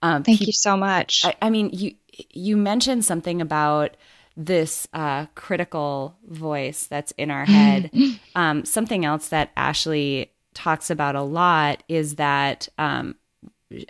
Um, 0.00 0.22
thank 0.22 0.40
you 0.40 0.52
so 0.52 0.76
much. 0.76 1.24
I, 1.24 1.34
I, 1.42 1.50
mean 1.50 1.70
you 1.72 1.94
you 2.30 2.56
mentioned 2.56 3.04
something 3.04 3.40
about 3.40 3.96
this 4.36 4.88
uh, 4.92 5.26
critical 5.34 6.16
voice 6.28 6.86
that's 6.86 7.12
in 7.12 7.30
our 7.30 7.44
head. 7.44 7.90
Um, 8.34 8.64
something 8.64 9.04
else 9.04 9.28
that 9.28 9.50
ashley 9.58 10.32
talks 10.54 10.88
about 10.88 11.14
a 11.14 11.22
lot 11.22 11.82
is 11.86 12.14
that 12.16 12.66
um, 12.78 13.14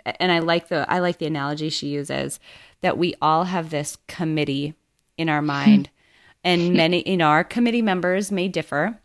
and 0.05 0.31
i 0.31 0.39
like 0.39 0.67
the 0.67 0.85
i 0.91 0.99
like 0.99 1.17
the 1.17 1.25
analogy 1.25 1.69
she 1.69 1.87
uses 1.87 2.39
that 2.81 2.97
we 2.97 3.15
all 3.21 3.45
have 3.45 3.69
this 3.69 3.97
committee 4.07 4.73
in 5.17 5.29
our 5.29 5.41
mind 5.55 5.89
and 6.43 6.73
many 6.73 7.07
you 7.09 7.17
know 7.17 7.27
our 7.27 7.43
committee 7.43 7.81
members 7.81 8.31
may 8.31 8.47
differ 8.47 8.99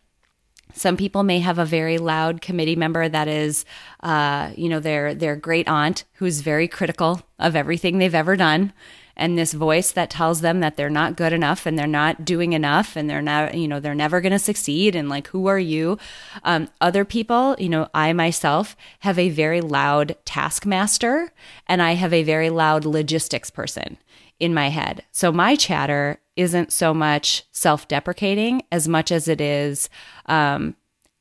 some 0.72 0.96
people 0.96 1.22
may 1.22 1.40
have 1.40 1.58
a 1.58 1.64
very 1.64 1.98
loud 1.98 2.40
committee 2.40 2.76
member 2.76 3.08
that 3.08 3.28
is, 3.28 3.64
uh, 4.02 4.50
you 4.56 4.68
know, 4.68 4.80
their 4.80 5.14
their 5.14 5.36
great 5.36 5.68
aunt 5.68 6.04
who's 6.14 6.40
very 6.40 6.68
critical 6.68 7.22
of 7.38 7.56
everything 7.56 7.98
they've 7.98 8.14
ever 8.14 8.36
done, 8.36 8.72
and 9.18 9.36
this 9.36 9.52
voice 9.52 9.90
that 9.92 10.10
tells 10.10 10.40
them 10.40 10.60
that 10.60 10.76
they're 10.76 10.88
not 10.88 11.16
good 11.16 11.32
enough 11.32 11.66
and 11.66 11.76
they're 11.76 11.86
not 11.86 12.24
doing 12.24 12.52
enough 12.52 12.96
and 12.96 13.10
they're 13.10 13.20
not, 13.20 13.54
you 13.54 13.66
know, 13.66 13.80
they're 13.80 13.94
never 13.94 14.20
going 14.20 14.32
to 14.32 14.38
succeed. 14.38 14.94
And 14.94 15.08
like, 15.08 15.26
who 15.28 15.46
are 15.46 15.58
you? 15.58 15.98
Um, 16.44 16.68
other 16.80 17.04
people, 17.04 17.56
you 17.58 17.68
know, 17.68 17.88
I 17.92 18.12
myself 18.12 18.76
have 19.00 19.18
a 19.18 19.28
very 19.28 19.60
loud 19.60 20.16
taskmaster, 20.24 21.32
and 21.66 21.82
I 21.82 21.94
have 21.94 22.12
a 22.12 22.22
very 22.22 22.48
loud 22.48 22.84
logistics 22.84 23.50
person 23.50 23.98
in 24.40 24.54
my 24.54 24.68
head. 24.68 25.04
So 25.12 25.32
my 25.32 25.56
chatter 25.56 26.20
isn't 26.36 26.72
so 26.72 26.94
much 26.94 27.44
self 27.50 27.88
deprecating 27.88 28.62
as 28.70 28.86
much 28.86 29.10
as 29.10 29.28
it 29.28 29.40
is, 29.40 29.88
um, 30.26 30.76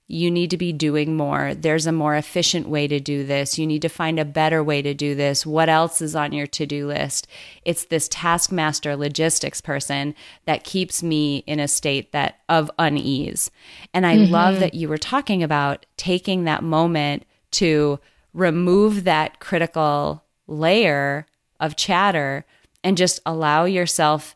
you 0.09 0.31
need 0.31 0.49
to 0.51 0.57
be 0.57 0.71
doing 0.71 1.17
more. 1.17 1.53
There's 1.53 1.85
a 1.85 1.91
more 1.91 2.15
efficient 2.15 2.69
way 2.69 2.87
to 2.87 2.99
do 2.99 3.25
this. 3.25 3.59
You 3.59 3.67
need 3.67 3.81
to 3.81 3.89
find 3.89 4.17
a 4.17 4.25
better 4.25 4.63
way 4.63 4.81
to 4.81 4.93
do 4.93 5.15
this. 5.15 5.45
What 5.45 5.67
else 5.67 6.01
is 6.01 6.15
on 6.15 6.31
your 6.31 6.47
to 6.47 6.65
do 6.65 6.87
list? 6.87 7.27
It's 7.65 7.85
this 7.85 8.07
taskmaster 8.09 8.95
logistics 8.95 9.59
person 9.59 10.15
that 10.45 10.63
keeps 10.63 11.03
me 11.03 11.39
in 11.39 11.59
a 11.59 11.67
state 11.67 12.13
that 12.13 12.39
of 12.47 12.71
unease. 12.79 13.51
And 13.93 14.05
I 14.05 14.15
mm-hmm. 14.15 14.31
love 14.31 14.59
that 14.61 14.73
you 14.73 14.87
were 14.87 14.97
talking 14.97 15.43
about 15.43 15.85
taking 15.97 16.45
that 16.45 16.63
moment 16.63 17.25
to 17.51 17.99
remove 18.33 19.03
that 19.03 19.41
critical 19.41 20.23
layer 20.47 21.25
of 21.59 21.75
chatter 21.75 22.45
and 22.83 22.97
just 22.97 23.19
allow 23.25 23.65
yourself 23.65 24.35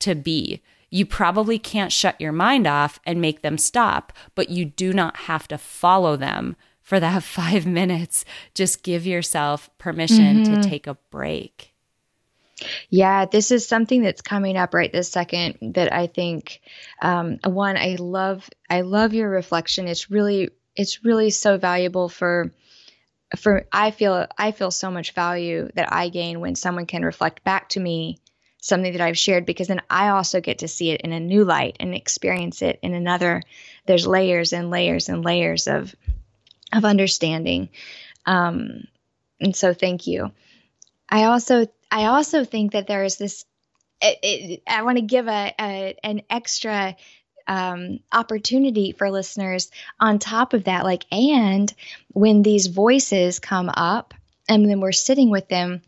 to 0.00 0.14
be. 0.14 0.62
You 0.90 1.06
probably 1.06 1.58
can't 1.58 1.92
shut 1.92 2.20
your 2.20 2.32
mind 2.32 2.66
off 2.66 3.00
and 3.06 3.20
make 3.20 3.42
them 3.42 3.56
stop, 3.56 4.12
but 4.34 4.50
you 4.50 4.64
do 4.64 4.92
not 4.92 5.16
have 5.16 5.48
to 5.48 5.58
follow 5.58 6.16
them 6.16 6.56
for 6.82 7.00
that 7.00 7.22
five 7.22 7.66
minutes, 7.66 8.24
just 8.54 8.82
give 8.82 9.06
yourself 9.06 9.70
permission 9.78 10.44
mm-hmm. 10.44 10.60
to 10.60 10.68
take 10.68 10.86
a 10.86 10.98
break. 11.10 11.72
Yeah, 12.90 13.24
this 13.24 13.50
is 13.50 13.66
something 13.66 14.02
that's 14.02 14.20
coming 14.20 14.56
up 14.56 14.74
right 14.74 14.92
this 14.92 15.08
second 15.08 15.74
that 15.74 15.92
I 15.92 16.06
think 16.06 16.60
um, 17.00 17.38
one 17.44 17.76
I 17.76 17.96
love 17.98 18.48
I 18.70 18.82
love 18.82 19.14
your 19.14 19.28
reflection. 19.28 19.88
It's 19.88 20.10
really 20.10 20.50
it's 20.76 21.04
really 21.04 21.30
so 21.30 21.56
valuable 21.58 22.08
for 22.08 22.52
for 23.36 23.66
I 23.72 23.90
feel 23.90 24.26
I 24.36 24.52
feel 24.52 24.70
so 24.70 24.90
much 24.90 25.12
value 25.12 25.70
that 25.74 25.92
I 25.92 26.08
gain 26.08 26.40
when 26.40 26.54
someone 26.54 26.86
can 26.86 27.04
reflect 27.04 27.44
back 27.44 27.70
to 27.70 27.80
me 27.80 28.18
something 28.60 28.92
that 28.92 29.00
I've 29.00 29.18
shared 29.18 29.44
because 29.44 29.68
then 29.68 29.82
I 29.90 30.08
also 30.08 30.40
get 30.40 30.60
to 30.60 30.68
see 30.68 30.90
it 30.90 31.00
in 31.00 31.12
a 31.12 31.20
new 31.20 31.44
light 31.44 31.76
and 31.80 31.94
experience 31.94 32.62
it 32.62 32.78
in 32.82 32.94
another 32.94 33.42
there's 33.86 34.06
layers 34.06 34.52
and 34.52 34.70
layers 34.70 35.08
and 35.08 35.24
layers 35.24 35.66
of 35.66 35.94
of 36.72 36.84
understanding. 36.84 37.68
Um, 38.24 38.84
and 39.40 39.54
so 39.54 39.74
thank 39.74 40.06
you. 40.06 40.32
I 41.08 41.24
also 41.24 41.66
I 41.90 42.06
also 42.06 42.44
think 42.44 42.72
that 42.72 42.86
there 42.86 43.04
is 43.04 43.16
this. 43.16 43.44
It, 44.00 44.18
it, 44.22 44.62
I 44.66 44.82
want 44.82 44.98
to 44.98 45.02
give 45.02 45.28
a, 45.28 45.54
a 45.60 45.96
an 46.02 46.22
extra 46.30 46.96
um, 47.46 48.00
opportunity 48.12 48.92
for 48.92 49.10
listeners 49.10 49.70
on 50.00 50.18
top 50.18 50.52
of 50.54 50.64
that. 50.64 50.84
Like, 50.84 51.04
and 51.12 51.72
when 52.08 52.42
these 52.42 52.66
voices 52.66 53.38
come 53.38 53.68
up, 53.68 54.14
and 54.48 54.68
then 54.68 54.80
we're 54.80 54.92
sitting 54.92 55.30
with 55.30 55.48
them, 55.48 55.82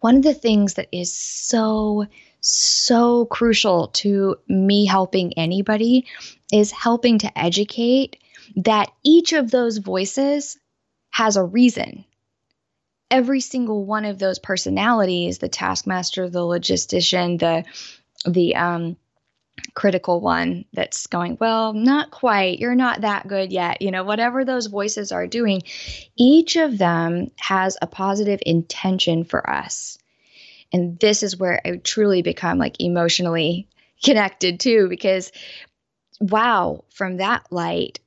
one 0.00 0.16
of 0.16 0.22
the 0.22 0.34
things 0.34 0.74
that 0.74 0.88
is 0.92 1.12
so 1.12 2.06
so 2.42 3.26
crucial 3.26 3.88
to 3.88 4.36
me 4.48 4.86
helping 4.86 5.36
anybody 5.36 6.06
is 6.50 6.72
helping 6.72 7.18
to 7.18 7.38
educate 7.38 8.16
that 8.56 8.90
each 9.04 9.34
of 9.34 9.50
those 9.50 9.76
voices 9.76 10.58
has 11.10 11.36
a 11.36 11.44
reason 11.44 12.04
every 13.10 13.40
single 13.40 13.84
one 13.84 14.04
of 14.04 14.18
those 14.18 14.38
personalities 14.38 15.38
the 15.38 15.48
taskmaster 15.48 16.30
the 16.30 16.38
logistician 16.38 17.38
the 17.38 17.64
the 18.30 18.56
um 18.56 18.96
critical 19.74 20.20
one 20.20 20.64
that's 20.72 21.06
going 21.06 21.36
well 21.40 21.72
not 21.72 22.10
quite 22.10 22.58
you're 22.58 22.74
not 22.74 23.02
that 23.02 23.26
good 23.26 23.52
yet 23.52 23.82
you 23.82 23.90
know 23.90 24.04
whatever 24.04 24.44
those 24.44 24.66
voices 24.66 25.12
are 25.12 25.26
doing 25.26 25.62
each 26.16 26.56
of 26.56 26.76
them 26.78 27.30
has 27.36 27.76
a 27.80 27.86
positive 27.86 28.40
intention 28.44 29.24
for 29.24 29.48
us 29.48 29.98
and 30.72 30.98
this 30.98 31.22
is 31.22 31.36
where 31.36 31.60
i 31.64 31.76
truly 31.76 32.22
become 32.22 32.58
like 32.58 32.80
emotionally 32.80 33.68
connected 34.04 34.60
too 34.60 34.88
because 34.88 35.32
wow 36.20 36.84
from 36.90 37.18
that 37.18 37.44
light 37.50 38.00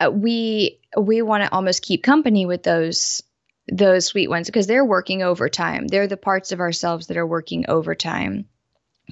uh, 0.00 0.10
we 0.10 0.80
we 0.96 1.22
want 1.22 1.44
to 1.44 1.52
almost 1.52 1.82
keep 1.82 2.02
company 2.02 2.46
with 2.46 2.62
those 2.62 3.22
those 3.68 4.06
sweet 4.06 4.28
ones 4.28 4.46
because 4.46 4.66
they're 4.66 4.84
working 4.84 5.22
overtime. 5.22 5.86
They're 5.86 6.06
the 6.06 6.16
parts 6.16 6.52
of 6.52 6.60
ourselves 6.60 7.06
that 7.06 7.16
are 7.16 7.26
working 7.26 7.64
overtime. 7.68 8.46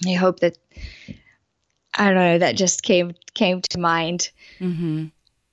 I 0.07 0.13
hope 0.13 0.41
that 0.41 0.59
I 1.95 2.07
don't 2.07 2.15
know 2.15 2.39
that 2.39 2.57
just 2.57 2.83
came 2.83 3.15
came 3.35 3.61
to 3.71 3.79
mind. 3.79 4.31
Mm-hmm. 4.59 5.07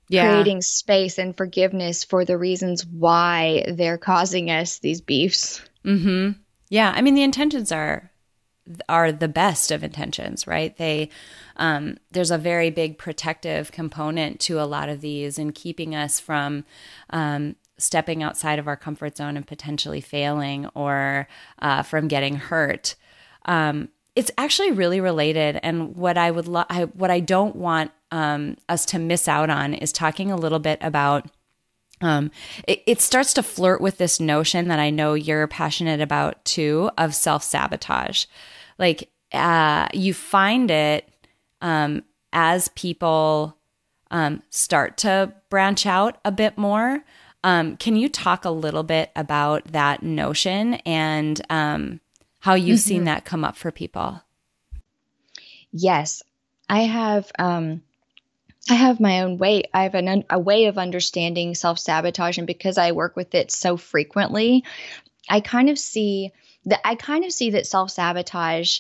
Yeah. 0.07 0.31
Creating 0.31 0.61
space 0.61 1.19
and 1.19 1.37
forgiveness 1.37 2.03
for 2.03 2.25
the 2.25 2.37
reasons 2.37 2.85
why 2.85 3.65
they're 3.67 3.99
causing 3.99 4.49
us 4.49 4.79
these 4.79 5.01
beefs. 5.01 5.61
Mm-hmm. 5.85 6.31
Yeah, 6.69 6.91
I 6.95 7.01
mean 7.01 7.15
the 7.15 7.23
intentions 7.23 7.71
are 7.71 8.11
are 8.87 9.11
the 9.11 9.27
best 9.27 9.71
of 9.71 9.83
intentions, 9.83 10.45
right? 10.47 10.75
They 10.77 11.09
um, 11.57 11.97
there's 12.11 12.31
a 12.31 12.37
very 12.37 12.69
big 12.69 12.97
protective 12.97 13.71
component 13.71 14.39
to 14.41 14.61
a 14.61 14.65
lot 14.65 14.89
of 14.89 15.01
these 15.01 15.37
and 15.37 15.53
keeping 15.53 15.95
us 15.95 16.19
from 16.19 16.65
um, 17.09 17.55
stepping 17.77 18.23
outside 18.23 18.59
of 18.59 18.67
our 18.67 18.77
comfort 18.77 19.17
zone 19.17 19.37
and 19.37 19.47
potentially 19.47 20.01
failing 20.01 20.67
or 20.75 21.27
uh, 21.59 21.83
from 21.83 22.07
getting 22.07 22.35
hurt. 22.35 22.95
Um, 23.45 23.89
it's 24.19 24.31
actually 24.37 24.71
really 24.71 24.99
related, 24.99 25.61
and 25.63 25.95
what 25.95 26.17
I 26.17 26.29
would 26.29 26.45
lo- 26.45 26.65
I, 26.69 26.83
what 26.83 27.09
I 27.09 27.21
don't 27.21 27.55
want 27.55 27.91
um, 28.11 28.57
us 28.67 28.85
to 28.87 28.99
miss 28.99 29.29
out 29.29 29.49
on 29.49 29.73
is 29.73 29.93
talking 29.93 30.29
a 30.29 30.35
little 30.35 30.59
bit 30.59 30.77
about. 30.81 31.29
Um, 32.01 32.31
it, 32.67 32.81
it, 32.85 33.01
starts 33.01 33.33
to 33.33 33.43
flirt 33.43 33.81
with 33.81 33.97
this 33.97 34.21
notion 34.21 34.69
that 34.69 34.79
I 34.79 34.89
know 34.89 35.15
you're 35.15 35.47
passionate 35.47 35.99
about 35.99 36.43
too 36.45 36.89
of 36.97 37.15
self 37.15 37.43
sabotage. 37.43 38.25
Like 38.77 39.09
uh, 39.33 39.87
you 39.93 40.13
find 40.13 40.69
it 40.69 41.09
um, 41.61 42.03
as 42.33 42.69
people 42.69 43.57
um, 44.11 44.43
start 44.49 44.97
to 44.99 45.33
branch 45.49 45.85
out 45.85 46.17
a 46.25 46.31
bit 46.31 46.57
more. 46.57 47.03
Um, 47.43 47.77
can 47.77 47.95
you 47.95 48.09
talk 48.09 48.43
a 48.43 48.49
little 48.49 48.83
bit 48.83 49.11
about 49.15 49.65
that 49.71 50.03
notion 50.03 50.75
and 50.85 51.41
um, 51.49 51.99
how 52.39 52.53
you've 52.53 52.79
mm-hmm. 52.79 52.87
seen 52.87 53.03
that 53.05 53.25
come 53.25 53.43
up 53.43 53.55
for 53.55 53.71
people? 53.71 54.21
Yes, 55.71 56.23
I 56.67 56.81
have. 56.81 57.31
Um, 57.37 57.81
I 58.69 58.75
have 58.75 58.99
my 58.99 59.21
own 59.21 59.37
way. 59.37 59.63
I 59.73 59.83
have 59.83 59.95
an, 59.95 60.25
a 60.29 60.39
way 60.39 60.65
of 60.65 60.77
understanding 60.77 61.55
self 61.55 61.79
sabotage, 61.79 62.37
and 62.37 62.47
because 62.47 62.77
I 62.77 62.91
work 62.91 63.15
with 63.15 63.35
it 63.35 63.51
so 63.51 63.77
frequently, 63.77 64.63
I 65.29 65.41
kind 65.41 65.69
of 65.69 65.77
see 65.77 66.31
that. 66.65 66.81
I 66.85 66.95
kind 66.95 67.25
of 67.25 67.31
see 67.31 67.51
that 67.51 67.67
self 67.67 67.91
sabotage 67.91 68.79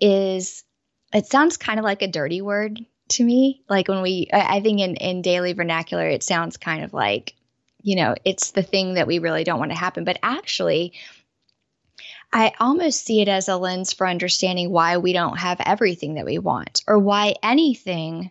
is 0.00 0.64
it 1.12 1.26
sounds 1.26 1.56
kind 1.56 1.78
of 1.78 1.84
like 1.84 2.02
a 2.02 2.08
dirty 2.08 2.40
word 2.40 2.84
to 3.10 3.24
me. 3.24 3.62
Like 3.68 3.88
when 3.88 4.02
we, 4.02 4.28
I 4.32 4.60
think 4.60 4.80
in, 4.80 4.96
in 4.96 5.22
daily 5.22 5.52
vernacular, 5.52 6.06
it 6.06 6.22
sounds 6.22 6.56
kind 6.56 6.84
of 6.84 6.92
like, 6.92 7.34
you 7.82 7.96
know, 7.96 8.14
it's 8.24 8.50
the 8.50 8.62
thing 8.62 8.94
that 8.94 9.06
we 9.06 9.18
really 9.18 9.44
don't 9.44 9.58
want 9.58 9.70
to 9.70 9.78
happen. 9.78 10.04
But 10.04 10.18
actually, 10.22 10.92
I 12.32 12.52
almost 12.60 13.04
see 13.04 13.20
it 13.22 13.28
as 13.28 13.48
a 13.48 13.56
lens 13.56 13.92
for 13.92 14.06
understanding 14.06 14.70
why 14.70 14.98
we 14.98 15.12
don't 15.12 15.38
have 15.38 15.60
everything 15.64 16.14
that 16.14 16.26
we 16.26 16.38
want 16.38 16.82
or 16.86 16.98
why 16.98 17.34
anything 17.42 18.30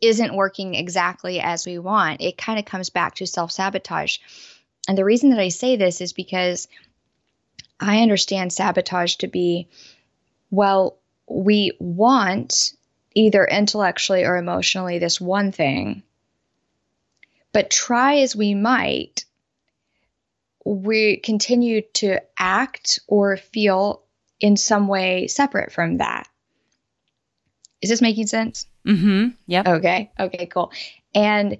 isn't 0.00 0.36
working 0.36 0.74
exactly 0.74 1.40
as 1.40 1.66
we 1.66 1.78
want. 1.78 2.20
It 2.20 2.38
kind 2.38 2.58
of 2.58 2.64
comes 2.64 2.90
back 2.90 3.16
to 3.16 3.26
self 3.26 3.50
sabotage. 3.50 4.18
And 4.88 4.96
the 4.96 5.04
reason 5.04 5.30
that 5.30 5.40
I 5.40 5.48
say 5.48 5.76
this 5.76 6.00
is 6.00 6.12
because 6.12 6.68
I 7.80 8.02
understand 8.02 8.52
sabotage 8.52 9.16
to 9.16 9.26
be, 9.26 9.68
well, 10.50 10.98
we 11.28 11.72
want 11.80 12.74
either 13.14 13.44
intellectually 13.44 14.24
or 14.24 14.36
emotionally 14.36 14.98
this 14.98 15.20
one 15.20 15.50
thing, 15.50 16.02
but 17.52 17.70
try 17.70 18.18
as 18.18 18.36
we 18.36 18.54
might, 18.54 19.24
we 20.66 21.18
continue 21.18 21.82
to 21.94 22.20
act 22.36 22.98
or 23.06 23.36
feel 23.36 24.02
in 24.40 24.56
some 24.56 24.88
way 24.88 25.26
separate 25.28 25.72
from 25.72 25.98
that. 25.98 26.28
Is 27.80 27.90
this 27.90 28.02
making 28.02 28.26
sense? 28.26 28.66
Mm-hmm. 28.86 29.28
Yep. 29.46 29.68
Okay. 29.68 30.10
Okay, 30.18 30.46
cool. 30.46 30.72
And 31.14 31.58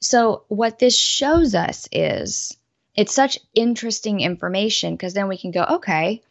so 0.00 0.44
what 0.48 0.78
this 0.78 0.96
shows 0.96 1.54
us 1.54 1.88
is 1.92 2.56
it's 2.96 3.14
such 3.14 3.38
interesting 3.54 4.20
information 4.20 4.94
because 4.94 5.14
then 5.14 5.28
we 5.28 5.38
can 5.38 5.50
go, 5.50 5.62
okay, 5.62 6.22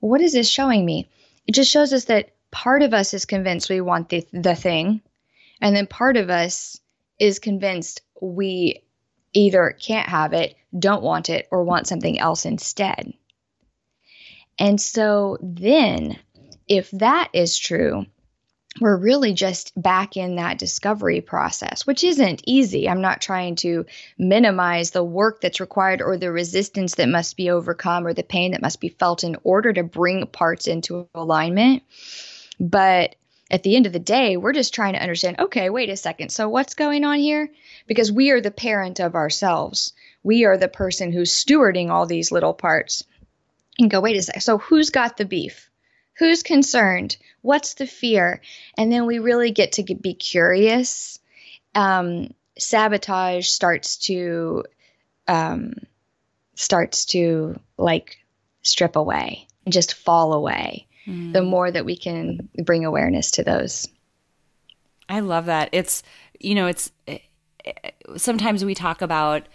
what 0.00 0.20
is 0.20 0.32
this 0.32 0.48
showing 0.48 0.84
me? 0.84 1.08
it 1.46 1.52
just 1.52 1.70
shows 1.70 1.92
us 1.92 2.06
that 2.06 2.30
part 2.50 2.82
of 2.82 2.94
us 2.94 3.14
is 3.14 3.24
convinced 3.24 3.70
we 3.70 3.80
want 3.80 4.08
the, 4.08 4.26
the 4.32 4.54
thing, 4.54 5.00
and 5.60 5.74
then 5.74 5.86
part 5.86 6.16
of 6.16 6.30
us 6.30 6.80
is 7.18 7.38
convinced 7.38 8.02
we 8.20 8.82
either 9.34 9.76
can't 9.78 10.08
have 10.08 10.32
it, 10.32 10.54
don't 10.76 11.02
want 11.02 11.28
it, 11.28 11.48
or 11.50 11.64
want 11.64 11.86
something 11.86 12.18
else 12.18 12.46
instead. 12.46 13.12
And 14.58 14.80
so 14.80 15.36
then, 15.42 16.18
if 16.68 16.90
that 16.92 17.28
is 17.32 17.58
true, 17.58 18.06
we're 18.80 18.96
really 18.96 19.32
just 19.34 19.72
back 19.80 20.16
in 20.16 20.36
that 20.36 20.58
discovery 20.58 21.20
process, 21.20 21.86
which 21.86 22.02
isn't 22.02 22.42
easy. 22.46 22.88
I'm 22.88 23.00
not 23.00 23.20
trying 23.20 23.56
to 23.56 23.86
minimize 24.18 24.90
the 24.90 25.04
work 25.04 25.40
that's 25.40 25.60
required 25.60 26.02
or 26.02 26.16
the 26.16 26.32
resistance 26.32 26.96
that 26.96 27.08
must 27.08 27.36
be 27.36 27.50
overcome 27.50 28.06
or 28.06 28.14
the 28.14 28.24
pain 28.24 28.52
that 28.52 28.62
must 28.62 28.80
be 28.80 28.88
felt 28.88 29.22
in 29.22 29.36
order 29.44 29.72
to 29.72 29.84
bring 29.84 30.26
parts 30.26 30.66
into 30.66 31.08
alignment. 31.14 31.84
But 32.58 33.14
at 33.50 33.62
the 33.62 33.76
end 33.76 33.86
of 33.86 33.92
the 33.92 33.98
day, 33.98 34.36
we're 34.36 34.52
just 34.52 34.74
trying 34.74 34.94
to 34.94 35.02
understand 35.02 35.38
okay, 35.38 35.70
wait 35.70 35.90
a 35.90 35.96
second. 35.96 36.30
So, 36.30 36.48
what's 36.48 36.74
going 36.74 37.04
on 37.04 37.18
here? 37.18 37.50
Because 37.86 38.10
we 38.10 38.30
are 38.30 38.40
the 38.40 38.50
parent 38.50 39.00
of 39.00 39.14
ourselves, 39.14 39.92
we 40.22 40.44
are 40.44 40.56
the 40.56 40.68
person 40.68 41.12
who's 41.12 41.32
stewarding 41.32 41.90
all 41.90 42.06
these 42.06 42.32
little 42.32 42.54
parts. 42.54 43.04
And 43.78 43.90
go, 43.90 44.00
wait 44.00 44.16
a 44.16 44.22
second. 44.22 44.42
So, 44.42 44.58
who's 44.58 44.90
got 44.90 45.16
the 45.16 45.24
beef? 45.24 45.68
Who's 46.18 46.42
concerned? 46.42 47.16
What's 47.42 47.74
the 47.74 47.86
fear? 47.86 48.40
And 48.78 48.90
then 48.90 49.06
we 49.06 49.18
really 49.18 49.50
get 49.50 49.72
to 49.72 49.82
be 49.82 50.14
curious. 50.14 51.18
Um, 51.74 52.32
sabotage 52.56 53.48
starts 53.48 53.96
to 53.96 54.64
um, 55.26 55.74
starts 56.54 57.06
to 57.06 57.58
like 57.76 58.18
strip 58.62 58.96
away 58.96 59.48
and 59.64 59.72
just 59.72 59.94
fall 59.94 60.34
away. 60.34 60.86
Mm. 61.06 61.32
The 61.32 61.42
more 61.42 61.70
that 61.70 61.84
we 61.84 61.96
can 61.96 62.48
bring 62.64 62.84
awareness 62.84 63.32
to 63.32 63.44
those. 63.44 63.88
I 65.08 65.20
love 65.20 65.46
that. 65.46 65.68
It's 65.72 66.02
you 66.40 66.54
know 66.54 66.66
it's 66.66 66.90
sometimes 68.16 68.64
we 68.64 68.74
talk 68.74 69.02
about 69.02 69.48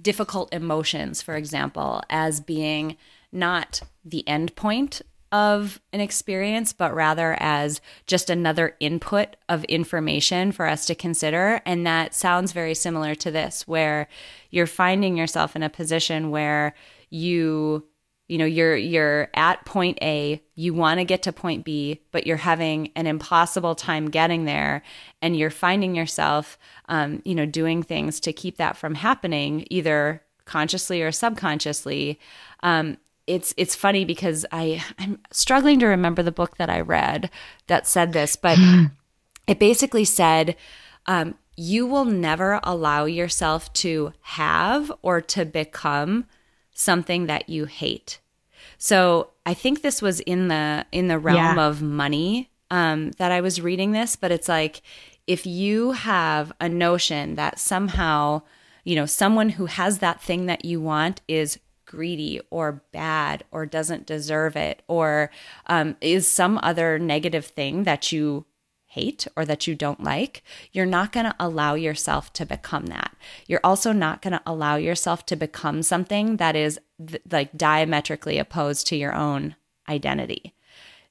difficult 0.00 0.52
emotions, 0.52 1.20
for 1.22 1.36
example, 1.36 2.02
as 2.08 2.40
being 2.40 2.96
not 3.30 3.82
the 4.04 4.26
end 4.28 4.54
point 4.56 5.02
of 5.30 5.80
an 5.94 6.00
experience, 6.00 6.72
but 6.74 6.94
rather 6.94 7.36
as 7.40 7.80
just 8.06 8.28
another 8.28 8.76
input 8.80 9.34
of 9.48 9.64
information 9.64 10.52
for 10.52 10.66
us 10.66 10.84
to 10.86 10.94
consider. 10.94 11.62
And 11.64 11.86
that 11.86 12.14
sounds 12.14 12.52
very 12.52 12.74
similar 12.74 13.14
to 13.16 13.30
this, 13.30 13.66
where 13.66 14.08
you're 14.50 14.66
finding 14.66 15.16
yourself 15.16 15.56
in 15.56 15.62
a 15.62 15.70
position 15.70 16.30
where 16.30 16.74
you 17.08 17.84
you 18.32 18.38
know 18.38 18.46
you're 18.46 18.74
you're 18.74 19.28
at 19.34 19.62
point 19.66 19.98
A, 20.00 20.42
you 20.54 20.72
want 20.72 21.00
to 21.00 21.04
get 21.04 21.22
to 21.24 21.34
point 21.34 21.66
B, 21.66 22.00
but 22.12 22.26
you're 22.26 22.38
having 22.38 22.90
an 22.96 23.06
impossible 23.06 23.74
time 23.74 24.08
getting 24.08 24.46
there, 24.46 24.82
and 25.20 25.36
you're 25.36 25.50
finding 25.50 25.94
yourself, 25.94 26.58
um, 26.88 27.20
you 27.26 27.34
know, 27.34 27.44
doing 27.44 27.82
things 27.82 28.20
to 28.20 28.32
keep 28.32 28.56
that 28.56 28.78
from 28.78 28.94
happening, 28.94 29.66
either 29.68 30.22
consciously 30.46 31.02
or 31.02 31.12
subconsciously. 31.12 32.18
Um, 32.62 32.96
it's 33.26 33.52
it's 33.58 33.74
funny 33.74 34.06
because 34.06 34.46
I 34.50 34.82
I'm 34.98 35.20
struggling 35.30 35.78
to 35.80 35.86
remember 35.86 36.22
the 36.22 36.32
book 36.32 36.56
that 36.56 36.70
I 36.70 36.80
read 36.80 37.28
that 37.66 37.86
said 37.86 38.14
this, 38.14 38.34
but 38.34 38.56
it 39.46 39.58
basically 39.58 40.06
said. 40.06 40.56
Um, 41.04 41.34
you 41.54 41.86
will 41.86 42.06
never 42.06 42.60
allow 42.62 43.04
yourself 43.04 43.70
to 43.74 44.14
have 44.22 44.90
or 45.02 45.20
to 45.20 45.44
become 45.44 46.24
something 46.72 47.26
that 47.26 47.50
you 47.50 47.66
hate. 47.66 48.20
So 48.78 49.30
I 49.46 49.54
think 49.54 49.82
this 49.82 50.02
was 50.02 50.20
in 50.20 50.48
the 50.48 50.86
in 50.92 51.08
the 51.08 51.18
realm 51.18 51.56
yeah. 51.56 51.66
of 51.66 51.82
money 51.82 52.50
um, 52.70 53.10
that 53.12 53.32
I 53.32 53.40
was 53.40 53.60
reading 53.60 53.92
this, 53.92 54.16
but 54.16 54.32
it's 54.32 54.48
like 54.48 54.82
if 55.26 55.46
you 55.46 55.92
have 55.92 56.52
a 56.60 56.68
notion 56.68 57.36
that 57.36 57.58
somehow 57.58 58.42
you 58.84 58.96
know 58.96 59.06
someone 59.06 59.50
who 59.50 59.66
has 59.66 59.98
that 59.98 60.20
thing 60.20 60.46
that 60.46 60.64
you 60.64 60.80
want 60.80 61.20
is 61.28 61.58
greedy 61.84 62.40
or 62.50 62.82
bad 62.90 63.44
or 63.50 63.66
doesn't 63.66 64.06
deserve 64.06 64.56
it 64.56 64.82
or 64.88 65.30
um, 65.66 65.94
is 66.00 66.26
some 66.26 66.58
other 66.62 66.98
negative 66.98 67.44
thing 67.44 67.84
that 67.84 68.10
you 68.10 68.46
hate 68.92 69.26
or 69.36 69.46
that 69.46 69.66
you 69.66 69.74
don't 69.74 70.04
like, 70.04 70.42
you're 70.72 70.84
not 70.84 71.12
going 71.12 71.24
to 71.24 71.34
allow 71.40 71.72
yourself 71.74 72.30
to 72.34 72.44
become 72.44 72.86
that. 72.86 73.16
You're 73.46 73.60
also 73.64 73.90
not 73.92 74.20
going 74.20 74.32
to 74.32 74.42
allow 74.44 74.76
yourself 74.76 75.24
to 75.26 75.36
become 75.36 75.82
something 75.82 76.36
that 76.36 76.54
is 76.54 76.78
th- 77.04 77.22
like 77.30 77.56
diametrically 77.56 78.38
opposed 78.38 78.86
to 78.88 78.96
your 78.96 79.14
own 79.14 79.56
identity. 79.88 80.54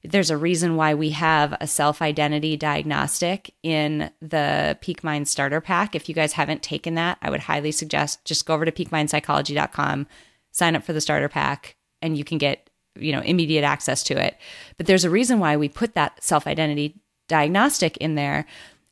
There's 0.04 0.30
a 0.30 0.36
reason 0.36 0.76
why 0.76 0.94
we 0.94 1.10
have 1.10 1.56
a 1.60 1.66
self 1.66 2.00
identity 2.00 2.56
diagnostic 2.56 3.52
in 3.64 4.10
the 4.20 4.78
Peak 4.80 5.02
Mind 5.02 5.26
Starter 5.26 5.60
Pack. 5.60 5.96
If 5.96 6.08
you 6.08 6.14
guys 6.14 6.34
haven't 6.34 6.62
taken 6.62 6.94
that, 6.94 7.18
I 7.20 7.30
would 7.30 7.40
highly 7.40 7.72
suggest 7.72 8.24
just 8.24 8.46
go 8.46 8.54
over 8.54 8.64
to 8.64 8.72
peakmindpsychology.com, 8.72 10.06
sign 10.52 10.76
up 10.76 10.84
for 10.84 10.92
the 10.92 11.00
starter 11.00 11.28
pack, 11.28 11.76
and 12.00 12.16
you 12.16 12.24
can 12.24 12.38
get 12.38 12.68
you 12.94 13.12
know 13.12 13.20
immediate 13.20 13.64
access 13.64 14.02
to 14.04 14.20
it. 14.20 14.36
But 14.76 14.86
there's 14.86 15.04
a 15.04 15.10
reason 15.10 15.38
why 15.38 15.56
we 15.56 15.68
put 15.68 15.94
that 15.94 16.22
self 16.22 16.46
identity 16.46 17.01
diagnostic 17.32 17.96
in 17.96 18.14
there 18.14 18.44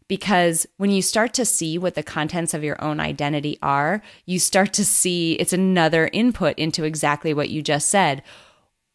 because 0.09 0.67
when 0.79 0.91
you 0.91 1.03
start 1.03 1.35
to 1.35 1.45
see 1.45 1.79
what 1.79 1.95
the 1.95 2.03
contents 2.03 2.53
of 2.53 2.65
your 2.65 2.83
own 2.83 2.99
identity 2.99 3.59
are, 3.63 4.03
you 4.27 4.41
start 4.41 4.73
to 4.73 4.85
see 4.85 5.35
it's 5.35 5.53
another 5.53 6.11
input 6.13 6.59
into 6.59 6.83
exactly 6.83 7.33
what 7.33 7.51
you 7.51 7.63
just 7.63 7.89
said. 7.89 8.23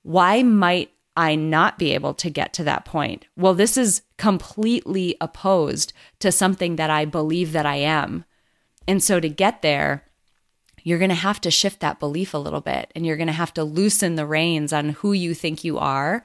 Why 0.02 0.44
might 0.44 0.92
I 1.16 1.36
not 1.36 1.80
be 1.80 1.94
able 1.94 2.16
to 2.16 2.30
get 2.30 2.52
to 2.54 2.66
that 2.66 2.84
point? 2.84 3.28
Well, 3.38 3.54
this 3.54 3.78
is 3.78 4.02
completely 4.18 5.16
opposed 5.22 5.94
to 6.20 6.34
something 6.34 6.76
that 6.76 6.90
I 6.90 7.06
believe 7.06 7.54
that 7.54 7.68
I 7.68 7.76
am. 7.76 8.26
And 8.86 9.02
so 9.02 9.20
to 9.20 9.30
get 9.30 9.62
there, 9.62 10.04
you're 10.84 11.00
going 11.00 11.10
to 11.10 11.16
have 11.16 11.40
to 11.42 11.52
shift 11.52 11.80
that 11.80 12.00
belief 12.00 12.34
a 12.34 12.40
little 12.40 12.62
bit 12.62 12.92
and 12.94 13.06
you're 13.06 13.16
going 13.16 13.28
to 13.28 13.34
have 13.34 13.54
to 13.54 13.64
loosen 13.64 14.16
the 14.16 14.26
reins 14.26 14.74
on 14.74 14.90
who 14.90 15.14
you 15.14 15.34
think 15.34 15.64
you 15.64 15.78
are 15.78 16.24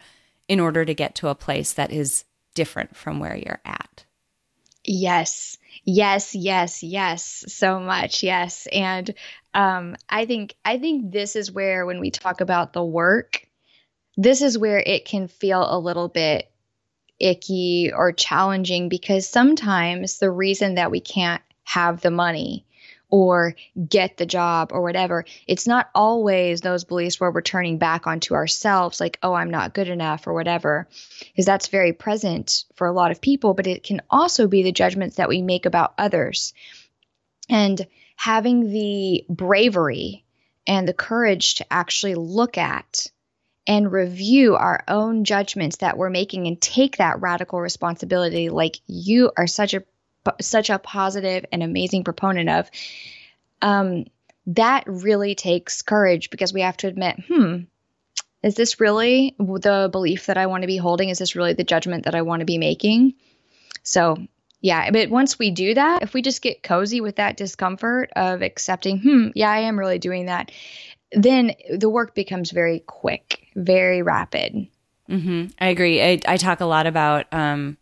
in 0.49 0.59
order 0.59 0.85
to 0.85 0.95
get 0.95 1.15
to 1.15 1.29
a 1.29 1.35
place 1.37 1.73
that 1.75 1.93
is 1.93 2.25
different 2.55 2.97
from 2.97 3.21
where 3.21 3.37
you're 3.37 3.61
at. 3.65 4.05
Yes. 4.85 5.59
Yes, 5.85 6.35
yes, 6.35 6.83
yes, 6.83 7.45
so 7.49 7.81
much. 7.81 8.23
Yes. 8.23 8.67
And 8.71 9.13
um 9.55 9.97
I 10.09 10.27
think 10.27 10.55
I 10.65 10.79
think 10.79 11.13
this 11.13 11.37
is 11.37 11.53
where 11.53 11.87
when 11.87 12.01
we 12.01 12.11
talk 12.11 12.41
about 12.41 12.73
the 12.73 12.85
work, 12.85 13.47
this 14.17 14.43
is 14.43 14.59
where 14.59 14.79
it 14.79 15.05
can 15.05 15.29
feel 15.29 15.67
a 15.69 15.79
little 15.79 16.09
bit 16.09 16.51
icky 17.19 17.93
or 17.95 18.13
challenging 18.13 18.89
because 18.89 19.29
sometimes 19.29 20.19
the 20.19 20.31
reason 20.31 20.77
that 20.77 20.91
we 20.91 21.01
can't 21.01 21.43
have 21.65 22.01
the 22.01 22.11
money 22.11 22.67
or 23.11 23.55
get 23.89 24.17
the 24.17 24.27
job 24.27 24.71
or 24.73 24.83
whatever. 24.83 25.25
It's 25.47 25.67
not 25.67 25.91
always 25.95 26.61
those 26.61 26.85
beliefs 26.85 27.21
where 27.21 27.31
we're 27.31 27.43
turning 27.43 27.79
back 27.79 28.07
onto 28.07 28.35
ourselves, 28.35 29.01
like, 29.01 29.19
oh, 29.23 29.35
I'm 29.35 29.51
not 29.51 29.75
good 29.75 29.89
enough 29.89 30.27
or 30.27 30.35
whatever, 30.35 30.89
because 31.21 31.47
that's 31.47 31.69
very 31.69 31.93
present 31.93 32.65
for 32.77 32.87
a 32.87 32.93
lot 32.93 33.11
of 33.11 33.21
people, 33.21 33.55
but 33.55 33.67
it 33.67 33.83
can 33.83 34.01
also 34.11 34.47
be 34.47 34.63
the 34.63 34.73
judgments 34.73 35.17
that 35.17 35.29
we 35.29 35.43
make 35.43 35.67
about 35.67 35.95
others. 35.99 36.55
And 37.49 37.87
having 38.17 38.71
the 38.71 39.25
bravery 39.29 40.25
and 40.67 40.87
the 40.87 40.95
courage 40.95 41.57
to 41.57 41.73
actually 41.73 42.15
look 42.15 42.59
at 42.59 43.07
and 43.67 43.93
review 43.93 44.57
our 44.57 44.85
own 44.89 45.25
judgments 45.25 45.79
that 45.79 45.97
we're 45.97 46.11
making 46.11 46.47
and 46.47 46.61
take 46.61 46.97
that 46.97 47.21
radical 47.21 47.61
responsibility 47.61 48.49
like 48.49 48.79
you 48.87 49.31
are 49.37 49.47
such 49.47 49.75
a 49.75 49.83
such 50.41 50.71
a 50.71 50.79
positive 50.79 51.45
and 51.53 51.63
amazing 51.63 52.05
proponent 52.05 52.49
of, 52.49 52.71
um, 53.63 54.05
that 54.47 54.85
really 54.87 55.35
takes 55.35 55.83
courage 55.83 56.31
because 56.31 56.53
we 56.53 56.63
have 56.63 56.77
to 56.79 56.89
admit, 56.89 57.17
hmm, 57.29 57.59
is 58.43 58.55
this 58.55 58.81
really 58.81 59.35
the 59.39 59.89
belief 59.93 60.27
that 60.27 60.39
I 60.39 60.47
want 60.47 60.63
to 60.63 60.67
be 60.67 60.79
holding? 60.79 61.11
Is 61.11 61.19
this 61.19 61.37
really 61.37 61.53
the 61.53 61.65
judgment 61.65 62.05
that 62.05 62.15
I 62.15 62.23
want 62.23 62.41
to 62.41 62.47
be 62.47 62.59
making? 62.59 63.15
So, 63.83 64.17
yeah, 64.61 64.91
but 64.91 65.11
once 65.11 65.39
we 65.39 65.51
do 65.51 65.75
that, 65.75 66.03
if 66.03 66.15
we 66.15 66.23
just 66.23 66.43
get 66.43 66.63
cozy 66.63 67.01
with 67.01 67.17
that 67.17 67.37
discomfort 67.37 68.11
of 68.17 68.43
accepting, 68.43 69.01
hmm, 69.01 69.29
yeah, 69.35 69.51
I 69.51 69.61
am 69.61 69.79
really 69.79 69.99
doing 69.99 70.27
that, 70.27 70.51
then 71.13 71.53
the 71.71 71.91
work 71.91 72.15
becomes 72.15 72.51
very 72.51 72.81
quick, 72.81 73.47
very 73.57 74.03
rapid. 74.03 74.69
Mm-hmm. 75.09 75.47
I 75.59 75.69
agree. 75.69 76.03
I, 76.03 76.21
I 76.27 76.37
talk 76.37 76.61
a 76.61 76.67
lot 76.67 76.87
about 76.87 77.27
um, 77.33 77.77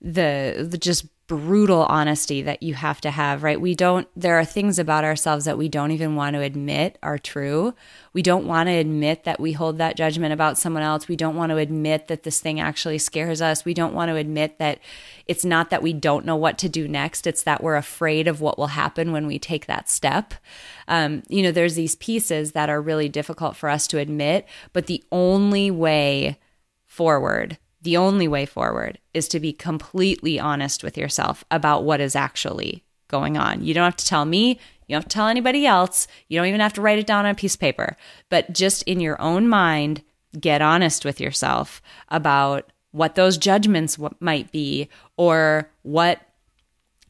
the, 0.00 0.66
the 0.68 0.78
just 0.78 1.06
brutal 1.26 1.84
honesty 1.86 2.40
that 2.42 2.62
you 2.62 2.74
have 2.74 3.00
to 3.00 3.10
have, 3.10 3.42
right? 3.42 3.60
We 3.60 3.74
don't, 3.74 4.06
there 4.14 4.38
are 4.38 4.44
things 4.44 4.78
about 4.78 5.02
ourselves 5.02 5.44
that 5.44 5.58
we 5.58 5.68
don't 5.68 5.90
even 5.90 6.14
want 6.14 6.34
to 6.34 6.40
admit 6.40 6.98
are 7.02 7.18
true. 7.18 7.74
We 8.12 8.22
don't 8.22 8.46
want 8.46 8.68
to 8.68 8.72
admit 8.72 9.24
that 9.24 9.40
we 9.40 9.52
hold 9.52 9.78
that 9.78 9.96
judgment 9.96 10.32
about 10.32 10.56
someone 10.56 10.84
else. 10.84 11.08
We 11.08 11.16
don't 11.16 11.34
want 11.34 11.50
to 11.50 11.56
admit 11.56 12.06
that 12.06 12.22
this 12.22 12.38
thing 12.38 12.60
actually 12.60 12.98
scares 12.98 13.42
us. 13.42 13.64
We 13.64 13.74
don't 13.74 13.92
want 13.92 14.10
to 14.10 14.16
admit 14.16 14.58
that 14.58 14.78
it's 15.26 15.44
not 15.44 15.70
that 15.70 15.82
we 15.82 15.92
don't 15.92 16.24
know 16.24 16.36
what 16.36 16.58
to 16.58 16.68
do 16.68 16.86
next, 16.86 17.26
it's 17.26 17.42
that 17.42 17.62
we're 17.62 17.76
afraid 17.76 18.28
of 18.28 18.40
what 18.40 18.56
will 18.56 18.68
happen 18.68 19.10
when 19.10 19.26
we 19.26 19.40
take 19.40 19.66
that 19.66 19.88
step. 19.88 20.34
Um, 20.86 21.24
you 21.28 21.42
know, 21.42 21.50
there's 21.50 21.74
these 21.74 21.96
pieces 21.96 22.52
that 22.52 22.70
are 22.70 22.80
really 22.80 23.08
difficult 23.08 23.56
for 23.56 23.68
us 23.68 23.88
to 23.88 23.98
admit, 23.98 24.46
but 24.72 24.86
the 24.86 25.02
only 25.10 25.72
way 25.72 26.38
forward 26.84 27.58
the 27.86 27.96
only 27.96 28.26
way 28.26 28.44
forward 28.44 28.98
is 29.14 29.28
to 29.28 29.38
be 29.38 29.52
completely 29.52 30.40
honest 30.40 30.82
with 30.82 30.98
yourself 30.98 31.44
about 31.52 31.84
what 31.84 32.00
is 32.00 32.16
actually 32.16 32.84
going 33.06 33.36
on. 33.36 33.62
You 33.62 33.74
don't 33.74 33.84
have 33.84 33.96
to 33.96 34.04
tell 34.04 34.24
me, 34.24 34.58
you 34.86 34.94
don't 34.94 35.02
have 35.02 35.08
to 35.08 35.14
tell 35.14 35.28
anybody 35.28 35.66
else, 35.66 36.08
you 36.26 36.36
don't 36.36 36.48
even 36.48 36.60
have 36.60 36.72
to 36.72 36.80
write 36.80 36.98
it 36.98 37.06
down 37.06 37.26
on 37.26 37.30
a 37.30 37.36
piece 37.36 37.54
of 37.54 37.60
paper, 37.60 37.96
but 38.28 38.52
just 38.52 38.82
in 38.82 38.98
your 38.98 39.22
own 39.22 39.48
mind, 39.48 40.02
get 40.38 40.60
honest 40.60 41.04
with 41.04 41.20
yourself 41.20 41.80
about 42.08 42.72
what 42.90 43.14
those 43.14 43.38
judgments 43.38 43.98
might 44.18 44.50
be 44.50 44.88
or 45.16 45.70
what 45.82 46.20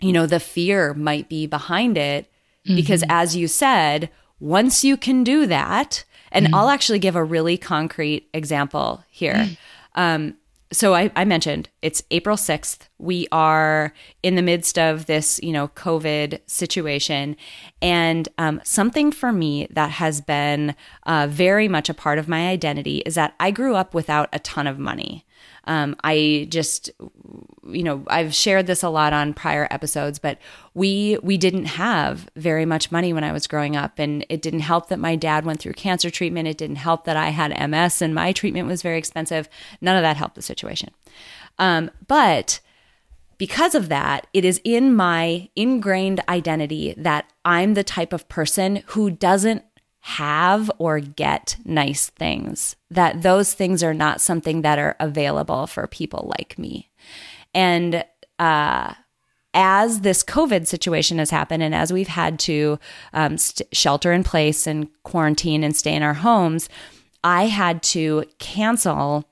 you 0.00 0.12
know 0.12 0.26
the 0.26 0.38
fear 0.38 0.92
might 0.92 1.26
be 1.30 1.46
behind 1.46 1.96
it 1.96 2.26
mm-hmm. 2.66 2.76
because 2.76 3.02
as 3.08 3.34
you 3.34 3.48
said 3.48 4.10
once 4.40 4.84
you 4.84 4.94
can 4.96 5.24
do 5.24 5.46
that 5.46 6.04
and 6.30 6.46
mm-hmm. 6.46 6.54
i'll 6.54 6.68
actually 6.68 6.98
give 6.98 7.16
a 7.16 7.24
really 7.24 7.56
concrete 7.56 8.28
example 8.34 9.02
here 9.08 9.34
mm-hmm. 9.34 10.00
um, 10.00 10.34
so 10.76 10.94
I, 10.94 11.10
I, 11.16 11.24
mentioned 11.24 11.70
it's 11.80 12.02
April 12.10 12.36
6th. 12.36 12.88
We 12.98 13.26
are 13.32 13.94
in 14.22 14.34
the 14.34 14.42
midst 14.42 14.78
of 14.78 15.06
this, 15.06 15.40
you 15.42 15.50
know, 15.52 15.68
COVID 15.68 16.40
situation. 16.46 17.36
And 17.80 18.28
um, 18.38 18.60
something 18.62 19.10
for 19.10 19.32
me 19.32 19.66
that 19.70 19.92
has 19.92 20.20
been 20.20 20.74
uh, 21.04 21.28
very 21.30 21.66
much 21.66 21.88
a 21.88 21.94
part 21.94 22.18
of 22.18 22.28
my 22.28 22.48
identity 22.48 22.98
is 23.06 23.14
that 23.14 23.34
I 23.40 23.50
grew 23.50 23.74
up 23.74 23.94
without 23.94 24.28
a 24.32 24.38
ton 24.38 24.66
of 24.66 24.78
money. 24.78 25.25
Um, 25.66 25.96
I 26.04 26.46
just, 26.50 26.90
you 27.68 27.82
know, 27.82 28.04
I've 28.06 28.34
shared 28.34 28.66
this 28.66 28.82
a 28.82 28.88
lot 28.88 29.12
on 29.12 29.34
prior 29.34 29.66
episodes, 29.70 30.18
but 30.18 30.38
we 30.74 31.18
we 31.22 31.36
didn't 31.36 31.64
have 31.64 32.28
very 32.36 32.64
much 32.64 32.92
money 32.92 33.12
when 33.12 33.24
I 33.24 33.32
was 33.32 33.46
growing 33.46 33.76
up, 33.76 33.98
and 33.98 34.24
it 34.28 34.42
didn't 34.42 34.60
help 34.60 34.88
that 34.88 34.98
my 34.98 35.16
dad 35.16 35.44
went 35.44 35.60
through 35.60 35.72
cancer 35.74 36.10
treatment. 36.10 36.48
It 36.48 36.58
didn't 36.58 36.76
help 36.76 37.04
that 37.04 37.16
I 37.16 37.30
had 37.30 37.68
MS 37.70 38.02
and 38.02 38.14
my 38.14 38.32
treatment 38.32 38.68
was 38.68 38.82
very 38.82 38.98
expensive. 38.98 39.48
None 39.80 39.96
of 39.96 40.02
that 40.02 40.16
helped 40.16 40.34
the 40.34 40.42
situation. 40.42 40.90
Um, 41.58 41.90
but 42.06 42.60
because 43.38 43.74
of 43.74 43.88
that, 43.88 44.26
it 44.32 44.44
is 44.44 44.60
in 44.64 44.94
my 44.94 45.48
ingrained 45.56 46.22
identity 46.28 46.94
that 46.96 47.30
I'm 47.44 47.74
the 47.74 47.84
type 47.84 48.12
of 48.12 48.28
person 48.28 48.82
who 48.86 49.10
doesn't 49.10 49.64
have 50.06 50.70
or 50.78 51.00
get 51.00 51.56
nice 51.64 52.10
things, 52.10 52.76
that 52.88 53.22
those 53.22 53.54
things 53.54 53.82
are 53.82 53.92
not 53.92 54.20
something 54.20 54.62
that 54.62 54.78
are 54.78 54.94
available 55.00 55.66
for 55.66 55.88
people 55.88 56.32
like 56.38 56.56
me. 56.56 56.88
And 57.52 58.04
uh, 58.38 58.94
as 59.52 60.02
this 60.02 60.22
COVID 60.22 60.68
situation 60.68 61.18
has 61.18 61.30
happened, 61.30 61.64
and 61.64 61.74
as 61.74 61.92
we've 61.92 62.06
had 62.06 62.38
to 62.40 62.78
um, 63.12 63.36
st- 63.36 63.68
shelter 63.74 64.12
in 64.12 64.22
place 64.22 64.64
and 64.64 64.86
quarantine 65.02 65.64
and 65.64 65.74
stay 65.74 65.92
in 65.92 66.04
our 66.04 66.14
homes, 66.14 66.68
I 67.24 67.46
had 67.46 67.82
to 67.84 68.26
cancel 68.38 69.28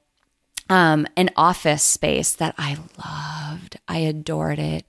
um, 0.68 1.07
an 1.16 1.31
office 1.37 1.85
space 1.85 2.35
that 2.35 2.57
I 2.59 2.79
loved. 2.99 3.79
I 3.87 3.99
adored 3.99 4.59
it. 4.59 4.87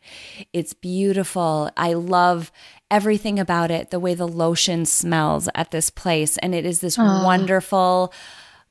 It's 0.51 0.73
beautiful. 0.73 1.69
I 1.77 1.93
love 1.93 2.51
everything 2.95 3.37
about 3.37 3.71
it, 3.71 3.89
the 3.89 3.99
way 3.99 4.13
the 4.13 4.25
lotion 4.25 4.85
smells 4.85 5.49
at 5.53 5.71
this 5.71 5.89
place. 5.89 6.37
And 6.37 6.55
it 6.55 6.65
is 6.65 6.79
this 6.79 6.97
oh. 6.97 7.25
wonderful, 7.25 8.13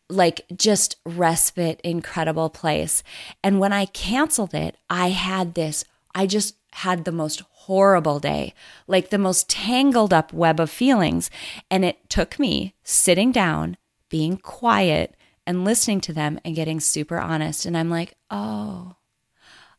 like 0.09 0.41
just 0.57 0.97
respite, 1.05 1.79
incredible 1.85 2.49
place. 2.49 3.03
And 3.43 3.61
when 3.61 3.75
I 3.75 3.85
canceled 3.85 4.55
it, 4.55 4.79
I 4.89 5.11
had 5.11 5.53
this, 5.53 5.85
I 6.15 6.27
just 6.27 6.57
had 6.73 7.05
the 7.05 7.13
most 7.13 7.43
horrible 7.51 8.19
day, 8.19 8.55
like 8.87 9.11
the 9.11 9.19
most 9.19 9.51
tangled 9.51 10.15
up 10.15 10.33
web 10.33 10.59
of 10.59 10.71
feelings. 10.71 11.31
And 11.71 11.85
it 11.85 12.09
took 12.09 12.39
me 12.39 12.75
sitting 12.83 13.31
down, 13.31 13.77
being 14.09 14.39
quiet, 14.39 15.15
and 15.47 15.67
listening 15.67 16.01
to 16.01 16.15
them 16.15 16.41
and 16.47 16.57
getting 16.57 16.81
super 16.81 17.19
honest. 17.19 17.67
And 17.67 17.77
I'm 17.77 17.91
like, 17.91 18.15
oh, 18.31 18.97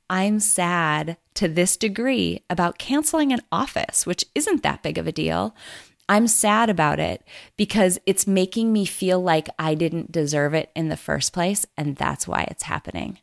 I'm 0.10 0.40
sad 0.40 1.18
to 1.36 1.48
this 1.48 1.78
degree 1.78 2.44
about 2.50 2.78
canceling 2.78 3.32
an 3.32 3.42
office, 3.52 4.06
which 4.06 4.26
isn't 4.36 4.64
that 4.64 4.84
big 4.84 4.98
of 4.98 5.08
a 5.08 5.12
deal. 5.12 5.56
I'm 6.08 6.28
sad 6.28 6.70
about 6.70 7.00
it 7.00 7.24
because 7.58 7.98
it's 8.06 8.28
making 8.28 8.72
me 8.72 8.86
feel 8.86 9.20
like 9.20 9.50
I 9.58 9.74
didn't 9.74 10.12
deserve 10.12 10.54
it 10.54 10.70
in 10.76 10.90
the 10.90 10.98
first 10.98 11.34
place. 11.34 11.66
And 11.76 11.96
that's 11.96 12.28
why 12.28 12.44
it's 12.44 12.64
happening. 12.64 13.18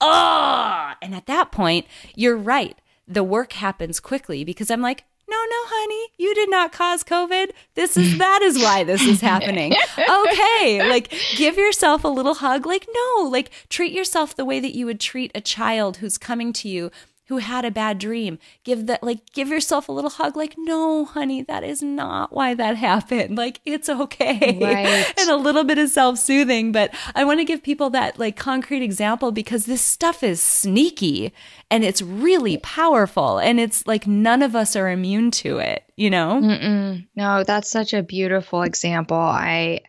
Oh, 0.00 0.92
and 1.00 1.14
at 1.14 1.26
that 1.26 1.52
point, 1.52 1.86
you're 2.14 2.36
right. 2.36 2.76
The 3.06 3.24
work 3.24 3.52
happens 3.52 4.00
quickly 4.00 4.42
because 4.44 4.70
I'm 4.70 4.82
like, 4.82 5.04
no, 5.28 5.36
no, 5.36 5.56
honey, 5.66 6.12
you 6.18 6.34
did 6.34 6.50
not 6.50 6.72
cause 6.72 7.02
COVID. 7.02 7.50
This 7.74 7.96
is 7.96 8.18
that 8.18 8.42
is 8.42 8.58
why 8.58 8.84
this 8.84 9.02
is 9.02 9.20
happening. 9.20 9.72
okay, 9.98 10.88
like 10.88 11.12
give 11.36 11.56
yourself 11.56 12.04
a 12.04 12.08
little 12.08 12.34
hug. 12.34 12.64
Like, 12.64 12.86
no, 12.94 13.28
like 13.28 13.50
treat 13.68 13.92
yourself 13.92 14.36
the 14.36 14.44
way 14.44 14.60
that 14.60 14.74
you 14.74 14.86
would 14.86 15.00
treat 15.00 15.32
a 15.34 15.40
child 15.40 15.98
who's 15.98 16.16
coming 16.16 16.52
to 16.54 16.68
you 16.68 16.90
who 17.28 17.38
had 17.38 17.64
a 17.64 17.70
bad 17.70 17.98
dream. 17.98 18.38
Give 18.64 18.86
that 18.86 19.02
like 19.02 19.32
give 19.32 19.48
yourself 19.48 19.88
a 19.88 19.92
little 19.92 20.10
hug 20.10 20.36
like 20.36 20.54
no, 20.56 21.04
honey, 21.04 21.42
that 21.42 21.64
is 21.64 21.82
not 21.82 22.32
why 22.32 22.54
that 22.54 22.76
happened. 22.76 23.36
Like 23.46 23.60
it's 23.64 23.88
okay. 23.88 24.58
Right. 24.60 25.12
and 25.20 25.30
a 25.30 25.36
little 25.36 25.62
bit 25.62 25.78
of 25.78 25.90
self-soothing, 25.90 26.72
but 26.72 26.94
I 27.14 27.24
want 27.24 27.38
to 27.40 27.44
give 27.44 27.62
people 27.62 27.90
that 27.90 28.18
like 28.18 28.36
concrete 28.36 28.82
example 28.82 29.30
because 29.30 29.66
this 29.66 29.82
stuff 29.82 30.22
is 30.22 30.40
sneaky 30.42 31.32
and 31.70 31.84
it's 31.84 32.00
really 32.00 32.56
powerful 32.58 33.38
and 33.38 33.60
it's 33.60 33.86
like 33.86 34.06
none 34.06 34.42
of 34.42 34.56
us 34.56 34.74
are 34.74 34.88
immune 34.88 35.30
to 35.32 35.58
it, 35.58 35.84
you 35.96 36.08
know? 36.10 36.40
Mm-mm. 36.42 37.06
No, 37.14 37.44
that's 37.44 37.70
such 37.70 37.92
a 37.92 38.02
beautiful 38.02 38.62
example. 38.62 39.16
I 39.16 39.80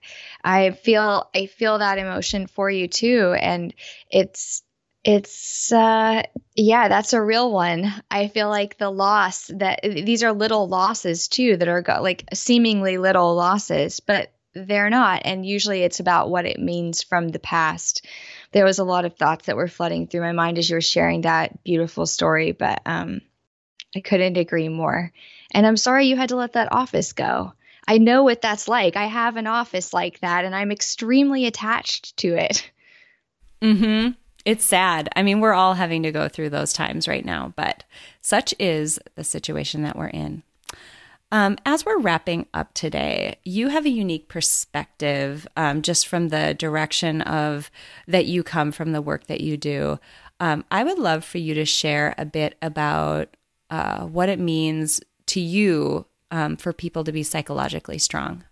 I 0.44 0.72
feel 0.72 1.30
I 1.34 1.46
feel 1.46 1.80
that 1.80 1.98
emotion 1.98 2.48
for 2.48 2.70
you 2.70 2.88
too 2.88 3.34
and 3.40 3.74
it's 4.10 4.64
it's 5.08 5.72
uh 5.72 6.22
yeah 6.54 6.90
that's 6.90 7.14
a 7.14 7.22
real 7.22 7.50
one. 7.50 7.92
I 8.12 8.28
feel 8.28 8.50
like 8.50 8.78
the 8.78 8.90
loss 8.90 9.48
that 9.56 9.80
these 9.82 10.22
are 10.22 10.34
little 10.34 10.68
losses 10.68 11.30
too 11.30 11.56
that 11.56 11.70
are 11.70 11.82
got 11.82 12.04
like 12.04 12.26
seemingly 12.34 12.98
little 12.98 13.34
losses 13.34 14.02
but 14.02 14.34
they're 14.54 14.90
not. 14.90 15.22
And 15.24 15.46
usually 15.46 15.84
it's 15.84 16.02
about 16.02 16.30
what 16.30 16.46
it 16.46 16.60
means 16.60 17.04
from 17.04 17.30
the 17.30 17.40
past. 17.40 18.06
There 18.52 18.66
was 18.66 18.80
a 18.80 18.84
lot 18.84 19.06
of 19.06 19.16
thoughts 19.16 19.46
that 19.46 19.56
were 19.56 19.70
flooding 19.70 20.08
through 20.08 20.22
my 20.22 20.34
mind 20.34 20.58
as 20.58 20.70
you 20.70 20.76
were 20.76 20.82
sharing 20.82 21.22
that 21.22 21.64
beautiful 21.64 22.06
story 22.06 22.52
but 22.52 22.82
um 22.86 23.22
i 23.96 24.02
couldn't 24.02 24.36
agree 24.36 24.68
more. 24.68 25.14
And 25.54 25.66
i'm 25.66 25.78
sorry 25.78 26.08
you 26.08 26.18
had 26.18 26.30
to 26.30 26.36
let 26.36 26.54
that 26.54 26.74
office 26.74 27.14
go. 27.14 27.54
I 27.88 27.98
know 28.00 28.24
what 28.24 28.42
that's 28.42 28.68
like. 28.68 28.98
I 28.98 29.06
have 29.06 29.38
an 29.38 29.48
office 29.48 29.94
like 29.94 30.20
that 30.20 30.44
and 30.44 30.54
i'm 30.54 30.74
extremely 30.74 31.46
attached 31.46 32.18
to 32.18 32.36
it. 32.36 32.70
Mhm 33.62 34.18
it's 34.46 34.66
sad. 34.66 35.10
I 35.16 35.24
mean, 35.24 35.40
we're 35.40 35.54
all 35.54 35.74
having 35.74 36.04
to 36.04 36.12
go 36.12 36.28
through 36.28 36.50
those 36.50 36.74
times 36.74 37.08
right 37.08 37.26
now, 37.26 37.54
but 37.56 37.84
such 38.22 38.54
is 38.60 39.00
the 39.16 39.24
situation 39.24 39.84
that 39.84 39.98
we're 39.98 40.08
in. 40.08 40.44
Um, 41.32 41.58
as 41.66 41.86
we're 41.86 42.00
wrapping 42.00 42.46
up 42.54 42.74
today, 42.74 43.38
you 43.44 43.68
have 43.68 43.86
a 43.86 43.90
unique 43.90 44.30
perspective 44.30 45.46
um, 45.58 45.82
just 45.82 46.08
from 46.08 46.30
the 46.30 46.54
direction 46.54 47.22
of 47.22 47.70
that 48.08 48.26
you 48.26 48.44
come 48.44 48.72
from 48.72 48.94
the 48.94 49.02
work 49.02 49.28
that 49.28 49.42
you 49.42 49.58
do. 49.58 50.00
Um, 50.40 50.64
I 50.72 50.84
would 50.84 51.00
love 51.00 51.26
for 51.26 51.40
you 51.40 51.54
to 51.56 51.66
share 51.66 52.16
a 52.18 52.26
bit 52.26 52.56
about 52.62 53.36
uh, 53.70 54.06
what 54.06 54.30
it 54.30 54.40
means 54.40 55.02
to 55.28 55.42
you 55.42 56.06
um, 56.32 56.56
for 56.56 56.72
people 56.72 57.04
to 57.04 57.12
be 57.12 57.24
psychologically 57.24 57.98
strong. 57.98 58.44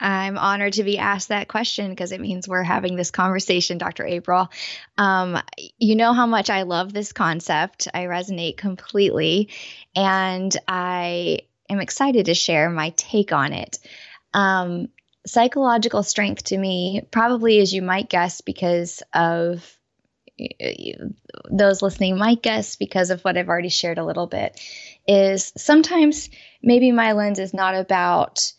I'm 0.00 0.38
honored 0.38 0.74
to 0.74 0.84
be 0.84 0.98
asked 0.98 1.28
that 1.28 1.48
question 1.48 1.90
because 1.90 2.12
it 2.12 2.20
means 2.20 2.46
we're 2.46 2.62
having 2.62 2.96
this 2.96 3.10
conversation, 3.10 3.78
Dr. 3.78 4.06
April. 4.06 4.48
Um, 4.96 5.38
you 5.78 5.96
know 5.96 6.12
how 6.12 6.26
much 6.26 6.50
I 6.50 6.62
love 6.62 6.92
this 6.92 7.12
concept. 7.12 7.88
I 7.92 8.04
resonate 8.04 8.56
completely, 8.56 9.48
and 9.96 10.56
I 10.68 11.40
am 11.68 11.80
excited 11.80 12.26
to 12.26 12.34
share 12.34 12.70
my 12.70 12.90
take 12.90 13.32
on 13.32 13.52
it. 13.52 13.78
Um, 14.32 14.88
psychological 15.26 16.02
strength 16.02 16.44
to 16.44 16.58
me, 16.58 17.02
probably 17.10 17.58
as 17.58 17.72
you 17.72 17.82
might 17.82 18.08
guess, 18.08 18.40
because 18.40 19.02
of 19.12 19.78
those 21.50 21.82
listening 21.82 22.16
might 22.16 22.42
guess 22.42 22.76
because 22.76 23.10
of 23.10 23.22
what 23.22 23.36
I've 23.36 23.48
already 23.48 23.70
shared 23.70 23.98
a 23.98 24.04
little 24.04 24.28
bit, 24.28 24.60
is 25.06 25.52
sometimes 25.56 26.30
maybe 26.62 26.92
my 26.92 27.12
lens 27.12 27.40
is 27.40 27.52
not 27.52 27.74
about 27.74 28.52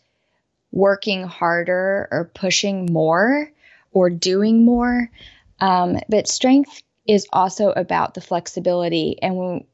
working 0.72 1.24
harder 1.24 2.08
or 2.10 2.30
pushing 2.34 2.92
more 2.92 3.50
or 3.92 4.10
doing 4.10 4.64
more. 4.64 5.10
Um, 5.60 5.98
but 6.08 6.28
strength 6.28 6.82
is 7.06 7.26
also 7.32 7.70
about 7.70 8.14
the 8.14 8.20
flexibility. 8.20 9.16
And 9.20 9.36
when, 9.36 9.64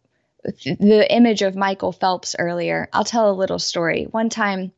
the 0.65 1.07
image 1.11 1.43
of 1.43 1.57
Michael 1.57 1.93
Phelps 1.93 2.37
earlier, 2.39 2.89
I'll 2.93 3.05
tell 3.05 3.31
a 3.31 3.35
little 3.35 3.59
story. 3.59 4.05
One 4.05 4.29
time, 4.29 4.73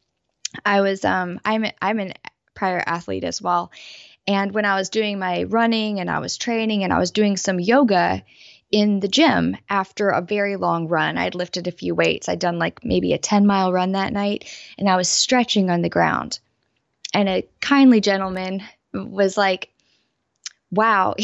I 0.65 0.81
was 0.81 1.05
um, 1.05 1.41
I'm 1.45 1.67
I'm 1.81 1.99
an 1.99 2.15
prior 2.55 2.83
athlete 2.85 3.25
as 3.25 3.43
well, 3.43 3.71
and 4.27 4.53
when 4.53 4.65
I 4.65 4.77
was 4.77 4.89
doing 4.89 5.19
my 5.19 5.45
running 5.45 6.01
and 6.01 6.11
I 6.11 6.21
was 6.21 6.37
training 6.37 6.85
and 6.85 6.93
I 6.93 6.99
was 6.99 7.11
doing 7.11 7.37
some 7.37 7.61
yoga, 7.61 8.25
in 8.71 9.01
the 9.01 9.09
gym 9.09 9.57
after 9.69 10.11
a 10.11 10.21
very 10.21 10.57
long 10.57 10.89
run. 10.89 11.17
I'd 11.17 11.35
lifted 11.35 11.67
a 11.67 11.73
few 11.73 11.95
weights. 11.95 12.29
I'd 12.29 12.39
done 12.39 12.59
like 12.59 12.85
maybe 12.85 13.13
a 13.13 13.19
10 13.19 13.47
mile 13.47 13.73
run 13.73 13.93
that 13.93 14.13
night, 14.13 14.45
and 14.79 14.89
I 14.89 14.97
was 14.97 15.09
stretching 15.09 15.71
on 15.71 15.83
the 15.83 15.89
ground. 15.89 16.39
And 17.15 17.29
a 17.29 17.49
kindly 17.61 18.01
gentleman 18.01 18.63
was 18.93 19.37
like, 19.37 19.71
Wow, 20.71 21.15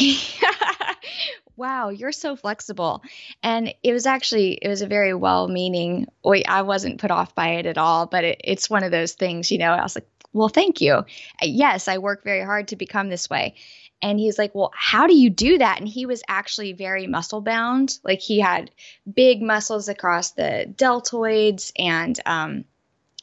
wow, 1.57 1.91
you're 1.91 2.13
so 2.13 2.35
flexible. 2.35 3.03
And 3.43 3.75
it 3.83 3.93
was 3.93 4.07
actually, 4.07 4.55
it 4.55 4.69
was 4.69 4.81
a 4.81 4.87
very 4.87 5.13
well 5.13 5.49
meaning, 5.49 6.07
I 6.49 6.63
wasn't 6.63 6.99
put 7.01 7.11
off 7.11 7.35
by 7.35 7.57
it 7.57 7.67
at 7.67 7.77
all, 7.77 8.07
but 8.07 8.25
it, 8.25 8.41
it's 8.43 8.71
one 8.71 8.85
of 8.85 8.91
those 8.91 9.13
things, 9.13 9.51
you 9.51 9.59
know, 9.59 9.73
I 9.73 9.83
was 9.83 9.97
like, 9.97 10.09
well, 10.33 10.49
thank 10.49 10.81
you. 10.81 11.05
Yes, 11.43 11.87
I 11.87 11.99
work 11.99 12.25
very 12.25 12.43
hard 12.43 12.69
to 12.69 12.77
become 12.77 13.09
this 13.09 13.31
way. 13.31 13.55
And 14.03 14.19
he's 14.19 14.39
like, 14.39 14.55
Well, 14.55 14.73
how 14.75 15.07
do 15.07 15.17
you 15.17 15.31
do 15.31 15.59
that? 15.59 15.79
And 15.79 15.89
he 15.89 16.07
was 16.07 16.23
actually 16.29 16.73
very 16.73 17.07
muscle 17.07 17.41
bound. 17.41 17.99
Like 18.05 18.21
he 18.21 18.41
had 18.41 18.71
big 19.11 19.43
muscles 19.43 19.89
across 19.89 20.33
the 20.33 20.73
deltoids 20.77 21.73
and 21.79 22.19
um, 22.27 22.65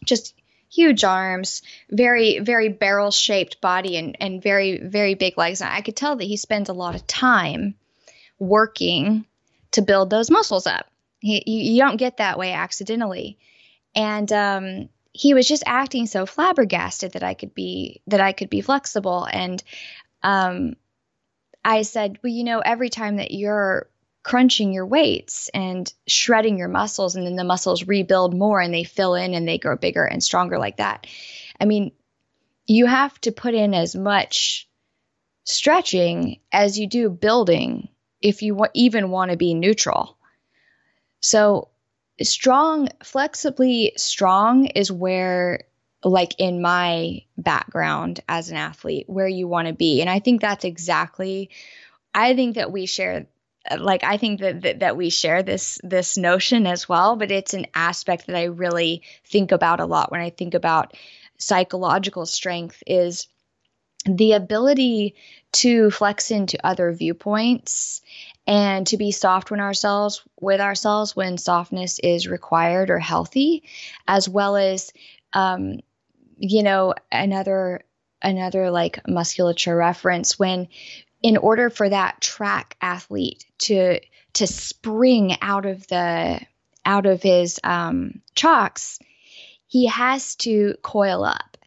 just 0.04 0.34
huge 0.72 1.04
arms, 1.04 1.62
very, 1.90 2.40
very 2.40 2.70
barrel 2.70 3.12
shaped 3.12 3.62
body, 3.62 3.98
and, 3.98 4.16
and 4.20 4.42
very, 4.42 4.78
very 4.78 5.16
big 5.16 5.38
legs. 5.38 5.62
And 5.62 5.70
I 5.70 5.82
could 5.82 5.96
tell 5.96 6.16
that 6.16 6.24
he 6.24 6.38
spends 6.38 6.70
a 6.70 6.74
lot 6.74 6.96
of 6.96 7.06
time 7.06 7.76
working 8.40 9.26
to 9.72 9.82
build 9.82 10.10
those 10.10 10.32
muscles 10.32 10.68
up. 10.68 10.88
He, 11.20 11.44
you, 11.46 11.82
don't 11.82 11.98
get 11.98 12.18
that 12.18 12.40
way 12.40 12.54
accidentally. 12.54 13.38
And 13.94 14.32
um, 14.32 14.90
he 15.14 15.34
was 15.34 15.48
just 15.48 15.64
acting 15.66 16.08
so 16.08 16.26
flabbergasted 16.26 17.14
that 17.14 17.24
I 17.24 17.34
could 17.34 17.54
be 17.54 18.02
that 18.08 18.22
I 18.22 18.32
could 18.32 18.50
be 18.50 18.62
flexible. 18.62 19.28
And 19.32 19.62
um, 20.24 20.76
I 21.64 21.84
said, 21.84 22.20
well, 22.24 22.32
you 22.32 22.44
know, 22.44 22.60
every 22.60 22.90
time 22.90 23.18
that 23.18 23.32
you're 23.32 23.90
crunching 24.24 24.72
your 24.72 24.86
weights 24.86 25.50
and 25.54 25.92
shredding 26.08 26.58
your 26.58 26.68
muscles, 26.68 27.16
and 27.16 27.26
then 27.26 27.36
the 27.36 27.44
muscles 27.44 27.88
rebuild 27.88 28.36
more 28.36 28.60
and 28.60 28.74
they 28.74 28.84
fill 28.84 29.16
in 29.16 29.34
and 29.34 29.48
they 29.48 29.58
grow 29.58 29.76
bigger 29.76 30.04
and 30.04 30.24
stronger 30.24 30.58
like 30.58 30.78
that. 30.78 31.08
I 31.60 31.66
mean, 31.66 31.92
you 32.66 32.86
have 32.86 33.20
to 33.22 33.32
put 33.32 33.54
in 33.54 33.74
as 33.74 33.96
much 33.96 34.68
stretching 35.44 36.40
as 36.52 36.78
you 36.78 36.88
do 36.88 37.10
building 37.10 37.90
if 38.22 38.42
you 38.42 38.60
even 38.74 39.10
want 39.10 39.32
to 39.32 39.38
be 39.38 39.54
neutral. 39.54 40.18
So, 41.20 41.70
strong, 42.22 42.90
flexibly 43.04 43.94
strong 43.98 44.66
is 44.66 44.92
where, 44.92 45.66
like 46.04 46.36
in 46.40 46.62
my 46.62 47.22
background 47.38 48.22
as 48.28 48.50
an 48.50 48.58
athlete, 48.58 49.06
where 49.08 49.28
you 49.28 49.48
want 49.48 49.68
to 49.68 49.74
be. 49.74 50.02
And 50.02 50.10
I 50.10 50.20
think 50.20 50.42
that's 50.42 50.66
exactly, 50.66 51.50
I 52.14 52.36
think 52.36 52.56
that 52.56 52.72
we 52.72 52.86
share 52.86 53.28
like 53.78 54.04
I 54.04 54.18
think 54.18 54.40
that, 54.40 54.62
that 54.62 54.80
that 54.80 54.98
we 54.98 55.10
share 55.10 55.44
this 55.44 55.80
this 55.84 56.18
notion 56.18 56.66
as 56.66 56.90
well, 56.90 57.16
but 57.16 57.32
it's 57.32 57.54
an 57.54 57.68
aspect 57.76 58.28
that 58.28 58.36
I 58.36 58.46
really 58.46 59.04
think 59.26 59.52
about 59.52 59.80
a 59.80 59.86
lot 59.86 60.12
when 60.12 60.22
I 60.22 60.32
think 60.32 60.54
about 60.54 60.96
psychological 61.38 62.26
strength 62.26 62.82
is 62.88 63.28
the 64.06 64.34
ability 64.34 65.16
to 65.52 65.92
flex 65.92 66.32
into 66.32 66.66
other 66.66 66.92
viewpoints 66.92 68.02
and 68.48 68.88
to 68.88 68.98
be 68.98 69.12
soft 69.12 69.52
when 69.52 69.60
ourselves 69.60 70.24
with 70.40 70.60
ourselves 70.60 71.16
when 71.16 71.38
softness 71.38 72.00
is 72.00 72.28
required 72.28 72.90
or 72.90 72.98
healthy 72.98 73.64
as 74.08 74.28
well 74.28 74.56
as 74.56 74.92
um, 75.34 75.80
you 76.42 76.64
know 76.64 76.94
another 77.12 77.82
another 78.22 78.72
like 78.72 79.08
musculature 79.08 79.76
reference 79.76 80.38
when 80.40 80.68
in 81.22 81.38
order 81.38 81.70
for 81.70 81.88
that 81.88 82.20
track 82.20 82.76
athlete 82.82 83.46
to 83.60 84.00
to 84.34 84.48
spring 84.48 85.36
out 85.42 85.66
of 85.66 85.86
the 85.88 86.40
out 86.84 87.06
of 87.06 87.22
his 87.22 87.60
um, 87.64 88.22
chocks 88.36 89.00
he 89.68 89.88
has 89.88 90.36
to 90.36 90.76
coil 90.82 91.24
up. 91.24 91.58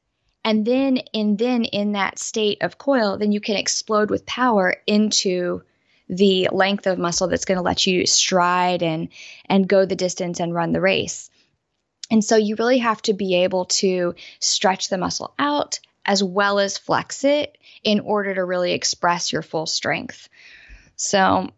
And 0.45 0.67
then 0.67 0.99
and 1.15 1.39
then 1.39 1.65
in 1.65 1.93
that 1.93 2.19
state 2.19 2.63
of 2.63 2.77
coil 2.77 3.17
then 3.17 3.33
you 3.33 3.41
can 3.41 3.57
explode 3.57 4.11
with 4.11 4.27
power 4.27 4.77
into 4.87 5.63
the 6.09 6.49
length 6.53 6.87
of 6.87 6.99
muscle 6.99 7.29
that's 7.29 7.47
going 7.47 7.57
to 7.57 7.63
let 7.63 7.87
you 7.87 8.07
stride 8.07 8.83
and 8.83 9.09
and 9.47 9.69
go 9.69 9.87
the 9.87 9.97
distance 9.97 10.41
and 10.41 10.53
run 10.53 10.73
the 10.73 10.81
race 10.81 11.31
and 12.11 12.25
so 12.25 12.37
you 12.37 12.57
really 12.57 12.79
have 12.79 13.01
to 13.03 13.13
be 13.13 13.35
able 13.45 13.67
to 13.67 14.15
stretch 14.41 14.89
the 14.89 14.99
muscle 14.99 15.35
out 15.39 15.79
as 16.07 16.23
well 16.23 16.59
as 16.59 16.79
flex 16.79 17.25
it 17.25 17.57
in 17.83 18.01
order 18.01 18.35
to 18.35 18.45
really 18.45 18.73
express 18.73 19.33
your 19.33 19.43
full 19.43 19.67
strength. 19.67 20.29
So 20.97 21.51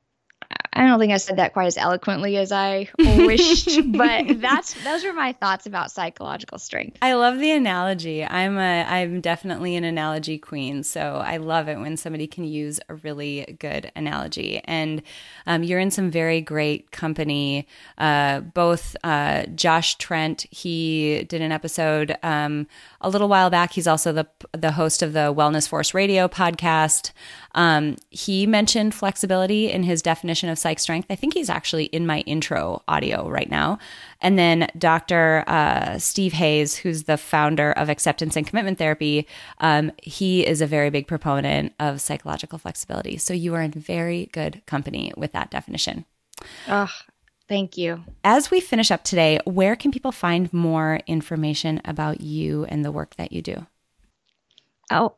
I 0.76 0.86
don't 0.86 0.98
think 0.98 1.12
I 1.12 1.16
said 1.16 1.36
that 1.36 1.54
quite 1.54 1.66
as 1.66 1.78
eloquently 1.78 2.36
as 2.36 2.52
I 2.52 2.88
wished, 2.98 3.80
but 3.92 4.40
that's 4.40 4.74
those 4.84 5.04
are 5.06 5.14
my 5.14 5.32
thoughts 5.32 5.64
about 5.64 5.90
psychological 5.90 6.58
strength. 6.58 6.98
I 7.00 7.14
love 7.14 7.38
the 7.38 7.50
analogy. 7.50 8.22
I'm 8.22 8.58
a 8.58 8.84
I'm 8.84 9.22
definitely 9.22 9.74
an 9.76 9.84
analogy 9.84 10.36
queen, 10.36 10.82
so 10.82 11.22
I 11.24 11.38
love 11.38 11.68
it 11.68 11.78
when 11.78 11.96
somebody 11.96 12.26
can 12.26 12.44
use 12.44 12.78
a 12.90 12.94
really 12.96 13.56
good 13.58 13.90
analogy. 13.96 14.60
And 14.64 15.02
um, 15.46 15.62
you're 15.62 15.80
in 15.80 15.90
some 15.90 16.10
very 16.10 16.42
great 16.42 16.90
company. 16.90 17.66
Uh, 17.96 18.40
both 18.40 18.96
uh, 19.02 19.46
Josh 19.54 19.94
Trent, 19.94 20.44
he 20.50 21.24
did 21.26 21.40
an 21.40 21.52
episode 21.52 22.16
um, 22.22 22.66
a 23.06 23.08
little 23.08 23.28
while 23.28 23.50
back. 23.50 23.72
He's 23.72 23.86
also 23.86 24.12
the 24.12 24.26
the 24.52 24.72
host 24.72 25.00
of 25.00 25.12
the 25.12 25.32
Wellness 25.32 25.68
Force 25.68 25.94
Radio 25.94 26.26
podcast. 26.26 27.12
Um, 27.54 27.96
he 28.10 28.46
mentioned 28.46 28.94
flexibility 28.94 29.70
in 29.70 29.84
his 29.84 30.02
definition 30.02 30.48
of 30.48 30.58
psych 30.58 30.80
strength. 30.80 31.06
I 31.08 31.14
think 31.14 31.32
he's 31.32 31.48
actually 31.48 31.84
in 31.84 32.04
my 32.04 32.20
intro 32.20 32.82
audio 32.88 33.28
right 33.30 33.48
now. 33.48 33.78
And 34.20 34.36
then 34.36 34.68
Dr. 34.76 35.44
Uh, 35.46 35.98
Steve 35.98 36.32
Hayes, 36.32 36.76
who's 36.76 37.04
the 37.04 37.16
founder 37.16 37.70
of 37.72 37.88
Acceptance 37.88 38.36
and 38.36 38.46
Commitment 38.46 38.76
Therapy, 38.76 39.28
um, 39.58 39.92
he 40.02 40.44
is 40.44 40.60
a 40.60 40.66
very 40.66 40.90
big 40.90 41.06
proponent 41.06 41.74
of 41.78 42.00
psychological 42.00 42.58
flexibility. 42.58 43.18
So 43.18 43.32
you 43.32 43.54
are 43.54 43.62
in 43.62 43.70
very 43.70 44.26
good 44.32 44.62
company 44.66 45.12
with 45.16 45.30
that 45.32 45.50
definition. 45.52 46.06
Oh, 46.68 46.90
Thank 47.48 47.76
you. 47.76 48.02
As 48.24 48.50
we 48.50 48.60
finish 48.60 48.90
up 48.90 49.04
today, 49.04 49.38
where 49.44 49.76
can 49.76 49.92
people 49.92 50.12
find 50.12 50.52
more 50.52 51.00
information 51.06 51.80
about 51.84 52.20
you 52.20 52.64
and 52.64 52.84
the 52.84 52.90
work 52.90 53.14
that 53.16 53.32
you 53.32 53.42
do? 53.42 53.66
Oh, 54.90 55.16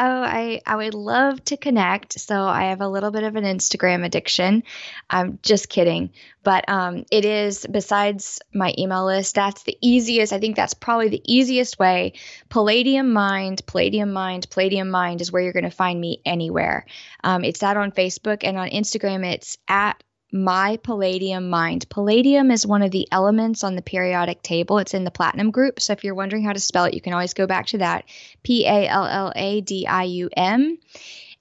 Oh, 0.00 0.22
I, 0.22 0.60
I 0.64 0.76
would 0.76 0.94
love 0.94 1.42
to 1.46 1.56
connect. 1.56 2.20
So 2.20 2.44
I 2.44 2.66
have 2.66 2.80
a 2.80 2.88
little 2.88 3.10
bit 3.10 3.24
of 3.24 3.34
an 3.34 3.42
Instagram 3.42 4.04
addiction. 4.04 4.62
I'm 5.10 5.40
just 5.42 5.68
kidding. 5.68 6.10
But 6.44 6.68
um, 6.68 7.04
it 7.10 7.24
is, 7.24 7.66
besides 7.68 8.38
my 8.54 8.72
email 8.78 9.04
list, 9.06 9.34
that's 9.34 9.64
the 9.64 9.76
easiest. 9.82 10.32
I 10.32 10.38
think 10.38 10.54
that's 10.54 10.74
probably 10.74 11.08
the 11.08 11.22
easiest 11.26 11.80
way. 11.80 12.12
Palladium 12.48 13.12
Mind, 13.12 13.66
Palladium 13.66 14.12
Mind, 14.12 14.48
Palladium 14.50 14.88
Mind 14.88 15.20
is 15.20 15.32
where 15.32 15.42
you're 15.42 15.52
going 15.52 15.64
to 15.64 15.70
find 15.70 16.00
me 16.00 16.22
anywhere. 16.24 16.86
Um, 17.24 17.42
it's 17.42 17.60
that 17.60 17.76
on 17.76 17.90
Facebook 17.90 18.44
and 18.44 18.56
on 18.56 18.68
Instagram, 18.68 19.26
it's 19.26 19.58
at 19.66 20.00
my 20.32 20.78
palladium 20.82 21.48
mind. 21.48 21.88
Palladium 21.88 22.50
is 22.50 22.66
one 22.66 22.82
of 22.82 22.90
the 22.90 23.08
elements 23.10 23.64
on 23.64 23.76
the 23.76 23.82
periodic 23.82 24.42
table. 24.42 24.78
It's 24.78 24.94
in 24.94 25.04
the 25.04 25.10
platinum 25.10 25.50
group. 25.50 25.80
So 25.80 25.92
if 25.92 26.04
you're 26.04 26.14
wondering 26.14 26.44
how 26.44 26.52
to 26.52 26.60
spell 26.60 26.84
it, 26.84 26.94
you 26.94 27.00
can 27.00 27.12
always 27.12 27.34
go 27.34 27.46
back 27.46 27.66
to 27.68 27.78
that 27.78 28.04
P 28.42 28.66
A 28.66 28.88
L 28.88 29.06
L 29.06 29.32
A 29.34 29.60
D 29.60 29.86
I 29.86 30.04
U 30.04 30.30
M. 30.36 30.78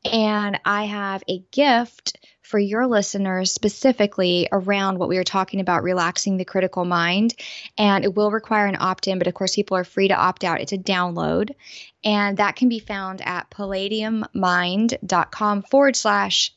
And 0.06 0.60
I 0.64 0.86
have 0.86 1.24
a 1.28 1.40
gift 1.52 2.18
for 2.48 2.58
your 2.58 2.88
listeners 2.88 3.52
specifically 3.52 4.48
around 4.52 4.98
what 4.98 5.10
we 5.10 5.18
were 5.18 5.24
talking 5.26 5.60
about 5.60 5.84
relaxing 5.84 6.38
the 6.38 6.46
critical 6.46 6.86
mind. 6.86 7.36
And 7.78 8.06
it 8.06 8.16
will 8.16 8.32
require 8.32 8.68
an 8.68 8.78
opt 8.80 9.10
in, 9.10 9.18
but 9.18 9.28
of 9.28 9.34
course, 9.34 9.56
people 9.56 9.76
are 9.76 9.84
free 9.84 10.08
to 10.08 10.16
opt 10.16 10.46
out. 10.46 10.62
It's 10.62 10.72
a 10.72 10.78
download. 10.78 11.52
And 12.06 12.38
that 12.38 12.56
can 12.56 12.70
be 12.70 12.80
found 12.80 13.22
at 13.22 13.50
palladiummind.com 13.50 15.64
forward 15.64 15.98
slash 15.98 16.54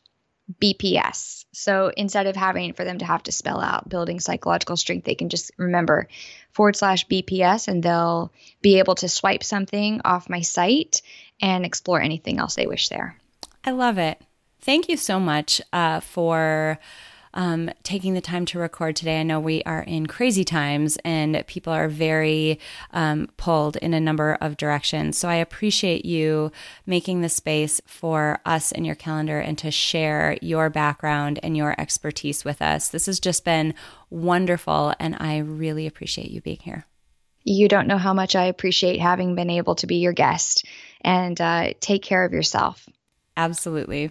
BPS. 0.63 1.40
So 1.61 1.93
instead 1.95 2.27
of 2.27 2.37
having 2.37 2.73
for 2.73 2.85
them 2.85 2.99
to 2.99 3.05
have 3.05 3.23
to 3.25 3.33
spell 3.33 3.61
out 3.61 3.89
building 3.89 4.19
psychological 4.19 4.77
strength, 4.77 5.05
they 5.05 5.15
can 5.15 5.29
just 5.29 5.51
remember 5.59 6.09
forward 6.53 6.75
slash 6.75 7.07
BPS 7.07 7.69
and 7.69 7.83
they'll 7.83 8.33
be 8.63 8.79
able 8.79 8.95
to 8.97 9.09
swipe 9.09 9.45
something 9.45 10.01
off 10.05 10.31
my 10.31 10.41
site 10.41 11.03
and 11.41 11.67
explore 11.67 12.01
anything 12.01 12.39
else 12.39 12.55
they 12.55 12.67
wish 12.67 12.89
there. 12.89 13.17
I 13.63 13.73
love 13.73 13.99
it. 13.99 14.21
Thank 14.63 14.89
you 14.89 14.97
so 14.97 15.21
much 15.21 15.61
uh, 15.73 16.01
for 16.01 16.79
um, 17.35 17.71
taking 17.83 18.15
the 18.15 18.21
time 18.21 18.45
to 18.47 18.59
record 18.59 18.97
today. 18.97 19.21
I 19.21 19.23
know 19.23 19.41
we 19.41 19.63
are 19.65 19.83
in 19.83 20.07
crazy 20.07 20.45
times 20.45 20.99
and 21.05 21.45
people 21.47 21.73
are 21.73 21.89
very 21.89 22.59
um, 22.93 23.29
pulled 23.37 23.77
in 23.77 23.95
a 23.95 24.01
number 24.01 24.37
of 24.41 24.57
directions. 24.57 25.17
So 25.17 25.29
I 25.29 25.37
appreciate 25.37 26.05
you 26.05 26.51
making 26.87 27.21
the 27.21 27.29
space 27.29 27.81
for 27.87 28.41
us 28.45 28.73
in 28.73 28.85
your 28.85 28.95
calendar 28.95 29.39
and 29.39 29.57
to 29.59 29.71
share 29.71 30.37
your 30.43 30.71
background 30.71 31.39
and 31.43 31.57
your 31.57 31.81
expertise 31.81 32.45
with 32.45 32.61
us. 32.61 32.89
This 32.89 33.07
has 33.07 33.21
just 33.21 33.45
been 33.45 33.75
wonderful, 34.11 34.93
and 34.99 35.17
I 35.21 35.39
really 35.39 35.87
appreciate 35.87 36.31
you 36.31 36.41
being 36.41 36.59
here. 36.61 36.85
You 37.45 37.69
don't 37.69 37.87
know 37.87 37.99
how 37.99 38.13
much 38.13 38.37
I 38.37 38.45
appreciate 38.45 39.01
having 39.01 39.35
been 39.35 39.51
able 39.51 39.77
to 39.77 39.87
be 39.87 39.97
your 39.97 40.13
guest 40.13 40.67
and 41.01 41.41
uh, 41.41 41.73
take 41.81 42.03
care 42.03 42.25
of 42.25 42.33
yourself. 42.33 42.87
Absolutely. 43.37 44.11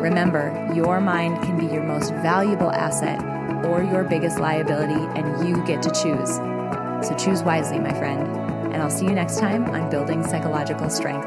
Remember, 0.00 0.70
your 0.74 0.98
mind 1.00 1.42
can 1.42 1.58
be 1.58 1.66
your 1.66 1.82
most 1.82 2.10
valuable 2.14 2.70
asset 2.70 3.20
or 3.66 3.82
your 3.82 4.02
biggest 4.02 4.38
liability, 4.38 4.94
and 4.94 5.46
you 5.46 5.62
get 5.66 5.82
to 5.82 5.90
choose. 5.90 6.36
So 7.06 7.14
choose 7.18 7.42
wisely, 7.42 7.78
my 7.78 7.92
friend. 7.92 8.26
And 8.72 8.82
I'll 8.82 8.90
see 8.90 9.04
you 9.04 9.12
next 9.12 9.38
time 9.38 9.64
on 9.66 9.90
Building 9.90 10.24
Psychological 10.24 10.88
Strength. 10.88 11.26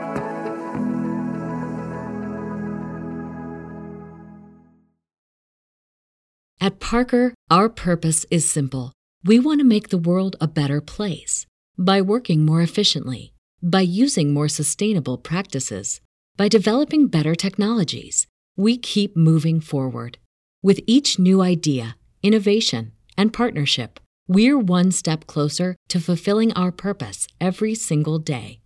At 6.59 6.79
Parker, 6.79 7.35
our 7.51 7.69
purpose 7.69 8.25
is 8.31 8.49
simple. 8.49 8.93
We 9.23 9.37
want 9.37 9.59
to 9.59 9.65
make 9.65 9.89
the 9.89 9.97
world 9.97 10.35
a 10.41 10.47
better 10.47 10.81
place 10.81 11.45
by 11.77 12.01
working 12.01 12.45
more 12.45 12.61
efficiently, 12.61 13.33
by 13.61 13.81
using 13.81 14.33
more 14.33 14.47
sustainable 14.47 15.17
practices, 15.17 16.01
by 16.37 16.47
developing 16.47 17.07
better 17.07 17.35
technologies. 17.35 18.27
We 18.55 18.77
keep 18.77 19.17
moving 19.17 19.61
forward. 19.61 20.19
With 20.61 20.79
each 20.85 21.17
new 21.17 21.41
idea, 21.41 21.97
innovation, 22.21 22.91
and 23.17 23.33
partnership, 23.33 23.99
we're 24.27 24.59
one 24.59 24.91
step 24.91 25.25
closer 25.25 25.75
to 25.89 25.99
fulfilling 25.99 26.53
our 26.53 26.71
purpose 26.71 27.27
every 27.41 27.73
single 27.73 28.19
day. 28.19 28.59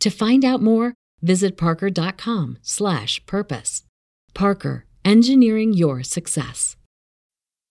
To 0.00 0.08
find 0.10 0.46
out 0.46 0.62
more, 0.62 0.94
visit 1.20 1.58
parker.com/purpose. 1.58 3.82
Parker, 4.34 4.86
engineering 5.04 5.74
your 5.74 6.02
success. 6.02 6.77